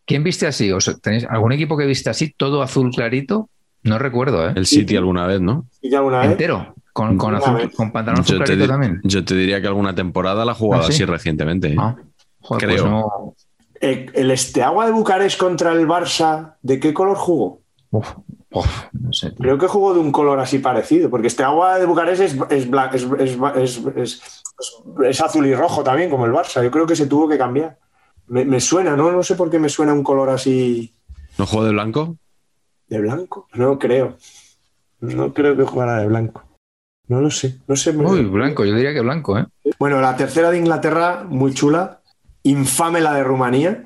[0.05, 0.73] ¿Quién viste así?
[0.73, 3.49] ¿O ¿Tenéis algún equipo que viste así, todo azul clarito?
[3.83, 4.53] No recuerdo, ¿eh?
[4.57, 5.67] El City alguna vez, ¿no?
[5.95, 6.31] alguna vez?
[6.33, 9.01] Entero, con, azul, con pantalón azul clarito también.
[9.05, 11.69] Yo te diría que alguna temporada la ha jugado ¿Ah, así recientemente.
[11.69, 11.77] ¿eh?
[11.79, 11.97] Ah,
[12.47, 13.35] pues Creo.
[13.81, 17.61] Eh, ¿El Esteagua de Bucarest contra el Barça, de qué color jugó?
[17.91, 18.15] Uf,
[19.39, 22.37] Creo que jugó de un color así parecido, porque este agua de Bucarest es,
[25.05, 26.63] es, azul y rojo también, como el Barça.
[26.63, 27.79] Yo creo que se tuvo que cambiar.
[28.33, 29.13] Me, suena, ¿no?
[29.13, 30.93] No sé por qué me suena un color así.
[31.39, 32.17] ¿No jugó de blanco?
[32.89, 33.47] ¿De blanco?
[33.55, 34.17] No creo.
[35.01, 36.43] No creo que jugara de blanco.
[37.09, 37.59] No lo sé.
[37.67, 37.93] No sé.
[37.93, 39.47] Muy blanco, yo diría que blanco, ¿eh?
[39.79, 42.01] Bueno, la tercera de Inglaterra, muy chula.
[42.43, 43.85] Infame la de Rumanía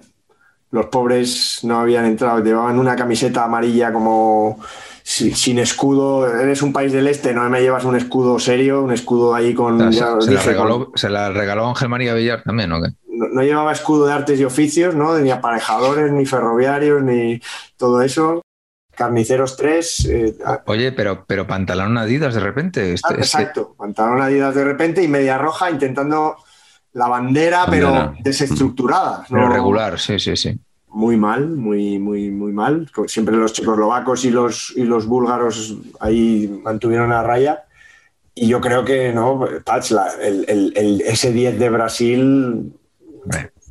[0.70, 4.58] los pobres no habían entrado, llevaban una camiseta amarilla como
[5.02, 6.26] sin escudo.
[6.26, 9.92] Eres un país del este, no me llevas un escudo serio, un escudo ahí con.
[9.92, 12.88] se, la regaló, Ángel María Villar también, ¿o qué?
[13.16, 15.18] No, llevaba escudo de artes y oficios, ¿no?
[15.18, 17.40] Ni aparejadores, ni ferroviarios, ni
[17.76, 18.42] todo eso.
[18.94, 20.04] Carniceros 3.
[20.06, 20.36] Eh,
[20.66, 22.92] Oye, pero, pero pantalón Adidas de repente.
[22.92, 26.36] Este, este exacto, pantalón Adidas de repente y media roja intentando
[26.96, 29.24] la bandera, pero desestructurada.
[29.30, 30.58] Pero regular, sí, sí, sí.
[30.88, 32.90] Muy mal, muy, muy, muy mal.
[33.06, 37.64] Siempre los checoslovacos y los, y los búlgaros ahí mantuvieron la raya.
[38.34, 39.46] Y yo creo que, ¿no?
[39.46, 42.72] el, el, ese 10 de Brasil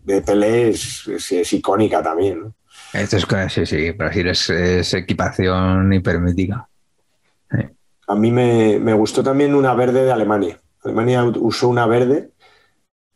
[0.03, 2.53] de Pelé es, icónica también.
[2.93, 6.67] Esto es, sí, sí, Brasil es, equipación hipermética.
[8.07, 10.59] A mí me, me, gustó también una verde de Alemania.
[10.83, 12.29] Alemania usó una verde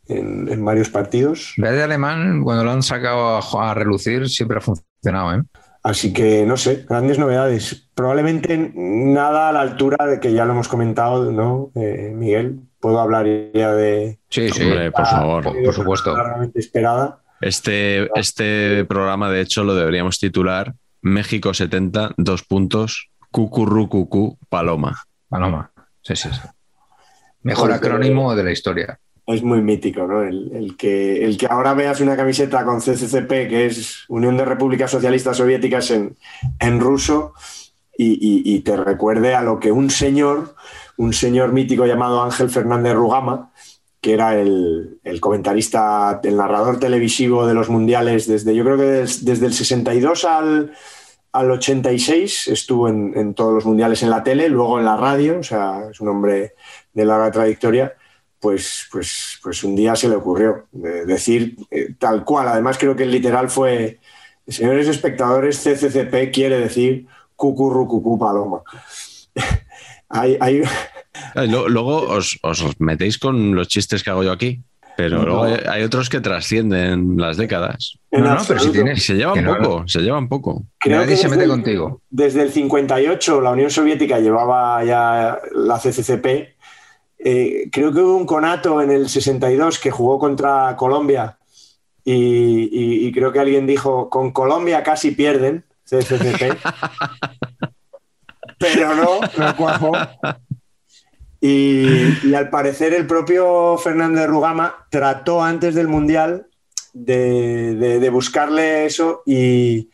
[0.09, 1.53] en, varios partidos.
[1.57, 5.35] Verde alemán, cuando lo han sacado a, relucir, siempre ha funcionado.
[5.35, 5.43] ¿eh?
[5.81, 7.89] Así que no sé, grandes novedades.
[7.93, 12.61] Probablemente nada a la altura de que ya lo hemos comentado, ¿no, eh, Miguel?
[12.79, 14.19] Puedo hablar ya de.
[14.29, 16.15] Sí, sí, por favor, por, supuesto.
[16.55, 17.21] esperada.
[17.41, 25.03] Este, este programa, de hecho, lo deberíamos titular México 70, dos puntos, cucurrucucú, Paloma.
[25.29, 26.41] Paloma, sí, sí, sí.
[27.41, 28.99] Mejor acrónimo de la historia
[29.33, 30.23] es muy mítico, ¿no?
[30.23, 34.89] El, que, el que ahora veas una camiseta con CCCP, que es Unión de Repúblicas
[34.89, 36.15] Socialistas Soviéticas en,
[36.59, 37.33] en ruso,
[38.01, 40.55] y, te recuerde a lo que un señor,
[40.95, 43.51] un señor mítico llamado Ángel Fernández Rugama,
[43.99, 49.45] que era el, comentarista, el narrador televisivo de los mundiales desde, yo creo que desde,
[49.45, 50.71] el 62 al,
[51.33, 55.43] al 86 estuvo en, todos los mundiales en la tele, luego en la radio, o
[55.43, 56.53] sea, es un hombre
[56.93, 57.93] de larga trayectoria
[58.39, 62.47] pues, pues, pues un día se le ocurrió decir eh, tal cual.
[62.47, 63.99] Además, creo que el literal fue,
[64.47, 68.61] señores espectadores, CCCP quiere decir cucurru cucú paloma.
[71.35, 72.39] Luego os,
[72.79, 74.61] metéis con los chistes que hago yo aquí.
[74.97, 77.97] Pero luego hay, otros que trascienden las décadas.
[78.11, 79.05] No, no, pero si tienes.
[79.05, 80.65] Se llevan poco, se llevan poco.
[80.77, 82.01] Creo que se mete contigo.
[82.09, 86.58] Desde el 58 la Unión Soviética llevaba ya la CCCP
[87.19, 91.37] eh, creo que hubo un conato en el 62 que jugó contra Colombia
[92.03, 95.63] y, creo que alguien dijo, con Colombia casi pierden,
[98.57, 99.91] pero no, no cuajo.
[101.41, 106.47] Y, al parecer el propio Fernández Rugama trató antes del Mundial
[106.93, 109.89] de, buscarle eso y,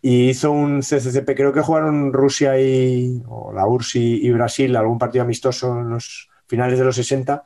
[0.00, 1.36] hizo un CCCP.
[1.36, 6.30] Creo que jugaron Rusia y o la URSS y, Brasil, algún partido amistoso en los
[6.48, 7.44] finales de los 60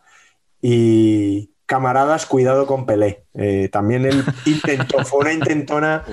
[0.61, 3.25] y camaradas, cuidado con Pelé.
[3.35, 6.05] Eh, también él intentó, fue una intentona,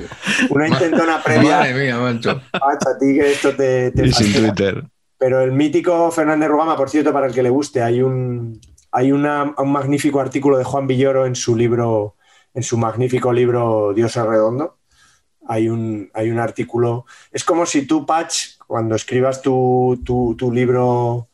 [0.49, 1.59] una intentona previa.
[1.59, 2.41] Madre mía, mancho.
[2.53, 4.83] a ti que esto te, te Twitter.
[5.17, 8.59] Pero el mítico Fernández Rugama, por cierto, para el que le guste, hay un,
[8.91, 9.21] hay un
[9.65, 12.15] magnífico artículo de Juan Villoro en su libro,
[12.53, 14.77] en su magnífico libro Dios es redondo.
[15.47, 17.05] Hay un, hay un artículo.
[17.31, 21.28] Es como si tú, Patch, cuando escribas tu, tu, libro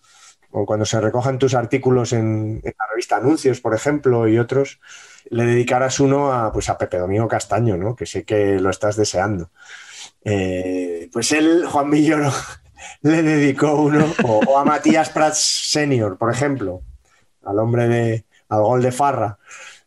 [0.57, 4.79] o cuando se recojan tus artículos en, la revista Anuncios, por ejemplo, y otros,
[5.29, 7.93] le dedicaras uno a, pues a Pepe Domingo Castaño, ¿no?
[7.93, 9.51] que sé que lo estás deseando.
[10.23, 12.31] Eh, pues él, Juan Villoro,
[13.01, 16.81] le dedicó uno, o, a Matías Prats Senior, por ejemplo,
[17.43, 19.37] al hombre de, al gol de Farra,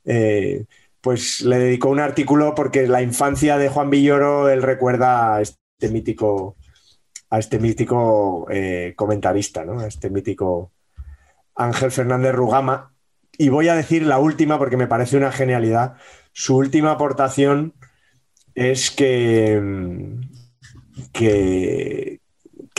[0.05, 0.66] eh,
[1.01, 6.57] pues le dedicó un artículo porque la infancia de Juan Villoro, él recuerda este mítico,
[7.31, 9.81] a este mítico eh, comentarista, ¿no?
[9.81, 10.73] a este mítico
[11.55, 12.93] Ángel Fernández Rugama.
[13.37, 15.97] Y voy a decir la última porque me parece una genialidad.
[16.33, 17.75] Su última aportación
[18.55, 19.61] es que,
[21.13, 22.19] que,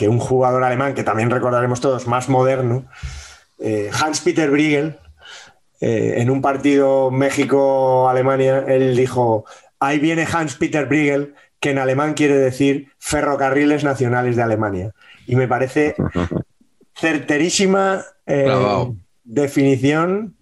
[0.08, 2.86] un jugador alemán, que también recordaremos todos, más moderno,
[3.60, 5.00] eh, Hans-Peter Briegel,
[5.82, 9.46] eh, en un partido México-Alemania, él dijo,
[9.80, 14.92] ahí viene Hans-Peter Briegel, que en alemán quiere decir ferrocarriles nacionales de Alemania.
[15.28, 15.96] Y me parece
[16.96, 20.36] certerísima eh, definición,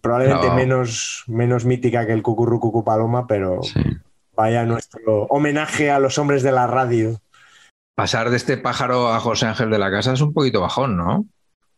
[0.00, 3.60] probablemente menos, menos mítica que el Cucurru Paloma, pero
[4.34, 7.20] vaya nuestro homenaje a los hombres de la radio
[7.98, 11.16] pasar de este pájaro a José Ángel de la Casa es un poquito bajón, ¿no?
[11.16, 11.26] O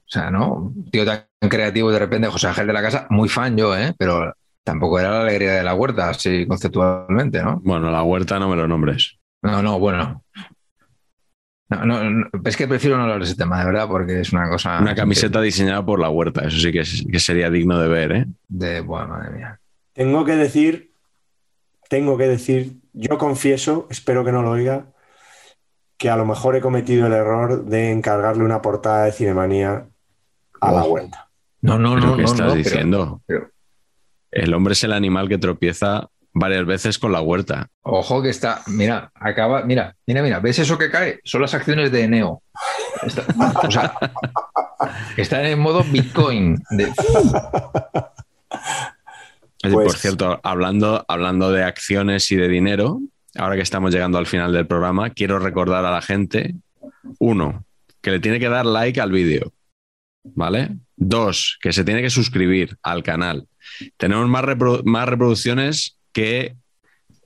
[0.04, 0.70] sea, ¿no?
[0.92, 3.94] tío tan creativo de repente, José Ángel de la Casa, muy fan yo, ¿eh?
[3.96, 4.34] Pero
[4.65, 7.61] tampoco era la alegría de la huerta, así conceptualmente, ¿no?
[7.62, 9.19] Bueno, la huerta no me lo nombres.
[9.43, 10.24] No, no, bueno.
[11.70, 14.81] No, es que prefiero no hablar de ese tema, de verdad, porque es una cosa.
[14.81, 18.27] Una camiseta diseñada por la huerta, eso sí que, que sería digno de ver, ¿eh?
[18.49, 19.61] De, bueno, madre mía.
[19.93, 20.93] Tengo que decir,
[21.89, 24.87] tengo que decir, yo confieso, espero que no lo oiga,
[25.97, 29.87] que a lo mejor he cometido el error de encargarle una portada de Cinemanía
[30.61, 31.28] a la vuelta.
[31.61, 32.16] No, no, no.
[32.16, 33.23] ¿Qué estás diciendo?
[34.31, 37.69] El hombre es el animal que tropieza varias veces con la huerta.
[37.82, 41.20] Ojo que está, mira, acaba, mira, mira, mira, ¿ves eso que cae?
[41.24, 42.43] Son las acciones de Eneo.
[43.02, 43.24] Está,
[43.66, 43.94] o sea,
[45.16, 46.62] están en modo Bitcoin.
[49.62, 53.01] por pues cierto, hablando, hablando de acciones y de dinero,
[53.36, 56.55] ahora que estamos llegando al final del programa, quiero recordar a la gente,
[57.19, 57.65] uno,
[58.01, 59.52] que le tiene que dar like al vídeo,
[60.23, 60.77] ¿vale?
[60.97, 63.47] Dos, que se tiene que suscribir al canal.
[63.97, 64.44] Tenemos más,
[64.84, 66.56] más reproducciones que,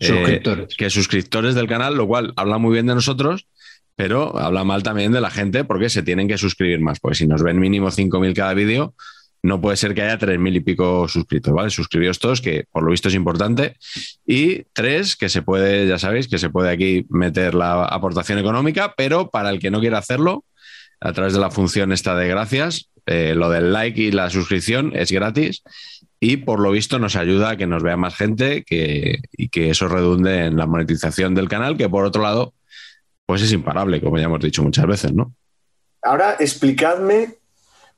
[0.00, 0.76] eh, suscriptores.
[0.76, 3.46] que suscriptores del canal, lo cual habla muy bien de nosotros,
[3.96, 7.26] pero habla mal también de la gente porque se tienen que suscribir más, porque si
[7.26, 8.94] nos ven mínimo 5.000 cada vídeo,
[9.44, 11.68] no puede ser que haya tres mil y pico suscritos, ¿vale?
[11.68, 13.76] Suscribíos todos, que por lo visto es importante.
[14.26, 18.94] Y tres, que se puede, ya sabéis, que se puede aquí meter la aportación económica,
[18.96, 20.46] pero para el que no quiera hacerlo,
[20.98, 24.92] a través de la función esta de gracias, eh, lo del like y la suscripción
[24.94, 25.62] es gratis
[26.24, 29.88] y por lo visto nos ayuda a que nos vea más gente y que eso
[29.88, 32.54] redunde en la monetización del canal, que por otro lado,
[33.26, 35.34] pues es imparable, como ya hemos dicho muchas veces, ¿no?
[36.02, 37.34] Ahora explicadme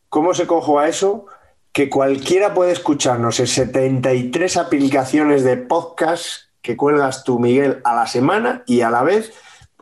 [0.09, 1.27] cómo se cojo a eso
[1.71, 8.09] que cualquiera puede escucharnos en 73 aplicaciones de podcast que cuelgas tú, Miguel, a la
[8.09, 9.33] semana y a la vez,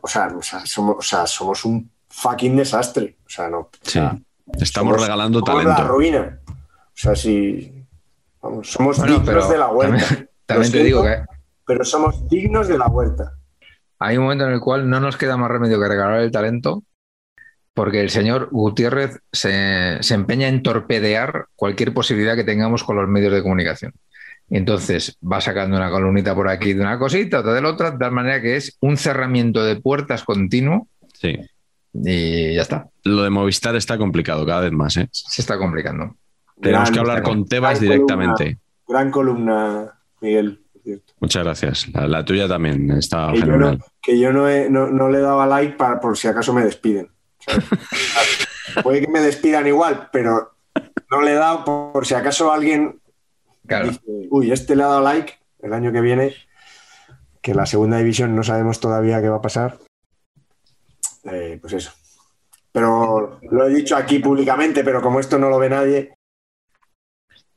[0.03, 0.29] o sea,
[0.67, 3.17] somos, un fucking desastre.
[3.25, 3.71] O sea, no.
[4.61, 5.71] Estamos regalando talento.
[5.71, 6.41] la ruina.
[6.47, 7.74] O sea, si.
[8.63, 10.27] Somos dignos de la vuelta.
[10.47, 11.25] También, te digo que.
[11.67, 13.33] Pero somos dignos de la vuelta.
[13.99, 16.83] Hay un momento en el cual no nos queda más remedio que regalar el talento
[17.75, 23.33] porque el señor Gutiérrez se, empeña en torpedear cualquier posibilidad que tengamos con los medios
[23.33, 23.93] de comunicación.
[24.49, 27.99] Entonces va sacando una columnita por aquí de una cosita, otra de la otra, de
[27.99, 30.89] tal manera que es un cerramiento de puertas continuo.
[31.15, 31.37] Sí.
[31.93, 32.87] Y ya está.
[33.03, 35.09] Lo de Movistar está complicado cada vez más, ¿eh?
[35.11, 36.17] Se está complicando.
[36.61, 38.59] Tenemos que hablar con Tebas directamente.
[38.87, 40.65] gran columna, Miguel.
[41.21, 41.89] Muchas gracias.
[41.95, 43.83] La, tuya también está fenomenal.
[44.03, 47.11] que yo no, no, le daba like para, por si acaso me despiden.
[48.83, 50.57] Puede que me despidan igual, pero
[51.11, 53.01] no le he dado por, si acaso alguien
[53.63, 54.01] dice,
[54.31, 56.35] uy, este le ha dado like el año que viene,
[57.41, 59.79] que la segunda división no sabemos todavía qué va a pasar.
[61.25, 61.93] Eh, pues eso.
[62.73, 66.14] Pero lo he dicho aquí públicamente, pero como esto no lo ve nadie.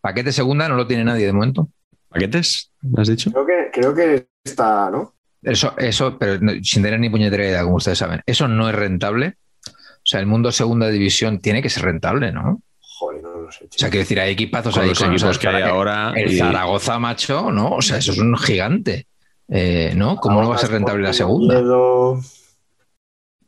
[0.01, 1.69] Paquete segunda no lo tiene nadie de momento.
[2.09, 2.71] ¿Paquetes?
[2.81, 3.31] ¿Me has dicho?
[3.31, 5.13] Creo que, creo que está, ¿no?
[5.43, 9.35] Eso, eso, pero sin tener ni puñetera idea, como ustedes saben, eso no es rentable.
[9.67, 12.61] O sea, el mundo segunda división tiene que ser rentable, ¿no?
[12.79, 13.65] Joder, no lo sé.
[13.65, 15.63] O sea, quiero decir, hay equipazos Con ahí los con- equipos o sea, que hay
[15.63, 17.71] ahora El y- Zaragoza, macho, ¿no?
[17.71, 19.07] O sea, eso es un gigante.
[19.49, 20.17] Eh, ¿No?
[20.17, 21.57] ¿Cómo no va a ser rentable la segunda?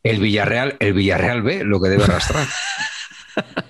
[0.03, 2.45] El Villarreal, el Villarreal B, lo que debe arrastrar.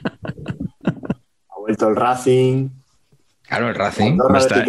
[1.88, 2.70] El Racing.
[3.48, 4.18] Claro, el Racing.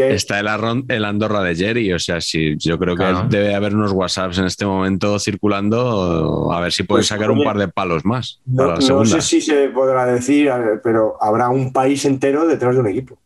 [0.09, 3.27] Está, el, Arron- el Andorra de Jerry, o sea, sí, yo creo que Claro.
[3.29, 7.45] debe haber unos WhatsApps en este momento circulando, a ver si pueden Pues, sacar un
[7.45, 9.11] par de palos más No, para la no segunda.
[9.11, 10.51] sé si se podrá decir,
[10.83, 13.19] pero habrá un país entero detrás de un equipo.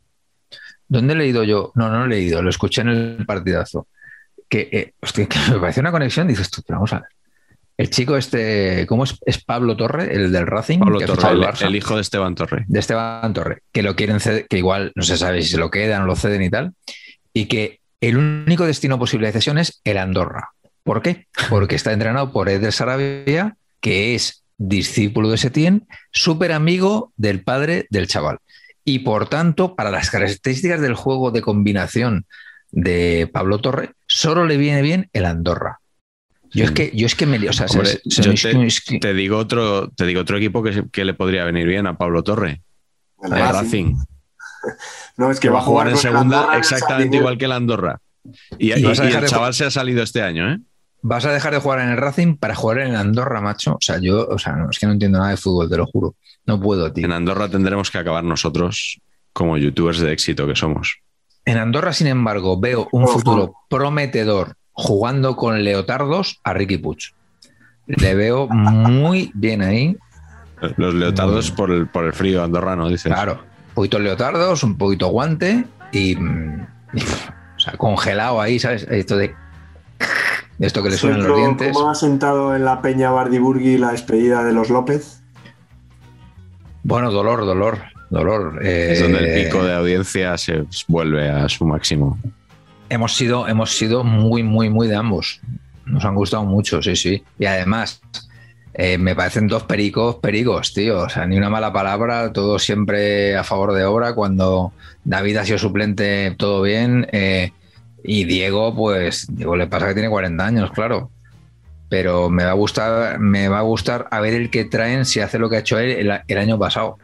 [0.89, 1.71] ¿Dónde he leído yo?
[1.77, 3.87] No, no lo he leído, lo escuché en el partidazo.
[4.49, 7.09] Que, eh, hostia, que me pareció una conexión, dices tú, pero vamos a ver.
[7.77, 9.19] El chico este, ¿cómo es?
[9.27, 12.65] Es Pablo Torre, el del Racing, Pablo Torre, el hijo de Esteban Torre.
[12.69, 15.71] de Esteban Torre, que lo quieren ceder, que igual no se sabe si se lo
[15.71, 16.73] quedan o lo ceden y tal,
[17.33, 20.51] y que el único destino posible de cesión es el Andorra.
[20.85, 21.27] ¿Por qué?
[21.49, 27.87] Porque está entrenado por Eder Sarabia, que es discípulo de Setién, súper amigo del padre
[27.91, 28.39] del chaval.
[28.85, 32.27] Y por tanto, para las características del juego de combinación
[32.71, 35.81] de Pablo Torre, solo le viene bien el Andorra.
[36.55, 37.37] Yo es que, yo es que me.
[37.49, 40.21] O sea, Hombre, se- se- yo es que- es que- Te digo otro, te digo
[40.21, 42.63] otro equipo que, que le podría venir bien a Pablo Torre,
[43.23, 43.97] El el Racing,
[45.17, 48.01] No, es que va a jugar en segunda Andorra, exactamente igual que el Andorra.
[48.59, 50.59] Y, el de chaval se ha salido este año, ¿eh?
[51.03, 53.73] Vas a dejar de jugar en el Racing para jugar en el Andorra, macho.
[53.75, 55.85] O sea, yo, o sea, no, es que no entiendo nada de fútbol, te lo
[55.87, 56.17] juro.
[56.47, 57.05] No puedo, tío.
[57.05, 59.01] En Andorra tendremos que acabar nosotros
[59.35, 61.01] como youtubers de éxito que somos.
[61.45, 63.19] En Andorra, sin embargo, veo un Ojo.
[63.19, 66.99] futuro prometedor jugando con leotardos a Ricky Puig.
[67.87, 69.97] Le veo muy bien ahí.
[70.77, 73.13] Los leotardos por el, por el frío andorrano, dices.
[73.13, 73.35] Claro,
[73.69, 77.03] un poquito leotardos, un poquito guante y, mm, y,
[77.57, 78.87] o sea, congelado ahí, ¿sabes?
[78.91, 79.35] Esto de,
[80.59, 81.73] esto que le suenan los ¿Cómo- dientes.
[81.73, 85.23] ¿Cómo ha sentado en la Peña Bardiburgui la despedida de los López?
[86.83, 87.79] Bueno, dolor, dolor,
[88.11, 88.65] dolor.
[88.65, 92.19] Es donde el Eh, pico de audiencia se vuelve a su máximo.
[92.89, 95.41] Hemos sido, hemos sido muy, muy, muy de ambos.
[95.87, 97.23] Nos han gustado mucho, sí, sí.
[97.39, 98.01] Y además,
[98.75, 101.01] eh, me parecen dos pericos, pericos, tío.
[101.01, 104.15] O sea, ni una mala palabra, todo siempre a favor de obra.
[104.15, 104.73] Cuando
[105.05, 107.07] David ha sido suplente, todo bien.
[107.13, 107.53] eh,
[108.03, 111.11] y Diego, pues, Diego le pasa que tiene 40 años, claro.
[111.89, 115.21] Pero me va a gustar, me va a gustar a ver el que traen si
[115.21, 116.99] hace lo que ha hecho él el, el año pasado.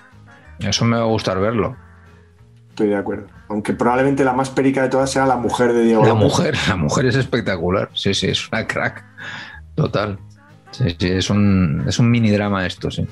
[0.58, 1.76] Eso me va a gustar verlo.
[2.70, 3.26] Estoy de acuerdo.
[3.48, 6.22] Aunque probablemente la más perica de todas sea la mujer de Diego La López.
[6.24, 7.90] mujer, la mujer es espectacular.
[7.94, 9.04] Sí, sí, es una crack.
[9.74, 10.18] Total.
[10.70, 13.06] Sí, sí, es un, es un mini drama esto, sí.